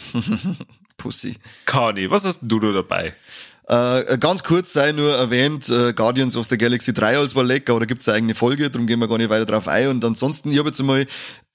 Pussy. 0.96 1.38
Kani, 1.66 2.12
was 2.12 2.24
hast 2.24 2.42
denn 2.42 2.50
du 2.50 2.60
da 2.60 2.72
dabei? 2.72 3.16
Äh, 3.68 4.18
ganz 4.18 4.44
kurz 4.44 4.74
sei 4.74 4.92
nur 4.92 5.10
erwähnt, 5.16 5.70
äh, 5.70 5.94
Guardians 5.94 6.36
of 6.36 6.48
the 6.50 6.58
Galaxy 6.58 6.94
3 6.94 7.18
als 7.18 7.34
war 7.36 7.46
lecker, 7.46 7.76
oder 7.76 7.86
gibt's 7.86 8.10
eine 8.10 8.18
eigene 8.18 8.36
Folge, 8.36 8.70
darum 8.70 8.88
gehen 8.88 9.00
wir 9.00 9.08
gar 9.08 9.18
nicht 9.18 9.30
weiter 9.30 9.46
drauf 9.46 9.68
ein. 9.68 9.88
Und 9.88 10.04
ansonsten, 10.04 10.52
ich 10.52 10.60
habe 10.60 10.70
jetzt 10.70 10.82
einmal 10.82 11.08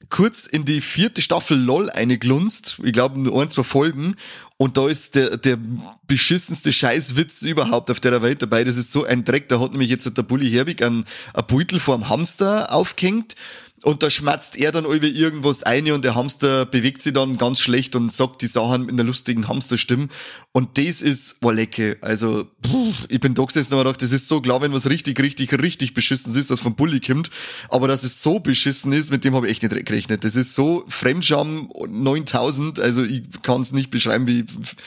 kurz 0.08 0.46
in 0.46 0.64
die 0.64 0.80
vierte 0.80 1.22
Staffel 1.22 1.58
LOL 1.58 1.90
eingeglunzt. 1.90 2.78
Ich 2.82 2.92
glaube 2.92 3.18
nur 3.18 3.42
ein, 3.42 3.50
zwei 3.50 3.62
Folgen. 3.62 4.16
Und 4.56 4.76
da 4.76 4.88
ist 4.88 5.14
der, 5.14 5.36
der 5.36 5.58
beschissenste 6.06 6.72
Scheißwitz 6.72 7.42
überhaupt 7.42 7.90
auf 7.90 8.00
der 8.00 8.22
Welt 8.22 8.42
dabei. 8.42 8.64
Das 8.64 8.76
ist 8.76 8.92
so 8.92 9.04
ein 9.04 9.24
Dreck. 9.24 9.48
Da 9.48 9.60
hat 9.60 9.72
nämlich 9.72 9.90
jetzt 9.90 10.16
der 10.16 10.22
Bully 10.22 10.50
Herbig 10.50 10.82
ein, 10.82 11.04
ein 11.34 11.46
Beutel 11.46 11.78
vor 11.78 11.96
dem 11.96 12.08
Hamster 12.08 12.72
aufgehängt. 12.72 13.36
und 13.82 14.02
da 14.02 14.10
schmatzt 14.10 14.56
er 14.56 14.72
dann 14.72 14.84
über 14.84 15.06
irgendwas 15.06 15.62
ein 15.62 15.90
und 15.92 16.04
der 16.04 16.14
Hamster 16.14 16.66
bewegt 16.66 17.02
sich 17.02 17.12
dann 17.12 17.36
ganz 17.36 17.60
schlecht 17.60 17.94
und 17.94 18.10
sagt 18.10 18.42
die 18.42 18.46
Sachen 18.46 18.86
mit 18.86 18.94
einer 18.94 19.04
lustigen 19.04 19.46
Hamsterstimme. 19.46 20.08
Und 20.52 20.76
das 20.78 21.02
ist 21.02 21.36
Wallecke. 21.42 21.98
Also, 22.00 22.46
puh, 22.62 22.92
ich 23.08 23.20
bin 23.20 23.34
da 23.34 23.44
gesessen 23.44 23.74
und 23.74 23.80
gedacht, 23.80 24.02
das 24.02 24.12
ist 24.12 24.26
so 24.28 24.40
klar, 24.40 24.60
wenn 24.60 24.72
was 24.72 24.88
richtig, 24.88 25.20
richtig, 25.20 25.52
richtig 25.62 25.94
beschissen 25.94 26.34
ist, 26.34 26.50
das 26.50 26.60
vom 26.60 26.74
Bulli 26.74 27.00
kommt. 27.00 27.30
Aber 27.68 27.86
dass 27.86 28.02
es 28.02 28.22
so 28.22 28.40
beschissen 28.40 28.92
ist, 28.92 29.10
mit 29.10 29.24
dem 29.24 29.34
habe 29.34 29.46
ich 29.46 29.52
echt 29.52 29.62
nicht 29.62 29.86
gerechnet. 29.86 30.24
Das 30.24 30.36
ist 30.36 30.54
so 30.54 30.84
Fremdscham 30.88 31.70
9000. 31.88 32.80
Also, 32.80 33.04
ich 33.04 33.22
kann 33.42 33.60
es 33.60 33.72
nicht 33.72 33.90
beschreiben, 33.90 34.26
wie, 34.26 34.46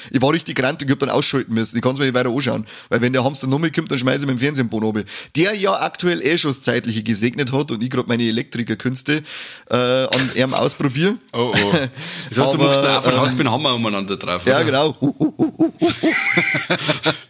ich 0.10 0.22
war 0.22 0.34
richtig 0.34 0.56
gerannt 0.56 0.82
und 0.82 0.90
ich 0.90 0.92
hab 0.92 1.00
dann 1.00 1.10
ausschalten 1.10 1.54
müssen. 1.54 1.78
Ich 1.78 1.84
kann 1.84 1.94
es 1.94 2.00
mir 2.00 2.06
nicht 2.06 2.16
weiter 2.16 2.32
anschauen. 2.32 2.66
Weil 2.90 3.02
wenn 3.02 3.14
der 3.14 3.24
Hamster 3.24 3.48
nochmal 3.48 3.72
kommt, 3.72 3.92
dann 3.92 4.00
schmeiße 4.00 4.22
ich 4.22 4.26
mir 4.26 4.34
den 4.34 4.40
Fernsehboden 4.40 4.90
oben. 4.90 5.04
Der 5.36 5.56
ja 5.56 5.80
aktuell 5.80 6.22
eh 6.22 6.38
schon 6.38 6.52
das 6.52 6.62
Zeitliche 6.62 7.04
gesegnet 7.04 7.52
hat 7.54 7.72
und 7.72 7.84
ich 7.84 7.90
gerade 7.90 8.08
meine 8.10 8.24
Elektrikerkünste 8.24 9.24
äh, 9.70 9.76
an 9.76 10.32
ihm 10.36 10.54
ausprobiere. 10.54 11.18
Oh, 11.34 11.54
oh. 11.54 11.74
Das 12.30 12.38
heißt, 12.38 12.38
du 12.38 12.42
Aber, 12.60 12.66
machst 12.66 12.84
da 12.84 13.00
auch 13.00 13.04
von 13.04 13.18
Haus 13.18 13.32
mit 13.32 13.46
dem 13.46 13.52
Hammer 13.52 13.76
umeinander 13.76 14.18
drauf. 14.18 14.46
Ja, 14.46 14.56
oder? 14.56 14.66
genau. 14.66 14.98
Uh, 15.00 15.14
uh, 15.20 15.34
uh, 15.38 15.51
uh, 15.58 15.72
uh, 15.80 15.86
uh. 16.02 16.14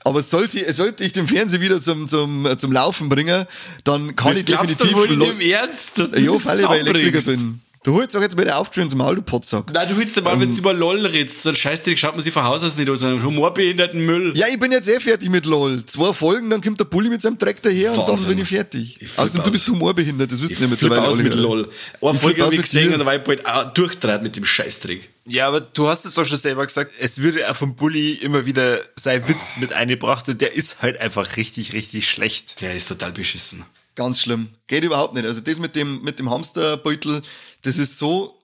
Aber 0.04 0.22
sollte, 0.24 0.72
sollte 0.74 1.04
ich 1.04 1.14
den 1.14 1.28
Fernseher 1.28 1.62
wieder 1.62 1.82
zum, 1.82 2.08
zum, 2.08 2.48
zum 2.58 2.72
Laufen 2.72 3.10
bringen, 3.10 3.46
dann 3.84 4.16
kann 4.16 4.30
Das 4.30 4.38
ich 4.40 4.46
definitiv. 4.46 4.90
du 4.92 4.96
wohl 4.98 5.18
nicht 5.18 5.32
im 5.32 5.40
Ernst, 5.52 5.98
dass 5.98 6.12
du 6.12 6.20
ja, 6.20 6.32
das 6.32 6.46
weil 6.46 6.60
ich 6.60 6.66
bei 6.68 6.80
Elektriker 6.80 7.22
bin. 7.22 7.62
Du 7.84 7.96
holst 7.96 8.14
doch 8.14 8.22
jetzt 8.22 8.38
mal 8.38 8.48
aufgeschrieben 8.52 8.90
zum 8.92 9.00
Maul, 9.00 9.16
du 9.16 9.24
Potsack. 9.24 9.74
Nein, 9.74 9.88
du 9.90 9.98
willst 9.98 10.16
dir 10.16 10.22
mal, 10.22 10.40
wenn 10.40 10.50
Ähm. 10.50 10.54
du 10.54 10.60
über 10.62 10.72
LOL 10.72 11.04
redest, 11.08 11.42
so 11.42 11.50
ein 11.50 11.56
Scheißdreck 11.56 11.98
schaut 11.98 12.14
man 12.14 12.22
sich 12.22 12.32
von 12.32 12.44
Haus 12.44 12.64
aus 12.64 12.78
nicht 12.78 12.88
an, 12.88 12.96
so 12.96 13.08
einen 13.08 13.24
humorbehinderten 13.24 14.06
Müll. 14.06 14.34
Ja, 14.36 14.46
ich 14.54 14.60
bin 14.60 14.72
jetzt 14.72 14.88
eh 14.88 15.00
fertig 15.00 15.30
mit 15.32 15.48
LOL. 15.48 15.84
Zwei 15.86 16.14
Folgen, 16.14 16.52
dann 16.52 16.62
kommt 16.62 16.80
der 16.80 16.86
Bulli 16.86 17.10
mit 17.10 17.24
seinem 17.24 17.40
Dreck 17.40 17.60
daher 17.64 17.90
und 17.94 17.98
dann 17.98 18.10
Wahnsinn. 18.10 18.28
bin 18.30 18.38
ich 18.38 18.48
fertig. 18.50 18.98
Ich 19.02 19.18
Außerdem, 19.18 19.42
du 19.42 19.48
aus. 19.48 19.52
bist 19.54 19.68
humorbehindert, 19.70 20.32
das 20.32 20.40
wissen 20.44 20.58
flippe 20.58 20.72
mittlerweile 20.74 21.02
aus 21.08 21.16
alle. 21.16 21.24
mit 21.24 21.34
wieder. 21.34 21.42
LOL. 21.42 21.70
Eine 22.04 22.14
Folge 22.20 22.42
habe 22.42 22.48
aus 22.50 22.54
ich 22.54 22.62
gesehen 22.62 22.94
und 22.94 23.00
da 23.00 23.06
war 23.08 23.16
ich 23.16 23.24
bald 23.24 23.46
auch 23.48 23.74
durchdreht 23.74 24.22
mit 24.22 24.38
dem 24.38 24.46
Scheißdreck. 24.46 25.10
Ja, 25.26 25.48
aber 25.48 25.62
du 25.62 25.88
hast 25.88 26.06
es 26.06 26.16
doch 26.16 26.26
schon 26.26 26.38
selber 26.38 26.66
gesagt, 26.66 26.92
es 27.00 27.20
würde 27.20 27.50
auch 27.50 27.56
vom 27.56 27.76
Bully 27.76 28.14
immer 28.16 28.46
wieder 28.46 28.80
sein 28.96 29.28
Witz 29.28 29.54
mit 29.58 29.72
eingebracht 29.72 30.28
und 30.28 30.42
der 30.42 30.54
ist 30.54 30.82
halt 30.82 31.00
einfach 31.00 31.38
richtig, 31.38 31.74
richtig 31.74 32.10
schlecht. 32.10 32.60
Der 32.62 32.76
ist 32.76 32.88
total 32.88 33.12
beschissen. 33.12 33.64
Ganz 33.96 34.22
schlimm. 34.22 34.50
Geht 34.68 34.84
überhaupt 34.84 35.14
nicht. 35.14 35.26
Also 35.26 35.42
das 35.42 35.60
mit 35.60 35.76
dem, 35.76 36.02
mit 36.02 36.18
dem 36.18 36.30
Hamsterbeutel, 36.30 37.22
das 37.62 37.78
ist 37.78 38.00
so, 38.00 38.42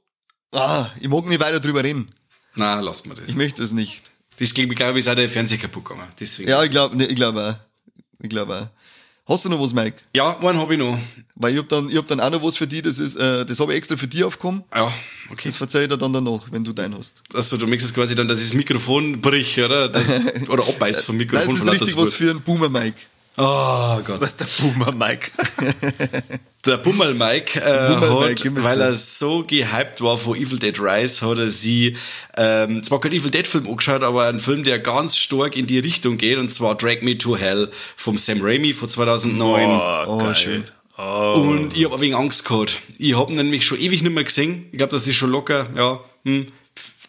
ah, 0.52 0.88
ich 1.00 1.08
mag 1.08 1.26
nicht 1.26 1.40
weiter 1.40 1.60
drüber 1.60 1.84
reden. 1.84 2.14
Na, 2.54 2.80
lass 2.80 3.06
mal 3.06 3.16
das. 3.16 3.28
Ich 3.28 3.36
möchte 3.36 3.64
es 3.64 3.72
nicht. 3.72 4.04
Das 4.40 4.54
glaube 4.54 4.74
ich, 4.74 4.78
glaube 4.78 5.00
ich, 5.00 5.06
ist 5.06 5.10
auch 5.10 5.16
der 5.16 5.30
Fernseher 5.30 5.58
kaputt 5.58 5.86
gegangen. 5.86 6.08
Deswegen. 6.20 6.50
Ja, 6.50 6.64
ich 6.64 6.70
glaube, 6.70 6.96
ne, 6.96 7.08
ich 7.08 7.16
glaube 7.16 7.44
auch. 7.44 7.68
Ich 8.22 8.30
glaube 8.30 8.56
auch. 8.56 8.77
Hast 9.28 9.44
du 9.44 9.50
noch 9.50 9.60
was, 9.60 9.74
Mike? 9.74 9.98
Ja, 10.16 10.40
einen 10.40 10.58
habe 10.58 10.74
ich 10.74 10.80
noch. 10.80 10.98
Weil 11.36 11.54
ich 11.54 11.60
hab 11.60 11.68
dann, 11.68 11.90
ich 11.90 11.98
hab 11.98 12.08
dann 12.08 12.22
auch 12.22 12.30
noch 12.30 12.42
was 12.42 12.56
für 12.56 12.66
die, 12.66 12.82
das 12.82 12.98
ist, 12.98 13.18
äh, 13.18 13.46
das 13.46 13.60
habe 13.60 13.74
ich 13.74 13.78
extra 13.78 13.98
für 13.98 14.08
die 14.08 14.24
aufgekommen. 14.24 14.64
Ja, 14.74 14.86
okay. 15.30 15.50
Das 15.50 15.58
verzeih 15.58 15.84
ich 15.84 15.90
dir 15.90 15.98
dann 15.98 16.14
danach, 16.14 16.44
wenn 16.50 16.64
du 16.64 16.72
deinen 16.72 16.98
hast. 16.98 17.22
Also 17.34 17.58
du 17.58 17.68
merkst 17.68 17.88
es 17.88 17.94
quasi 17.94 18.16
dann, 18.16 18.30
dass 18.30 18.40
ich 18.40 18.48
das 18.48 18.54
Mikrofon 18.54 19.20
brich, 19.20 19.60
oder? 19.60 19.90
Das, 19.90 20.08
oder 20.48 20.66
abbeißt 20.66 21.04
vom 21.04 21.18
Mikrofon 21.18 21.56
das 21.56 21.64
ist 21.64 21.70
richtig 21.72 21.98
was 21.98 22.06
Wut. 22.06 22.14
für 22.14 22.30
einen 22.32 22.42
Boomer, 22.42 22.70
Mike. 22.70 22.98
Oh 23.38 24.00
Gott. 24.04 24.22
Das 24.22 24.30
ist 24.36 24.40
der 24.40 24.68
Boomer 24.68 24.92
Mike. 24.92 25.32
Der 26.66 26.78
Bummel 26.78 27.14
Mike, 27.14 27.62
äh, 27.62 27.88
Bummel 27.88 28.28
Mike, 28.28 28.44
hat, 28.44 28.52
mir 28.52 28.64
weil 28.64 28.82
er 28.82 28.94
so 28.94 29.42
gehypt 29.44 30.02
war 30.02 30.18
von 30.18 30.36
Evil 30.36 30.60
Dead 30.60 30.78
Rise, 30.78 31.26
hat 31.26 31.38
er 31.38 31.48
sie 31.50 31.96
ähm, 32.36 32.84
zwar 32.84 33.00
kein 33.00 33.14
Evil 33.14 33.32
Dead 33.32 33.48
Film 33.48 33.68
angeschaut, 33.68 34.04
aber 34.04 34.26
einen 34.26 34.42
Film, 34.42 34.66
der 34.66 34.80
ganz 34.80 35.16
stark 35.16 35.56
in 35.56 35.66
die 35.66 35.80
Richtung 35.80 36.18
geht, 36.18 36.38
und 36.38 36.52
zwar 36.52 36.76
Drag 36.76 37.04
Me 37.04 37.18
to 37.18 37.38
Hell 37.38 37.72
vom 37.96 38.18
Sam 38.18 38.40
Raimi 38.42 38.74
von 38.74 38.90
2009. 38.90 39.70
Oh, 40.08 40.18
geil. 40.18 40.36
schön. 40.36 40.64
Und 40.98 41.78
ich 41.78 41.86
habe 41.86 41.96
ein 41.96 42.02
wenig 42.02 42.18
Angst 42.18 42.44
gehabt. 42.44 42.82
Ich 42.98 43.16
habe 43.16 43.32
ihn 43.32 43.38
nämlich 43.38 43.66
schon 43.66 43.80
ewig 43.80 44.02
nicht 44.02 44.14
mehr 44.14 44.26
gesehen. 44.26 44.66
Ich 44.72 44.78
glaube, 44.78 44.92
das 44.92 45.08
ist 45.08 45.16
schon 45.16 45.30
locker, 45.30 45.70
ja, 45.74 46.02
hm, 46.26 46.48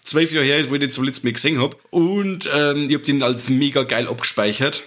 zwölf 0.04 0.30
Jahre 0.30 0.46
her 0.46 0.58
ist, 0.58 0.70
wo 0.70 0.74
ich 0.74 0.80
den 0.80 0.92
zum 0.92 1.02
letzten 1.02 1.26
Mal 1.26 1.32
gesehen 1.32 1.60
habe. 1.60 1.76
Und 1.90 2.48
ähm, 2.54 2.84
ich 2.88 2.94
habe 2.94 3.04
den 3.04 3.24
als 3.24 3.48
mega 3.48 3.82
geil 3.82 4.06
abgespeichert. 4.06 4.84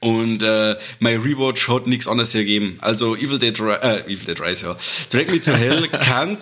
Und 0.00 0.42
äh, 0.42 0.76
mein 1.00 1.20
Rewatch 1.20 1.68
hat 1.68 1.86
nichts 1.86 2.06
anderes 2.06 2.34
ergeben. 2.34 2.78
Also 2.80 3.16
Evil 3.16 3.38
Dead, 3.38 3.58
äh, 3.58 4.00
Evil 4.04 4.24
Dead 4.26 4.40
Rise, 4.40 4.66
ja. 4.66 4.76
Drag 5.10 5.26
Me 5.26 5.42
to 5.42 5.52
Hell 5.52 5.88
kann 5.88 6.36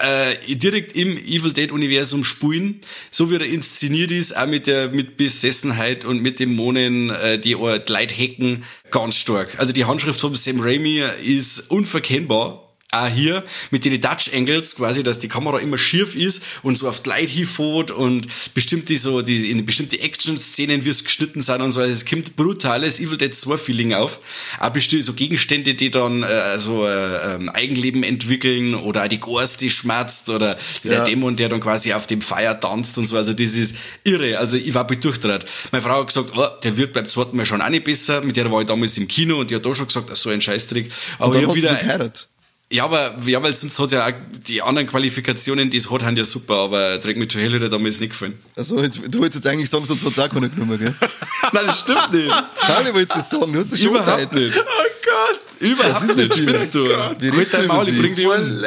äh, 0.00 0.54
direkt 0.54 0.96
im 0.96 1.16
Evil 1.18 1.52
Dead 1.52 1.70
Universum 1.72 2.24
spielen, 2.24 2.80
so 3.10 3.30
wie 3.30 3.34
er 3.34 3.42
inszeniert 3.42 4.10
ist, 4.10 4.36
auch 4.36 4.46
mit 4.46 4.66
der 4.66 4.88
mit 4.88 5.16
Besessenheit 5.16 6.04
und 6.04 6.22
mit 6.22 6.40
Dämonen, 6.40 7.10
äh, 7.10 7.38
die 7.38 7.52
Leute 7.52 8.14
hacken, 8.14 8.64
ganz 8.90 9.16
stark. 9.16 9.58
Also 9.58 9.72
die 9.72 9.84
Handschrift 9.84 10.20
von 10.20 10.34
Sam 10.34 10.60
Raimi 10.60 11.02
ist 11.22 11.70
unverkennbar. 11.70 12.71
Auch 12.94 13.08
hier 13.08 13.42
mit 13.70 13.86
den 13.86 13.98
Dutch 14.00 14.30
Angles 14.34 14.76
quasi, 14.76 15.02
dass 15.02 15.18
die 15.18 15.28
Kamera 15.28 15.58
immer 15.60 15.78
schief 15.78 16.14
ist 16.14 16.42
und 16.62 16.76
so 16.76 16.88
auf 16.88 17.02
die 17.02 17.08
Leute 17.08 17.32
hinfährt 17.32 17.90
und 17.90 18.26
bestimmte 18.52 18.96
so, 18.98 19.22
die, 19.22 19.50
in 19.50 19.64
bestimmte 19.64 19.98
Action-Szenen, 19.98 20.84
wie 20.84 20.90
es 20.90 21.02
geschnitten 21.02 21.40
sind 21.40 21.62
und 21.62 21.72
so. 21.72 21.80
Also 21.80 21.92
es 21.92 22.04
kommt 22.04 22.36
brutales 22.36 23.00
Evil 23.00 23.16
Dead 23.16 23.34
2 23.34 23.56
Feeling 23.56 23.94
auf. 23.94 24.20
Auch 24.60 24.70
bestimmte 24.70 25.04
so 25.06 25.14
Gegenstände, 25.14 25.72
die 25.72 25.90
dann 25.90 26.22
äh, 26.22 26.58
so 26.58 26.86
äh, 26.86 27.34
ähm, 27.34 27.48
Eigenleben 27.48 28.02
entwickeln 28.02 28.74
oder 28.74 29.04
auch 29.04 29.08
die 29.08 29.20
Gors, 29.20 29.56
die 29.56 29.70
schmerzt 29.70 30.28
oder 30.28 30.58
der 30.84 30.92
Ja. 30.92 31.04
Dämon, 31.04 31.36
der 31.36 31.48
dann 31.48 31.60
quasi 31.60 31.94
auf 31.94 32.06
dem 32.06 32.20
Feuer 32.20 32.60
tanzt 32.60 32.98
und 32.98 33.06
so. 33.06 33.16
Also 33.16 33.32
das 33.32 33.52
ist 33.52 33.74
irre. 34.04 34.38
Also 34.38 34.58
ich 34.58 34.74
war 34.74 34.86
durchdreht. 34.86 35.46
Meine 35.70 35.82
Frau 35.82 36.00
hat 36.00 36.08
gesagt, 36.08 36.32
oh, 36.36 36.46
der 36.62 36.76
wird 36.76 36.92
beim 36.92 37.06
zweiten 37.06 37.38
Mal 37.38 37.46
schon 37.46 37.62
auch 37.62 37.70
nicht 37.70 37.84
besser. 37.84 38.20
Mit 38.20 38.36
der 38.36 38.50
war 38.50 38.60
ich 38.60 38.66
damals 38.66 38.98
im 38.98 39.08
Kino 39.08 39.38
und 39.40 39.50
die 39.50 39.54
hat 39.54 39.64
da 39.64 39.74
schon 39.74 39.86
gesagt, 39.86 40.14
so 40.14 40.28
ein 40.28 40.42
Scheißtrick. 40.42 40.92
Aber 41.18 41.38
ich 41.38 41.46
hab 41.46 41.54
wieder, 41.54 41.74
geheiratet. 41.74 42.28
Ja, 42.72 42.84
aber, 42.84 43.14
ja, 43.26 43.42
weil 43.42 43.54
sonst 43.54 43.78
hat 43.78 43.92
ja 43.92 44.06
auch 44.06 44.12
die 44.46 44.62
anderen 44.62 44.88
Qualifikationen, 44.88 45.68
die 45.68 45.76
es 45.76 45.90
hat, 45.90 46.02
haben 46.02 46.16
ja 46.16 46.24
super, 46.24 46.54
aber 46.54 46.98
Me 47.04 47.28
to 47.28 47.38
Hell 47.38 47.60
hat 47.60 47.70
damals 47.72 48.00
nicht 48.00 48.10
gefallen. 48.10 48.38
Also, 48.56 48.82
jetzt, 48.82 48.98
du 49.08 49.18
wolltest 49.18 49.44
jetzt 49.44 49.46
eigentlich 49.46 49.68
sagen, 49.68 49.84
sonst 49.84 50.04
hat's 50.04 50.18
auch 50.18 50.30
keiner 50.30 50.48
genommen, 50.48 50.78
gell? 50.78 50.94
Nein, 51.52 51.66
das 51.66 51.80
stimmt 51.80 52.12
nicht. 52.12 52.34
Pauli 52.56 52.94
wolltest 52.94 53.18
das 53.18 53.30
sagen, 53.30 53.52
du 53.52 53.58
hast 53.58 53.72
es 53.72 53.82
schon 53.82 53.90
Überhaupt 53.90 54.32
nicht. 54.32 54.56
Oh 54.56 54.62
Gott. 55.04 55.40
Überhaupt 55.60 56.04
ist 56.04 56.16
nicht. 56.16 56.28
mit? 56.28 56.34
Spinnst 56.34 56.74
du? 56.74 56.80
Mit 56.80 56.88
du 56.90 57.44
deinem 57.44 57.64
über 57.64 57.74
Maul, 57.74 57.88
ich 57.88 57.98
bring 57.98 58.14
dich 58.14 58.26
um. 58.26 58.32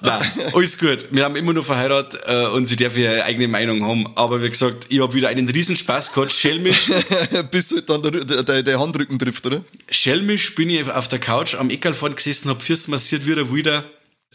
Nein, 0.00 0.22
alles 0.52 0.78
gut. 0.78 1.06
Wir 1.10 1.24
haben 1.24 1.36
immer 1.36 1.52
noch 1.52 1.64
verheiratet 1.64 2.20
äh, 2.26 2.46
und 2.46 2.66
sie 2.66 2.76
darf 2.76 2.96
ihre 2.96 3.24
eigene 3.24 3.48
Meinung 3.48 3.86
haben. 3.86 4.06
Aber 4.14 4.42
wie 4.42 4.48
gesagt, 4.48 4.86
ich 4.88 5.00
habe 5.00 5.14
wieder 5.14 5.28
einen 5.28 5.48
riesen 5.48 5.76
Spaß 5.76 6.12
gehabt. 6.12 6.32
Schelmisch, 6.32 6.90
Bis 7.50 7.72
halt 7.72 7.88
dann 7.88 8.02
der, 8.02 8.24
der, 8.24 8.42
der, 8.42 8.62
der 8.62 8.80
Handrücken 8.80 9.18
trifft, 9.18 9.46
oder? 9.46 9.62
schelmisch 9.90 10.54
bin 10.54 10.70
ich 10.70 10.90
auf 10.90 11.08
der 11.08 11.18
Couch 11.18 11.35
am 11.58 11.70
Eckerl 11.70 11.94
vorne 11.94 12.14
gesessen, 12.14 12.48
hab 12.50 12.62
Füße 12.62 12.90
massiert 12.90 13.26
wieder 13.26 13.52
wieder. 13.52 13.84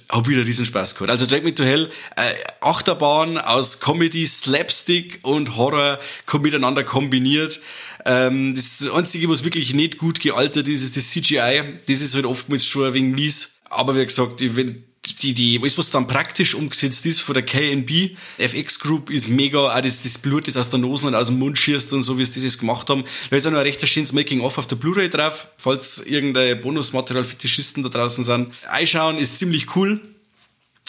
Hab 0.09 0.27
wieder 0.27 0.45
riesen 0.45 0.65
Spaß 0.65 0.95
gehabt. 0.95 1.09
Also 1.09 1.25
Drag 1.25 1.43
Me 1.43 1.53
to 1.53 1.63
Hell, 1.63 1.89
äh, 2.15 2.21
Achterbahn 2.59 3.37
aus 3.37 3.79
Comedy, 3.79 4.25
Slapstick 4.25 5.19
und 5.21 5.55
Horror 5.55 5.99
miteinander 6.39 6.83
kombiniert. 6.83 7.61
Ähm, 8.05 8.55
das 8.55 8.89
Einzige, 8.91 9.29
was 9.29 9.43
wirklich 9.43 9.73
nicht 9.73 9.97
gut 9.97 10.19
gealtert 10.19 10.67
ist, 10.67 10.81
ist 10.81 10.97
das 10.97 11.09
CGI. 11.09 11.63
Das 11.87 12.01
ist 12.01 12.15
halt 12.15 12.25
oftmals 12.25 12.65
schon 12.65 12.87
ein 12.87 12.93
wenig 12.93 13.15
mies. 13.15 13.53
Aber 13.69 13.95
wie 13.95 14.05
gesagt, 14.05 14.39
wenn 14.39 14.83
die, 15.05 15.33
die, 15.33 15.59
alles, 15.59 15.77
was 15.77 15.89
dann 15.89 16.07
praktisch 16.07 16.53
umgesetzt 16.53 17.05
ist 17.05 17.21
von 17.21 17.33
der 17.33 17.43
KNB, 17.43 18.11
FX 18.37 18.79
Group 18.79 19.09
ist 19.09 19.29
mega, 19.29 19.59
auch 19.59 19.81
das, 19.81 20.03
das 20.03 20.17
Blut, 20.19 20.47
das 20.47 20.57
aus 20.57 20.69
der 20.69 20.79
Nase 20.79 21.07
und 21.07 21.15
aus 21.15 21.27
dem 21.27 21.39
Mund 21.39 21.57
schießt 21.57 21.93
und 21.93 22.03
so, 22.03 22.19
wie 22.19 22.25
sie 22.25 22.33
das 22.33 22.43
jetzt 22.43 22.59
gemacht 22.59 22.89
haben. 22.89 23.03
Da 23.29 23.35
ist 23.35 23.47
auch 23.47 23.51
noch 23.51 23.59
ein 23.59 23.65
recht 23.65 23.85
schönes 23.87 24.13
Making-of 24.13 24.57
auf 24.59 24.67
der 24.67 24.75
Blu-ray 24.75 25.09
drauf, 25.09 25.47
falls 25.57 25.99
irgendein 26.05 26.61
Bonusmaterial 26.61 27.23
für 27.23 27.35
Tischisten 27.35 27.81
da 27.81 27.89
draußen 27.89 28.23
sind. 28.23 28.53
Einschauen 28.69 29.17
ist 29.17 29.39
ziemlich 29.39 29.75
cool. 29.75 29.99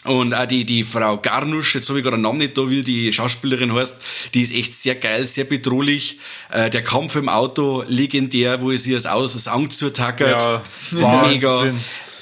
Und 0.04 0.34
auch 0.34 0.46
die, 0.46 0.64
die 0.64 0.82
Frau 0.82 1.16
Garnusch, 1.16 1.76
jetzt 1.76 1.88
habe 1.88 2.00
ich 2.00 2.04
gerade 2.04 2.16
den 2.16 2.22
Namen 2.22 2.38
nicht 2.38 2.58
da, 2.58 2.68
wie 2.68 2.82
die 2.82 3.12
Schauspielerin 3.12 3.72
heißt, 3.72 3.94
die 4.34 4.42
ist 4.42 4.52
echt 4.52 4.74
sehr 4.74 4.96
geil, 4.96 5.24
sehr 5.26 5.44
bedrohlich. 5.44 6.18
Äh, 6.50 6.70
der 6.70 6.82
Kampf 6.82 7.14
im 7.14 7.28
Auto, 7.28 7.84
legendär, 7.86 8.60
wo 8.60 8.74
sie 8.76 8.92
das 8.92 9.06
aus, 9.06 9.34
das 9.34 9.46
Ang 9.46 9.70
zutackert. 9.70 10.42
Ja, 10.42 11.28
Mega. 11.30 11.72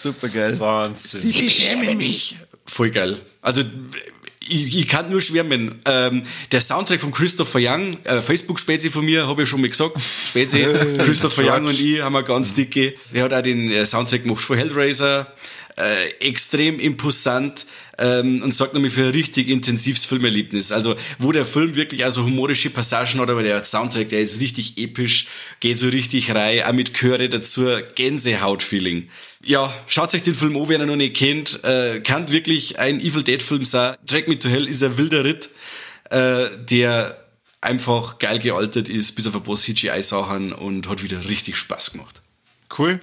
Super 0.01 0.29
geil. 0.29 0.59
Wahnsinn. 0.59 1.29
Ich 1.29 1.55
schäme 1.55 1.95
mich. 1.95 2.37
Voll 2.65 2.91
geil. 2.91 3.19
Also, 3.43 3.63
ich, 4.49 4.79
ich 4.79 4.89
kann 4.89 5.11
nur 5.11 5.21
schwärmen. 5.21 5.81
Ähm, 5.85 6.23
der 6.53 6.63
Soundtrack 6.63 7.01
von 7.01 7.13
Christopher 7.13 7.59
Young, 7.61 7.99
äh, 8.05 8.23
Facebook-Spezi 8.23 8.91
von 8.91 9.05
mir, 9.05 9.27
habe 9.27 9.43
ich 9.43 9.49
schon 9.49 9.61
mal 9.61 9.69
gesagt. 9.69 9.97
Spezi, 10.29 10.67
Christopher. 11.05 11.55
Young 11.55 11.67
und 11.67 11.79
ich 11.79 12.01
haben 12.01 12.15
wir 12.15 12.23
ganz 12.23 12.55
dicke. 12.55 12.95
Der 13.13 13.25
hat 13.25 13.35
auch 13.35 13.43
den 13.43 13.71
äh, 13.71 13.85
Soundtrack 13.85 14.23
gemacht 14.23 14.43
von 14.43 14.57
Hellraiser. 14.57 15.33
Äh, 15.81 16.27
extrem 16.29 16.79
imposant 16.79 17.65
ähm, 17.97 18.43
und 18.43 18.53
sorgt 18.53 18.75
nämlich 18.75 18.93
für 18.93 19.05
ein 19.05 19.13
richtig 19.13 19.49
intensives 19.49 20.05
Filmerlebnis. 20.05 20.73
Also, 20.73 20.95
wo 21.19 21.33
der 21.33 21.47
Film 21.47 21.75
wirklich 21.75 22.05
also 22.05 22.25
humorische 22.25 22.69
Passagen 22.69 23.19
hat, 23.19 23.31
aber 23.31 23.43
der 23.43 23.65
Soundtrack, 23.65 24.11
der 24.11 24.21
ist 24.21 24.41
richtig 24.41 24.77
episch, 24.77 25.29
geht 25.61 25.79
so 25.79 25.89
richtig 25.89 26.35
rein, 26.35 26.65
auch 26.65 26.73
mit 26.73 26.93
Chöre 26.93 27.31
dazu, 27.31 27.67
Gänsehaut-Feeling. 27.95 29.09
Ja, 29.43 29.73
schaut 29.87 30.13
euch 30.15 30.23
den 30.23 30.35
Film 30.35 30.55
an, 30.59 30.69
wenn 30.69 30.83
ihr 30.83 30.87
noch 30.87 30.97
nicht 30.97 31.17
kennt. 31.17 31.65
Äh, 31.65 32.01
kann 32.01 32.31
wirklich 32.31 32.79
ein 32.79 33.01
Evil 33.01 33.23
Dead-Film 33.23 33.65
sein. 33.65 33.97
Drag 34.05 34.27
Me 34.27 34.39
to 34.39 34.51
Hell 34.51 34.69
ist 34.69 34.83
ein 34.83 34.99
wilder 34.99 35.25
Ritt, 35.25 35.49
äh, 36.11 36.45
der 36.69 37.25
einfach 37.63 38.19
geil 38.19 38.39
gealtert 38.39 38.91
ist, 38.91 39.13
bis 39.13 39.27
auf 39.27 39.35
ein 39.35 39.43
paar 39.43 39.57
CGI-Sachen 39.57 40.53
und 40.53 40.89
hat 40.89 41.03
wieder 41.03 41.27
richtig 41.27 41.57
Spaß 41.57 41.93
gemacht. 41.93 42.21
Cool. 42.77 43.01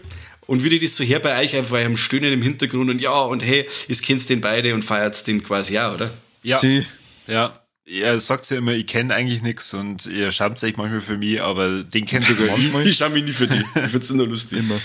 Und 0.47 0.63
wie 0.63 0.69
die 0.69 0.79
das 0.79 0.95
so 0.95 1.03
her 1.03 1.19
bei 1.19 1.39
euch, 1.41 1.55
einfach 1.55 1.75
eurem 1.75 1.97
Stöhnen 1.97 2.33
im 2.33 2.41
Hintergrund 2.41 2.89
und 2.89 3.01
ja, 3.01 3.11
und 3.11 3.43
hey, 3.43 3.67
ihr 3.87 3.95
kennt 3.97 4.27
den 4.29 4.41
beide 4.41 4.73
und 4.73 4.83
feiert 4.83 5.27
den 5.27 5.43
quasi 5.43 5.77
auch, 5.77 5.93
oder? 5.93 6.11
Ja. 6.41 6.57
Sie, 6.59 6.85
Ja. 7.27 7.59
Ihr 7.89 8.19
sagt 8.19 8.49
ja 8.49 8.57
immer, 8.57 8.73
ich 8.73 8.85
kenne 8.85 9.15
eigentlich 9.15 9.41
nichts 9.41 9.73
und 9.73 10.07
ihr 10.07 10.31
schaut 10.31 10.61
euch 10.61 10.75
manchmal 10.75 10.99
für 10.99 11.17
mich, 11.17 11.41
aber 11.41 11.83
den 11.83 12.05
kennt 12.05 12.25
sogar 12.25 12.45
ich. 12.45 12.51
Manchmal. 12.51 12.85
Ich 12.87 12.97
schau 12.97 13.09
mich 13.09 13.23
nie 13.23 13.31
für 13.31 13.47
die. 13.47 13.63
Ich 13.75 13.91
find's 13.91 14.09
nur 14.09 14.27
lustig. 14.27 14.59
immer. 14.59 14.77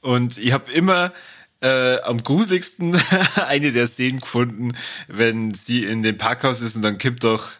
Und 0.00 0.38
ich 0.38 0.52
habe 0.52 0.72
immer 0.72 1.12
äh, 1.60 1.98
am 2.00 2.22
gruseligsten 2.22 2.98
eine 3.46 3.72
der 3.72 3.86
Szenen 3.86 4.20
gefunden, 4.20 4.72
wenn 5.06 5.52
sie 5.52 5.84
in 5.84 6.02
dem 6.02 6.16
Parkhaus 6.16 6.62
ist 6.62 6.76
und 6.76 6.82
dann 6.82 6.96
kippt 6.96 7.24
doch, 7.24 7.50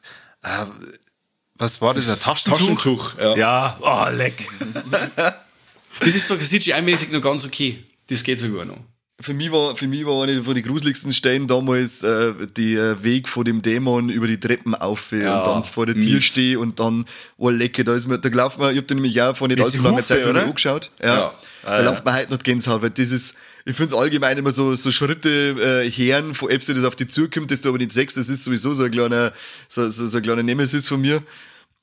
äh, 0.43 0.65
was 1.57 1.83
war 1.83 1.93
das, 1.93 2.09
ein 2.09 2.19
Taschentuch? 2.19 2.59
Taschentuch, 2.59 3.19
ja. 3.19 3.37
Ja, 3.37 3.79
oh, 3.83 4.15
leck. 4.15 4.49
Das 6.01 6.15
ist 6.15 6.29
so 6.29 6.35
CGI-mäßig 6.35 7.11
noch 7.13 7.23
ganz 7.23 7.45
okay. 7.45 7.79
Das 8.09 8.23
geht 8.23 8.39
sogar 8.41 8.65
noch. 8.65 8.79
Für 9.19 9.33
mich 9.33 9.51
war, 9.51 9.75
für 9.77 9.89
mich 9.89 10.05
war 10.05 10.23
eine 10.23 10.43
von 10.43 10.55
den 10.55 10.63
gruseligsten 10.63 11.15
Stellen 11.15 11.47
damals 11.47 12.03
äh, 12.03 12.35
der 12.55 13.03
Weg 13.03 13.29
vor 13.29 13.45
dem 13.45 13.63
Dämon 13.63 14.11
über 14.11 14.27
die 14.27 14.39
Treppen 14.39 14.75
auf 14.75 15.11
Ja, 15.11 15.39
und 15.39 15.47
dann 15.47 15.65
vor 15.65 15.87
der 15.87 15.95
Tür 15.95 16.21
stehe 16.21 16.59
und 16.59 16.79
dann, 16.81 17.07
oh 17.39 17.49
lecke, 17.49 17.83
da 17.83 17.95
ist 17.95 18.07
mir, 18.09 18.19
da 18.19 18.29
laufen 18.29 18.61
wir, 18.61 18.73
ich 18.73 18.79
hab 18.79 18.87
den 18.89 18.99
nämlich 18.99 19.21
auch 19.23 19.35
vor 19.35 19.49
nicht 19.49 19.59
allzu 19.59 19.83
langer 19.83 20.03
Zeit 20.03 20.27
oder? 20.27 20.43
angeschaut. 20.45 20.91
Ja. 21.03 21.07
Ja. 21.07 21.35
Da 21.63 21.69
Ah, 21.69 21.79
ja. 21.83 21.91
läuft 21.91 22.05
mir 22.05 22.15
heute 22.15 22.31
noch 22.33 22.43
Gänsehaut, 22.43 22.83
weil 22.83 22.91
das 22.91 23.11
ist, 23.11 23.37
ich 23.65 23.75
finde 23.75 23.95
es 23.95 23.99
allgemein 23.99 24.37
immer 24.37 24.51
so, 24.53 24.77
so 24.77 24.93
Schritte 24.93 25.83
äh, 25.85 25.91
Herren, 25.91 26.35
von 26.35 26.51
Apps, 26.51 26.67
das 26.67 26.85
auf 26.85 26.95
die 26.95 27.09
zukommt, 27.09 27.51
dass 27.51 27.63
du 27.63 27.71
aber 27.71 27.79
nicht 27.79 27.93
sechs, 27.93 28.15
das 28.15 28.29
ist 28.29 28.45
sowieso 28.45 28.75
so 28.75 28.85
ein 28.85 28.91
kleiner, 28.91 29.33
so, 29.67 29.89
so, 29.89 30.07
so 30.07 30.19
ein 30.19 30.23
kleiner 30.23 30.43
Nemesis 30.43 30.87
von 30.87 31.01
mir. 31.01 31.23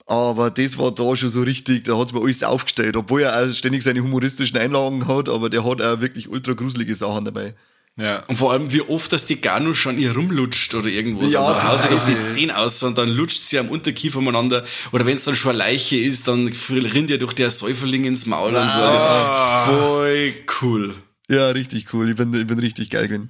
Aber 0.06 0.50
das 0.50 0.78
war 0.78 0.92
da 0.92 1.16
schon 1.16 1.30
so 1.30 1.42
richtig, 1.44 1.86
da 1.86 1.98
hat's 1.98 2.14
mir 2.14 2.22
alles 2.22 2.44
aufgestellt, 2.44 2.98
obwohl 2.98 3.22
er 3.22 3.42
auch 3.42 3.54
ständig 3.54 3.84
seine 3.84 4.02
humoristischen 4.02 4.58
Einlagen 4.58 5.08
hat, 5.08 5.30
aber 5.30 5.50
der 5.50 5.64
hat 5.64 5.82
auch 5.82 6.02
wirklich 6.02 6.30
ultra 6.30 6.54
gruselige 6.54 6.94
Sachen 6.94 7.26
dabei. 7.26 7.54
Ja. 7.96 8.24
Und 8.26 8.38
vor 8.38 8.52
allem, 8.52 8.72
wie 8.74 8.82
oft, 8.82 9.14
dass 9.14 9.28
die 9.28 9.40
Ganu 9.40 9.76
schon 9.76 10.00
ihr 10.00 10.16
rumlutscht 10.16 10.74
oder 10.74 10.88
irgendwas. 10.88 11.32
Ja, 11.32 11.42
also 11.42 11.64
haut 11.64 11.80
geil. 11.80 11.90
doch 11.92 12.06
die 12.08 12.22
Zehen 12.22 12.50
aus 12.50 12.82
und 12.82 12.98
dann 12.98 13.10
lutscht 13.10 13.44
sie 13.44 13.60
am 13.60 13.70
Unterkiefer 13.70 14.18
umeinander. 14.18 14.66
Oder 14.92 15.06
wenn 15.06 15.18
es 15.18 15.26
dann 15.26 15.36
schon 15.36 15.52
eine 15.52 15.60
Leiche 15.60 15.98
ist, 15.98 16.28
dann 16.28 16.52
rinnt 16.70 17.12
ihr 17.12 17.20
durch 17.20 17.34
der 17.34 17.52
Säuferling 17.52 18.06
ins 18.06 18.26
Maul 18.26 18.56
und 18.56 18.56
so. 18.56 18.80
Ah. 18.80 19.66
Also, 19.66 19.78
voll 19.78 20.34
cool. 20.62 20.96
Ja, 21.30 21.50
richtig 21.50 21.94
cool. 21.94 22.10
Ich 22.10 22.16
bin, 22.16 22.34
ich 22.34 22.48
bin 22.48 22.60
richtig 22.60 22.90
geil 22.90 23.08
gewesen. 23.08 23.30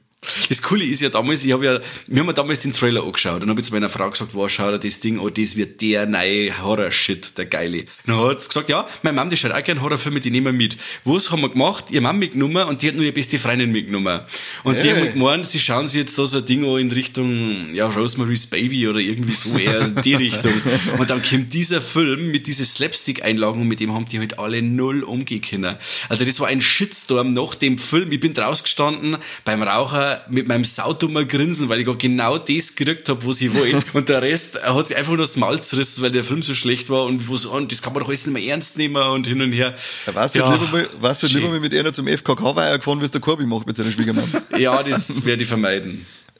Das 0.49 0.61
Coole 0.61 0.83
ist 0.85 1.01
ja 1.01 1.09
damals, 1.09 1.43
ich 1.43 1.51
habe 1.51 1.65
ja, 1.65 1.79
wir 2.07 2.19
haben 2.19 2.27
ja 2.27 2.33
damals 2.33 2.59
den 2.59 2.73
Trailer 2.73 3.03
angeschaut 3.03 3.43
und 3.43 3.49
habe 3.49 3.61
zu 3.63 3.73
meiner 3.73 3.89
Frau 3.89 4.09
gesagt, 4.09 4.33
wow, 4.33 4.49
schau 4.49 4.71
dir 4.71 4.79
das 4.79 4.99
Ding 4.99 5.19
an, 5.19 5.31
das 5.33 5.55
wird 5.55 5.81
der 5.81 6.05
neue 6.05 6.57
Horror-Shit, 6.61 7.37
der 7.37 7.45
geile. 7.45 7.85
Dann 8.05 8.19
hat 8.19 8.41
sie 8.41 8.47
gesagt, 8.47 8.69
ja, 8.69 8.87
meine 9.01 9.19
Mom, 9.19 9.29
die 9.29 9.37
schaut 9.37 9.51
auch 9.51 9.63
gerne 9.63 9.81
Horrorfilme, 9.81 10.19
die 10.19 10.31
nehmen 10.31 10.45
wir 10.47 10.53
mit. 10.53 10.77
Was 11.05 11.31
haben 11.31 11.41
wir 11.41 11.49
gemacht? 11.49 11.85
Ihre 11.89 12.01
Mom 12.03 12.19
mitgenommen 12.19 12.65
und 12.67 12.81
die 12.81 12.87
hat 12.89 12.95
nur 12.95 13.03
ihre 13.03 13.13
beste 13.13 13.37
Freundin 13.39 13.71
mitgenommen. 13.71 14.21
Und 14.63 14.81
die 14.81 14.89
Hey. 14.89 14.99
haben 14.99 15.13
gemeint, 15.13 15.47
sie 15.47 15.59
schauen 15.59 15.87
sich 15.87 15.99
jetzt 16.01 16.17
da 16.17 16.25
so 16.25 16.37
ein 16.37 16.45
Ding 16.45 16.65
an 16.65 16.77
in 16.79 16.91
Richtung, 16.91 17.73
ja, 17.73 17.87
Rosemary's 17.87 18.47
Baby 18.47 18.87
oder 18.87 18.99
irgendwie 18.99 19.33
so 19.33 19.57
eher 19.57 19.81
in 19.81 20.01
die 20.01 20.15
Richtung. 20.15 20.53
Und 20.97 21.09
dann 21.09 21.21
kommt 21.21 21.53
dieser 21.53 21.81
Film 21.81 22.31
mit 22.31 22.47
diesen 22.47 22.65
Slapstick-Einlagen 22.65 23.61
und 23.61 23.67
mit 23.67 23.79
dem 23.79 23.93
haben 23.93 24.05
die 24.05 24.19
halt 24.19 24.39
alle 24.39 24.61
null 24.61 25.03
umgehen 25.03 25.41
können. 25.41 25.75
Also 26.09 26.25
das 26.25 26.39
war 26.39 26.47
ein 26.47 26.61
Shitstorm 26.61 27.33
nach 27.33 27.55
dem 27.55 27.77
Film. 27.77 28.11
Ich 28.11 28.19
bin 28.19 28.33
draußen 28.33 28.63
gestanden 28.63 29.17
beim 29.45 29.63
Raucher 29.63 30.12
mit 30.29 30.47
meinem 30.47 30.63
saudummer 30.65 31.25
Grinsen, 31.25 31.69
weil 31.69 31.79
ich 31.79 31.85
gerade 31.85 31.97
genau 31.97 32.37
das 32.37 32.75
gekriegt 32.75 33.09
habe, 33.09 33.25
was 33.25 33.41
ich 33.41 33.53
wollte. 33.53 33.83
Und 33.93 34.09
der 34.09 34.21
Rest 34.21 34.61
hat 34.63 34.87
sich 34.87 34.97
einfach 34.97 35.11
nur 35.11 35.19
das 35.19 35.35
Maul 35.37 35.61
zerrissen, 35.61 36.01
weil 36.03 36.11
der 36.11 36.23
Film 36.23 36.41
so 36.41 36.53
schlecht 36.53 36.89
war 36.89 37.05
und 37.05 37.27
wo 37.27 37.37
so, 37.37 37.51
und 37.51 37.71
das 37.71 37.81
kann 37.81 37.93
man 37.93 38.01
doch 38.01 38.09
alles 38.09 38.25
nicht 38.25 38.33
mehr 38.33 38.43
ernst 38.51 38.77
nehmen 38.77 38.95
und 39.01 39.27
hin 39.27 39.41
und 39.41 39.51
her. 39.53 39.75
Da 40.05 40.15
warst 40.15 40.35
du 40.35 40.39
Ja, 40.39 40.51
lieber 40.53 40.67
mal, 40.71 40.87
warst 40.99 41.23
du 41.23 41.27
lieber 41.27 41.49
mal 41.49 41.59
mit 41.59 41.73
einer 41.73 41.93
zum 41.93 42.07
FKK-Weiher 42.07 42.77
gefahren, 42.77 42.99
wie 43.01 43.05
es 43.05 43.11
der 43.11 43.21
Korbi 43.21 43.45
macht 43.45 43.67
mit 43.67 43.75
seiner 43.77 43.91
Schwiegermann. 43.91 44.29
Ja, 44.57 44.81
das 44.83 45.25
werde 45.25 45.43
ich 45.43 45.47
vermeiden. 45.49 46.05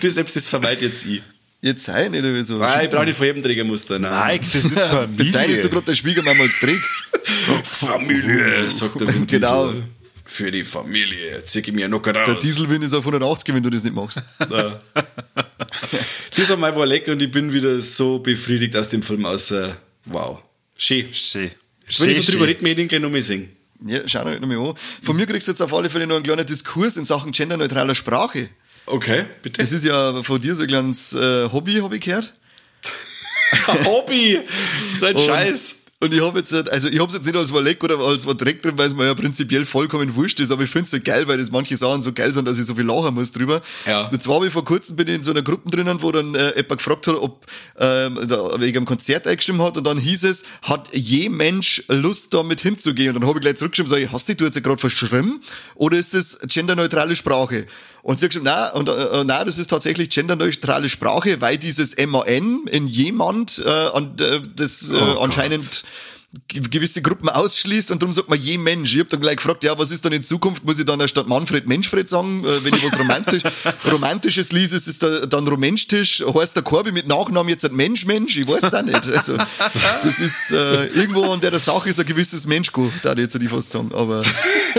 das 0.00 0.14
selbst 0.14 0.36
das 0.36 0.48
vermeide 0.48 0.84
jetzt 0.86 1.04
ich. 1.06 1.22
Jetzt 1.60 1.84
sei 1.84 2.08
nicht 2.08 2.22
oder 2.22 2.44
so. 2.44 2.58
Nein, 2.58 2.84
ich 2.84 2.90
brauche 2.90 3.06
nicht 3.06 3.16
von 3.16 3.26
jedem 3.26 3.42
Trägermuster. 3.42 3.98
Nein. 3.98 4.38
Mike, 4.38 4.44
das 4.52 4.64
ist 4.64 4.74
Bezeichnest 5.16 5.16
du 5.16 5.32
Familie. 5.38 5.68
gerade 5.70 5.86
der 5.86 5.94
Schwiegermann 5.94 6.40
als 6.40 6.60
Dreck? 6.60 6.80
Familie, 7.62 8.70
sagt 8.70 9.00
der 9.00 9.08
Vin 9.14 9.26
Genau. 9.26 9.68
Diesel. 9.68 9.84
Für 10.34 10.50
die 10.50 10.64
Familie 10.64 11.44
zieh 11.44 11.60
ich 11.60 11.72
mir 11.72 11.86
noch 11.88 12.04
raus. 12.04 12.12
Der 12.26 12.34
Dieselwin 12.34 12.82
ist 12.82 12.92
auf 12.92 13.06
180, 13.06 13.54
wenn 13.54 13.62
du 13.62 13.70
das 13.70 13.84
nicht 13.84 13.94
machst. 13.94 14.20
Das 16.36 16.48
war 16.50 16.56
mal 16.56 16.74
war 16.74 16.86
lecker 16.86 17.12
und 17.12 17.22
ich 17.22 17.30
bin 17.30 17.52
wieder 17.52 17.78
so 17.78 18.18
befriedigt 18.18 18.74
aus 18.76 18.88
dem 18.88 19.00
Film 19.02 19.24
aus. 19.26 19.52
äh, 19.52 19.68
Wow. 20.06 20.42
Schön. 20.76 21.06
Schön. 21.14 21.52
Wenn 21.98 22.10
ich 22.10 22.26
so 22.26 22.32
drüber 22.32 22.48
rede, 22.48 22.62
mir 22.64 22.70
ich 22.70 22.76
den 22.76 22.88
gleich 22.88 23.00
nochmal 23.00 23.22
singen. 23.22 23.54
Ja, 23.86 24.00
schau 24.06 24.24
dir 24.24 24.40
nochmal 24.40 24.58
an. 24.70 24.74
Von 25.04 25.14
mir 25.16 25.26
kriegst 25.26 25.46
du 25.46 25.52
jetzt 25.52 25.60
auf 25.60 25.72
alle 25.72 25.88
Fälle 25.88 26.08
noch 26.08 26.16
einen 26.16 26.24
kleinen 26.24 26.44
Diskurs 26.46 26.96
in 26.96 27.04
Sachen 27.04 27.30
genderneutraler 27.30 27.94
Sprache. 27.94 28.48
Okay, 28.86 29.26
bitte. 29.42 29.62
Das 29.62 29.70
ist 29.70 29.84
ja 29.84 30.20
von 30.24 30.40
dir 30.40 30.56
so 30.56 30.62
ein 30.62 30.68
kleines 30.68 31.12
äh, 31.12 31.48
Hobby, 31.52 31.74
habe 31.74 31.94
ich 31.94 32.02
gehört. 32.02 32.34
Hobby! 33.84 34.40
So 34.98 35.06
ein 35.06 35.14
Und- 35.14 35.22
Scheiß. 35.24 35.76
Und 36.04 36.12
ich 36.12 36.20
habe 36.20 36.38
jetzt, 36.38 36.52
also 36.52 36.88
ich 36.88 36.98
habe 36.98 37.08
es 37.08 37.14
jetzt 37.14 37.24
nicht 37.24 37.34
als 37.34 37.50
war 37.50 37.62
leck 37.62 37.82
oder 37.82 37.98
als 37.98 38.26
war 38.26 38.34
Dreck 38.34 38.60
drin, 38.60 38.74
weil 38.76 38.88
es 38.88 38.94
mir 38.94 39.06
ja 39.06 39.14
prinzipiell 39.14 39.64
vollkommen 39.64 40.14
wurscht 40.14 40.38
ist, 40.38 40.50
aber 40.50 40.62
ich 40.64 40.70
finde 40.70 40.84
es 40.84 40.90
so 40.90 40.98
geil, 41.02 41.26
weil 41.28 41.38
das 41.38 41.50
manche 41.50 41.78
Sachen 41.78 42.02
so 42.02 42.12
geil 42.12 42.34
sind, 42.34 42.46
dass 42.46 42.58
ich 42.58 42.66
so 42.66 42.74
viel 42.74 42.84
lachen 42.84 43.14
muss 43.14 43.32
drüber. 43.32 43.62
Ja. 43.86 44.08
Und 44.08 44.22
zwar 44.22 44.34
habe 44.34 44.46
ich 44.48 44.52
vor 44.52 44.66
kurzem 44.66 44.96
bin 44.96 45.08
ich 45.08 45.14
in 45.14 45.22
so 45.22 45.30
einer 45.30 45.40
Gruppe 45.40 45.70
drinnen, 45.70 46.02
wo 46.02 46.12
dann 46.12 46.34
äh, 46.34 46.48
jemand 46.56 46.78
gefragt 46.78 47.06
hat, 47.06 47.14
ob 47.14 47.46
ähm, 47.78 48.18
da 48.28 48.60
wegen 48.60 48.76
einem 48.76 48.86
Konzert 48.86 49.26
eingestimmt 49.26 49.62
hat 49.62 49.78
und 49.78 49.86
dann 49.86 49.96
hieß 49.96 50.24
es, 50.24 50.44
hat 50.60 50.88
je 50.92 51.30
Mensch 51.30 51.82
Lust 51.88 52.34
damit 52.34 52.60
hinzugehen? 52.60 53.14
Und 53.14 53.22
dann 53.22 53.28
habe 53.28 53.38
ich 53.38 53.42
gleich 53.42 53.56
zurückgeschrieben, 53.56 53.88
sage 53.88 54.02
ich, 54.02 54.12
hast 54.12 54.28
dich 54.28 54.36
du 54.36 54.44
jetzt 54.44 54.62
gerade 54.62 54.78
verschrimmen 54.78 55.40
oder 55.74 55.96
ist 55.96 56.12
das 56.12 56.38
genderneutrale 56.46 57.16
Sprache? 57.16 57.66
Und 58.02 58.18
sie 58.18 58.26
hat 58.26 58.32
gesagt, 58.32 58.44
nein, 58.44 58.70
und, 58.74 58.90
äh, 58.90 59.24
nein, 59.24 59.46
das 59.46 59.56
ist 59.56 59.70
tatsächlich 59.70 60.10
genderneutrale 60.10 60.90
Sprache, 60.90 61.40
weil 61.40 61.56
dieses 61.56 61.96
MAN 61.96 62.66
in 62.70 62.86
jemand 62.86 63.62
äh, 63.64 63.70
an, 63.70 64.14
äh, 64.20 64.42
das 64.54 64.90
äh, 64.90 64.96
anscheinend 65.18 65.70
ge- 65.70 65.82
gewisse 66.48 67.02
Gruppen 67.02 67.28
ausschließt 67.28 67.90
und 67.90 68.02
darum 68.02 68.12
sagt 68.12 68.28
man 68.28 68.38
je 68.38 68.58
Mensch. 68.58 68.94
Ich 68.94 69.00
hab 69.00 69.08
dann 69.08 69.20
gleich 69.20 69.36
gefragt, 69.36 69.64
ja, 69.64 69.78
was 69.78 69.90
ist 69.90 70.04
dann 70.04 70.12
in 70.12 70.24
Zukunft? 70.24 70.64
Muss 70.64 70.78
ich 70.78 70.86
dann 70.86 71.06
statt 71.08 71.28
Manfred 71.28 71.66
Menschfred 71.66 72.08
sagen, 72.08 72.44
äh, 72.44 72.64
wenn 72.64 72.74
ich 72.74 72.84
was 72.84 72.98
romantisch, 72.98 73.42
Romantisches 73.90 74.52
lese, 74.52 74.76
ist 74.76 74.88
es 74.88 74.98
da, 74.98 75.26
dann 75.26 75.46
Romenschtisch. 75.46 76.24
Heißt 76.26 76.56
der 76.56 76.62
Korbi 76.62 76.92
mit 76.92 77.06
Nachnamen 77.06 77.48
jetzt 77.48 77.64
ein 77.64 77.74
Mensch 77.74 78.06
Mensch? 78.06 78.36
Ich 78.36 78.46
weiß 78.46 78.64
es 78.64 78.74
auch 78.74 78.82
nicht. 78.82 79.06
Also, 79.06 79.36
das 79.36 80.18
ist 80.18 80.50
äh, 80.52 80.86
irgendwo 80.86 81.30
an 81.32 81.40
der 81.40 81.58
Sache 81.58 81.88
ist 81.88 82.00
ein 82.00 82.06
gewisses 82.06 82.46
Menschko, 82.46 82.90
da 83.02 83.12
ich 83.12 83.18
jetzt 83.18 83.38
nicht 83.38 83.50
fast 83.50 83.70
sagen. 83.70 83.90
Aber 83.94 84.22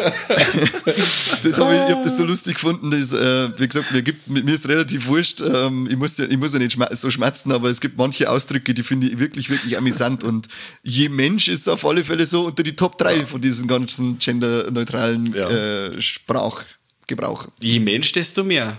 das 1.43 1.59
hab 1.59 1.73
ich, 1.73 1.81
ich 1.81 1.95
hab 1.95 2.03
das 2.03 2.17
so 2.17 2.25
lustig 2.25 2.55
gefunden, 2.55 2.91
dass, 2.91 3.13
äh, 3.13 3.49
wie 3.59 3.67
gesagt, 3.67 3.91
mir 3.91 4.01
gibt, 4.01 4.27
mir 4.27 4.53
ist 4.53 4.67
relativ 4.67 5.07
wurscht, 5.07 5.41
ähm, 5.41 5.87
ich 5.89 5.97
muss 5.97 6.17
ja, 6.17 6.25
ich 6.25 6.37
muss 6.37 6.53
ja 6.53 6.59
nicht 6.59 6.77
so 6.91 7.09
schmerzen, 7.09 7.51
aber 7.51 7.69
es 7.69 7.81
gibt 7.81 7.97
manche 7.97 8.29
Ausdrücke, 8.29 8.73
die 8.73 8.83
finde 8.83 9.07
ich 9.07 9.19
wirklich, 9.19 9.49
wirklich 9.49 9.77
amüsant 9.77 10.23
und 10.23 10.47
je 10.83 11.09
Mensch 11.09 11.44
ist 11.47 11.67
auf 11.67 11.85
alle 11.85 12.03
Fälle 12.03 12.25
so 12.25 12.45
unter 12.45 12.63
die 12.63 12.75
Top 12.75 12.97
3 12.97 13.25
von 13.25 13.39
diesen 13.41 13.67
ganzen 13.67 14.17
genderneutralen 14.19 15.33
Ja. 15.33 15.49
äh, 15.49 16.01
Sprachgebrauch. 16.01 17.47
Je 17.61 17.79
Mensch, 17.79 18.11
desto 18.11 18.43
mehr. 18.43 18.77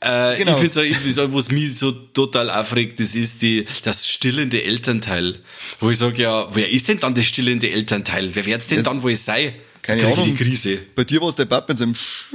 Äh, 0.00 0.36
Genau. 0.38 0.52
Ich 0.62 0.70
finde 0.72 0.94
find 0.94 1.14
so, 1.14 1.32
was 1.34 1.50
mich 1.50 1.76
so 1.76 1.90
total 1.90 2.50
aufregt, 2.50 3.00
das 3.00 3.14
ist 3.14 3.42
die, 3.42 3.66
das 3.82 4.06
stillende 4.08 4.62
Elternteil. 4.62 5.34
Wo 5.80 5.90
ich 5.90 5.98
sage, 5.98 6.22
ja, 6.22 6.48
wer 6.54 6.70
ist 6.70 6.88
denn 6.88 7.00
dann 7.00 7.14
das 7.14 7.26
stillende 7.26 7.68
Elternteil? 7.70 8.30
Wer 8.34 8.46
wird's 8.46 8.68
denn 8.68 8.78
Das- 8.78 8.84
dann 8.84 9.02
wohl 9.02 9.16
sein? 9.16 9.52
Keine 9.88 10.02
Krieg 10.02 10.10
ich 10.12 10.18
Ahnung. 10.18 10.36
die 10.36 10.44
Krise. 10.44 10.78
Bei 10.94 11.04
dir 11.04 11.20
war 11.22 11.28
es 11.30 11.36
der 11.36 11.46
Papa 11.46 11.64
mit 11.68 11.78
seinem 11.78 11.94
Sch 11.94 12.26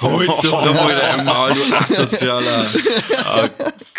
Alter, 0.00 0.74
mal 0.74 0.94
dein 0.94 1.24
Maul, 1.24 1.54
du 1.54 1.74
Asozialer. 1.76 2.66
Oh 3.24 3.48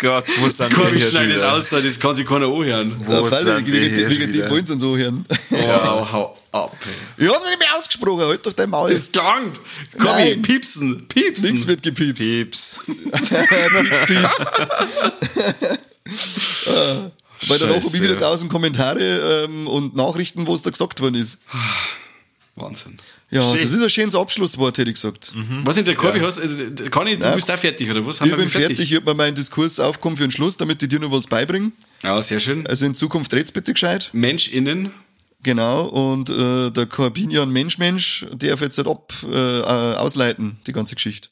Gott, 0.00 0.24
wo 0.38 0.48
sind 0.48 0.70
wir 0.70 0.76
Komm, 0.76 0.88
hier 0.94 0.98
ich 0.98 1.08
schneide 1.10 1.28
das 1.28 1.36
wieder? 1.38 1.52
aus, 1.54 1.70
das 1.84 1.98
kann 1.98 2.14
sich 2.14 2.26
keiner 2.26 2.46
anhören. 2.46 2.94
Wo 3.06 3.28
sind 3.28 3.46
wir 3.46 3.66
wegen, 3.66 3.94
die 4.32 4.34
wieder? 4.34 4.46
Points 4.48 4.70
und 4.70 4.78
so 4.78 4.96
hören. 4.96 5.24
Wow, 5.50 6.12
hau 6.12 6.36
ab. 6.52 6.76
Ich 7.16 7.28
hab's 7.28 7.46
nicht 7.48 7.58
mehr 7.58 7.74
ausgesprochen, 7.76 8.24
halt 8.26 8.46
doch 8.46 8.52
dein 8.52 8.70
Maul. 8.70 8.92
Es 8.92 9.10
klangt. 9.10 9.58
Komm, 9.98 10.04
Nein. 10.06 10.42
piepsen, 10.42 11.08
piepsen. 11.08 11.50
Nichts 11.50 11.66
wird 11.66 11.82
gepiepst. 11.82 12.22
Pieps. 12.22 12.80
Pieps, 12.86 14.06
pieps. 14.06 14.46
Weil 17.48 17.58
danach 17.58 17.76
habe 17.76 17.86
ich 17.96 18.02
wieder 18.02 18.18
tausend 18.18 18.50
Kommentare 18.50 19.44
ähm, 19.48 19.66
und 19.66 19.96
Nachrichten, 19.96 20.46
wo 20.46 20.54
es 20.54 20.62
da 20.62 20.70
gesagt 20.70 21.00
worden 21.00 21.16
ist. 21.16 21.38
Wahnsinn. 22.56 22.98
Ja, 23.30 23.42
Schön. 23.42 23.60
das 23.60 23.72
ist 23.72 23.82
ein 23.82 23.90
schönes 23.90 24.14
Abschlusswort, 24.14 24.78
hätte 24.78 24.88
ich 24.88 24.94
gesagt. 24.94 25.32
Was 25.64 25.76
in 25.76 25.84
der 25.84 25.94
Korbi 25.94 26.20
hast, 26.20 26.38
äh, 26.38 26.88
kann 26.88 27.06
ich, 27.08 27.14
du 27.18 27.24
Nein. 27.24 27.34
bist 27.34 27.50
auch 27.50 27.58
fertig, 27.58 27.90
oder 27.90 28.06
was? 28.06 28.20
Haben 28.20 28.28
Ich 28.28 28.32
wir 28.32 28.38
bin 28.38 28.48
fertig, 28.48 28.78
ich 28.92 28.94
habe 28.94 29.06
mir 29.10 29.14
meinen 29.14 29.34
Diskurs 29.34 29.80
aufgekommen 29.80 30.16
für 30.16 30.22
den 30.24 30.30
Schluss, 30.30 30.56
damit 30.56 30.80
ich 30.82 30.88
dir 30.88 31.00
noch 31.00 31.10
was 31.10 31.26
beibringe. 31.26 31.72
Ja, 32.04 32.22
sehr 32.22 32.38
schön. 32.38 32.66
Also 32.66 32.86
in 32.86 32.94
Zukunft 32.94 33.32
red's 33.34 33.50
bitte 33.50 33.72
gescheit. 33.72 34.10
Mensch 34.12 34.48
innen. 34.48 34.92
Genau, 35.42 35.86
und 35.86 36.30
äh, 36.30 36.70
der 36.70 36.86
Corbinian 36.86 37.50
Mensch 37.50 37.76
Mensch 37.78 38.24
darf 38.36 38.60
jetzt 38.60 38.78
halt 38.78 38.86
ab 38.88 39.12
äh, 39.24 39.36
äh, 39.36 39.62
ausleiten, 39.96 40.56
die 40.66 40.72
ganze 40.72 40.94
Geschichte. 40.94 41.28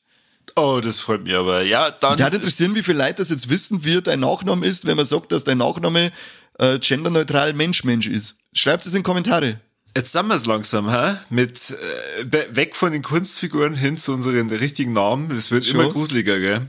Oh, 0.56 0.80
das 0.82 0.98
freut 1.00 1.24
mich 1.24 1.34
aber. 1.34 1.62
Ja, 1.62 1.90
dann. 1.92 2.16
Mich 2.16 2.22
hat 2.24 2.34
interessieren, 2.34 2.74
wie 2.74 2.82
viele 2.82 2.98
Leute 2.98 3.14
das 3.14 3.30
jetzt 3.30 3.48
wissen, 3.48 3.84
wie 3.84 4.02
dein 4.02 4.20
Nachname 4.20 4.66
ist, 4.66 4.86
wenn 4.86 4.96
man 4.96 5.06
sagt, 5.06 5.32
dass 5.32 5.44
dein 5.44 5.58
Nachname 5.58 6.10
äh, 6.58 6.78
genderneutral 6.78 7.54
Mensch 7.54 7.84
Mensch 7.84 8.06
ist. 8.08 8.34
Schreibt 8.52 8.84
es 8.84 8.92
in 8.92 9.02
Kommentare. 9.02 9.60
Jetzt 9.94 10.12
sind 10.12 10.26
wir 10.28 10.36
es 10.36 10.46
langsam, 10.46 10.90
hä? 10.90 11.16
Mit 11.28 11.76
äh, 12.22 12.56
weg 12.56 12.76
von 12.76 12.92
den 12.92 13.02
Kunstfiguren 13.02 13.74
hin 13.74 13.96
zu 13.96 14.12
unseren 14.12 14.48
richtigen 14.50 14.92
Namen. 14.92 15.28
Das 15.28 15.50
wird 15.50 15.66
Schon? 15.66 15.80
immer 15.80 15.92
gruseliger, 15.92 16.38
gell? 16.38 16.68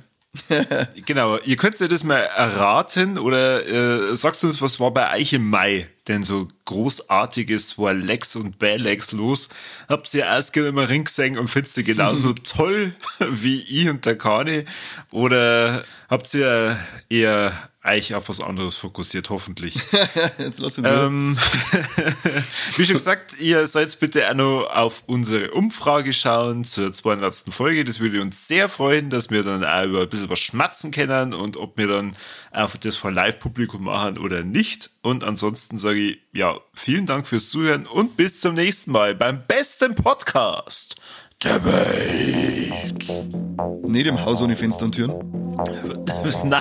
genau, 1.06 1.38
ihr 1.38 1.58
könnt 1.58 1.80
ja 1.80 1.88
das 1.88 2.04
mal 2.04 2.18
erraten 2.18 3.20
oder 3.20 3.68
äh, 3.68 4.16
sagst 4.16 4.44
uns, 4.44 4.62
was 4.64 4.80
war 4.80 4.92
bei 4.92 5.20
euch 5.20 5.32
im 5.34 5.48
Mai 5.48 5.88
denn 6.08 6.24
so 6.24 6.48
großartiges 6.66 7.78
war 7.78 7.94
Lex 7.94 8.36
und 8.36 8.58
Balex 8.58 9.12
los? 9.12 9.50
Habt 9.88 10.12
ihr 10.14 10.24
erst 10.24 10.58
immer 10.58 10.90
Ring 10.90 11.04
gesehen 11.04 11.38
und 11.38 11.50
findest 11.50 11.78
ihr 11.78 11.84
genauso 11.84 12.34
toll 12.44 12.94
wie 13.20 13.62
ich 13.62 13.88
und 13.90 14.06
der 14.06 14.18
Kane? 14.18 14.66
Oder 15.12 15.86
habt 16.10 16.34
ihr 16.34 16.80
eher 17.10 17.54
euch 17.86 18.16
auf 18.16 18.30
was 18.30 18.40
anderes 18.40 18.76
fokussiert, 18.76 19.30
hoffentlich? 19.30 19.76
Jetzt 20.38 20.60
lass 20.60 20.78
ihn 20.78 20.86
Ähm, 20.86 21.38
wie 22.78 22.86
schon 22.86 22.94
gesagt, 22.94 23.40
ihr 23.40 23.68
sollt 23.68 24.00
bitte 24.00 24.30
auch 24.30 24.36
noch 24.36 24.68
auf 24.72 25.04
unsere 25.08 25.52
Umfrage 25.52 26.14
schauen 26.14 26.64
zur 26.64 26.94
200. 26.94 27.36
Folge. 27.50 27.84
Das 27.84 28.00
würde 28.00 28.22
uns 28.22 28.48
sehr 28.48 28.70
freuen, 28.70 29.10
dass 29.10 29.30
wir 29.30 29.44
dann 29.44 29.64
auch 29.64 29.84
über 29.84 30.02
ein 30.02 30.10
bisschen 30.10 30.30
was 30.30 30.40
schmatzen 30.40 30.92
können 30.92 31.34
und 31.34 31.58
ob 31.58 31.78
wir 31.78 31.88
dann 31.88 32.16
auch 32.52 32.76
das 32.78 32.96
vor 32.96 33.12
Live-Publikum 33.12 33.84
machen 33.84 34.18
oder 34.18 34.44
nicht. 34.44 34.90
Und 35.02 35.24
ansonsten 35.24 35.78
sage 35.78 36.00
ich, 36.00 36.20
ja, 36.32 36.60
vielen 36.74 37.06
Dank 37.06 37.28
fürs 37.28 37.50
Zuhören 37.50 37.86
und 37.86 38.16
bis 38.16 38.40
zum 38.40 38.54
nächsten 38.54 38.92
Mal 38.92 39.14
beim 39.14 39.46
besten 39.46 39.96
Podcast 39.96 40.96
der 41.44 41.64
Welt. 41.64 43.06
Nicht 43.88 44.08
im 44.08 44.24
Haus 44.24 44.42
ohne 44.42 44.56
Fenster 44.56 44.86
und 44.86 44.92
Türen. 44.96 45.14
na, 46.46 46.60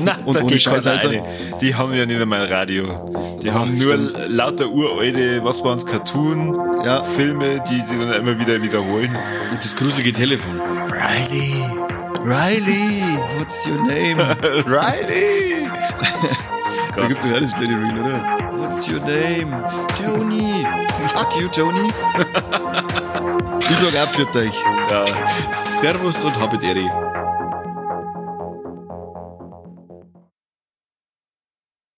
na, 0.00 0.12
Und 0.24 0.34
da 0.36 0.42
ohne 0.42 0.58
Scheißhäuser. 0.58 1.10
rein. 1.10 1.22
Die 1.60 1.74
haben 1.74 1.94
ja 1.94 2.04
nicht 2.04 2.20
einmal 2.20 2.42
ein 2.42 2.52
Radio. 2.52 3.38
Die 3.42 3.46
Ja, 3.46 3.54
haben 3.54 3.74
nur 3.76 3.94
stimmt. 3.94 4.12
lauter 4.28 4.68
uralte, 4.68 5.44
was 5.44 5.62
waren's, 5.62 5.86
Cartoon, 5.86 6.58
Ja. 6.84 7.02
Filme, 7.02 7.62
die 7.68 7.80
sie 7.80 7.98
dann 7.98 8.12
immer 8.12 8.38
wieder 8.38 8.60
wiederholen. 8.62 9.16
Und 9.52 9.58
das 9.64 9.76
gruselige 9.76 10.12
Telefon. 10.12 10.60
Riley, 10.90 11.54
Riley, 12.24 13.02
What's 13.38 13.66
your 13.66 13.76
name? 13.76 14.16
Riley. 14.66 15.68
da 16.96 17.06
gibt's 17.06 17.24
ja 17.30 17.38
das 17.40 17.52
blöde 17.52 17.72
Reel, 17.74 18.00
oder? 18.00 18.38
What's 18.56 18.88
your 18.88 19.00
name? 19.00 19.52
Tony. 20.02 20.64
Fuck 21.14 21.36
you, 21.40 21.48
Tony. 21.48 21.90
ich 23.70 23.76
sag 23.78 24.02
ab 24.02 24.08
für 24.14 24.38
euch. 24.38 24.62
Ja. 24.90 25.04
Servus 25.80 26.22
und 26.24 26.38
habet 26.38 26.62
Ehre. 26.62 27.23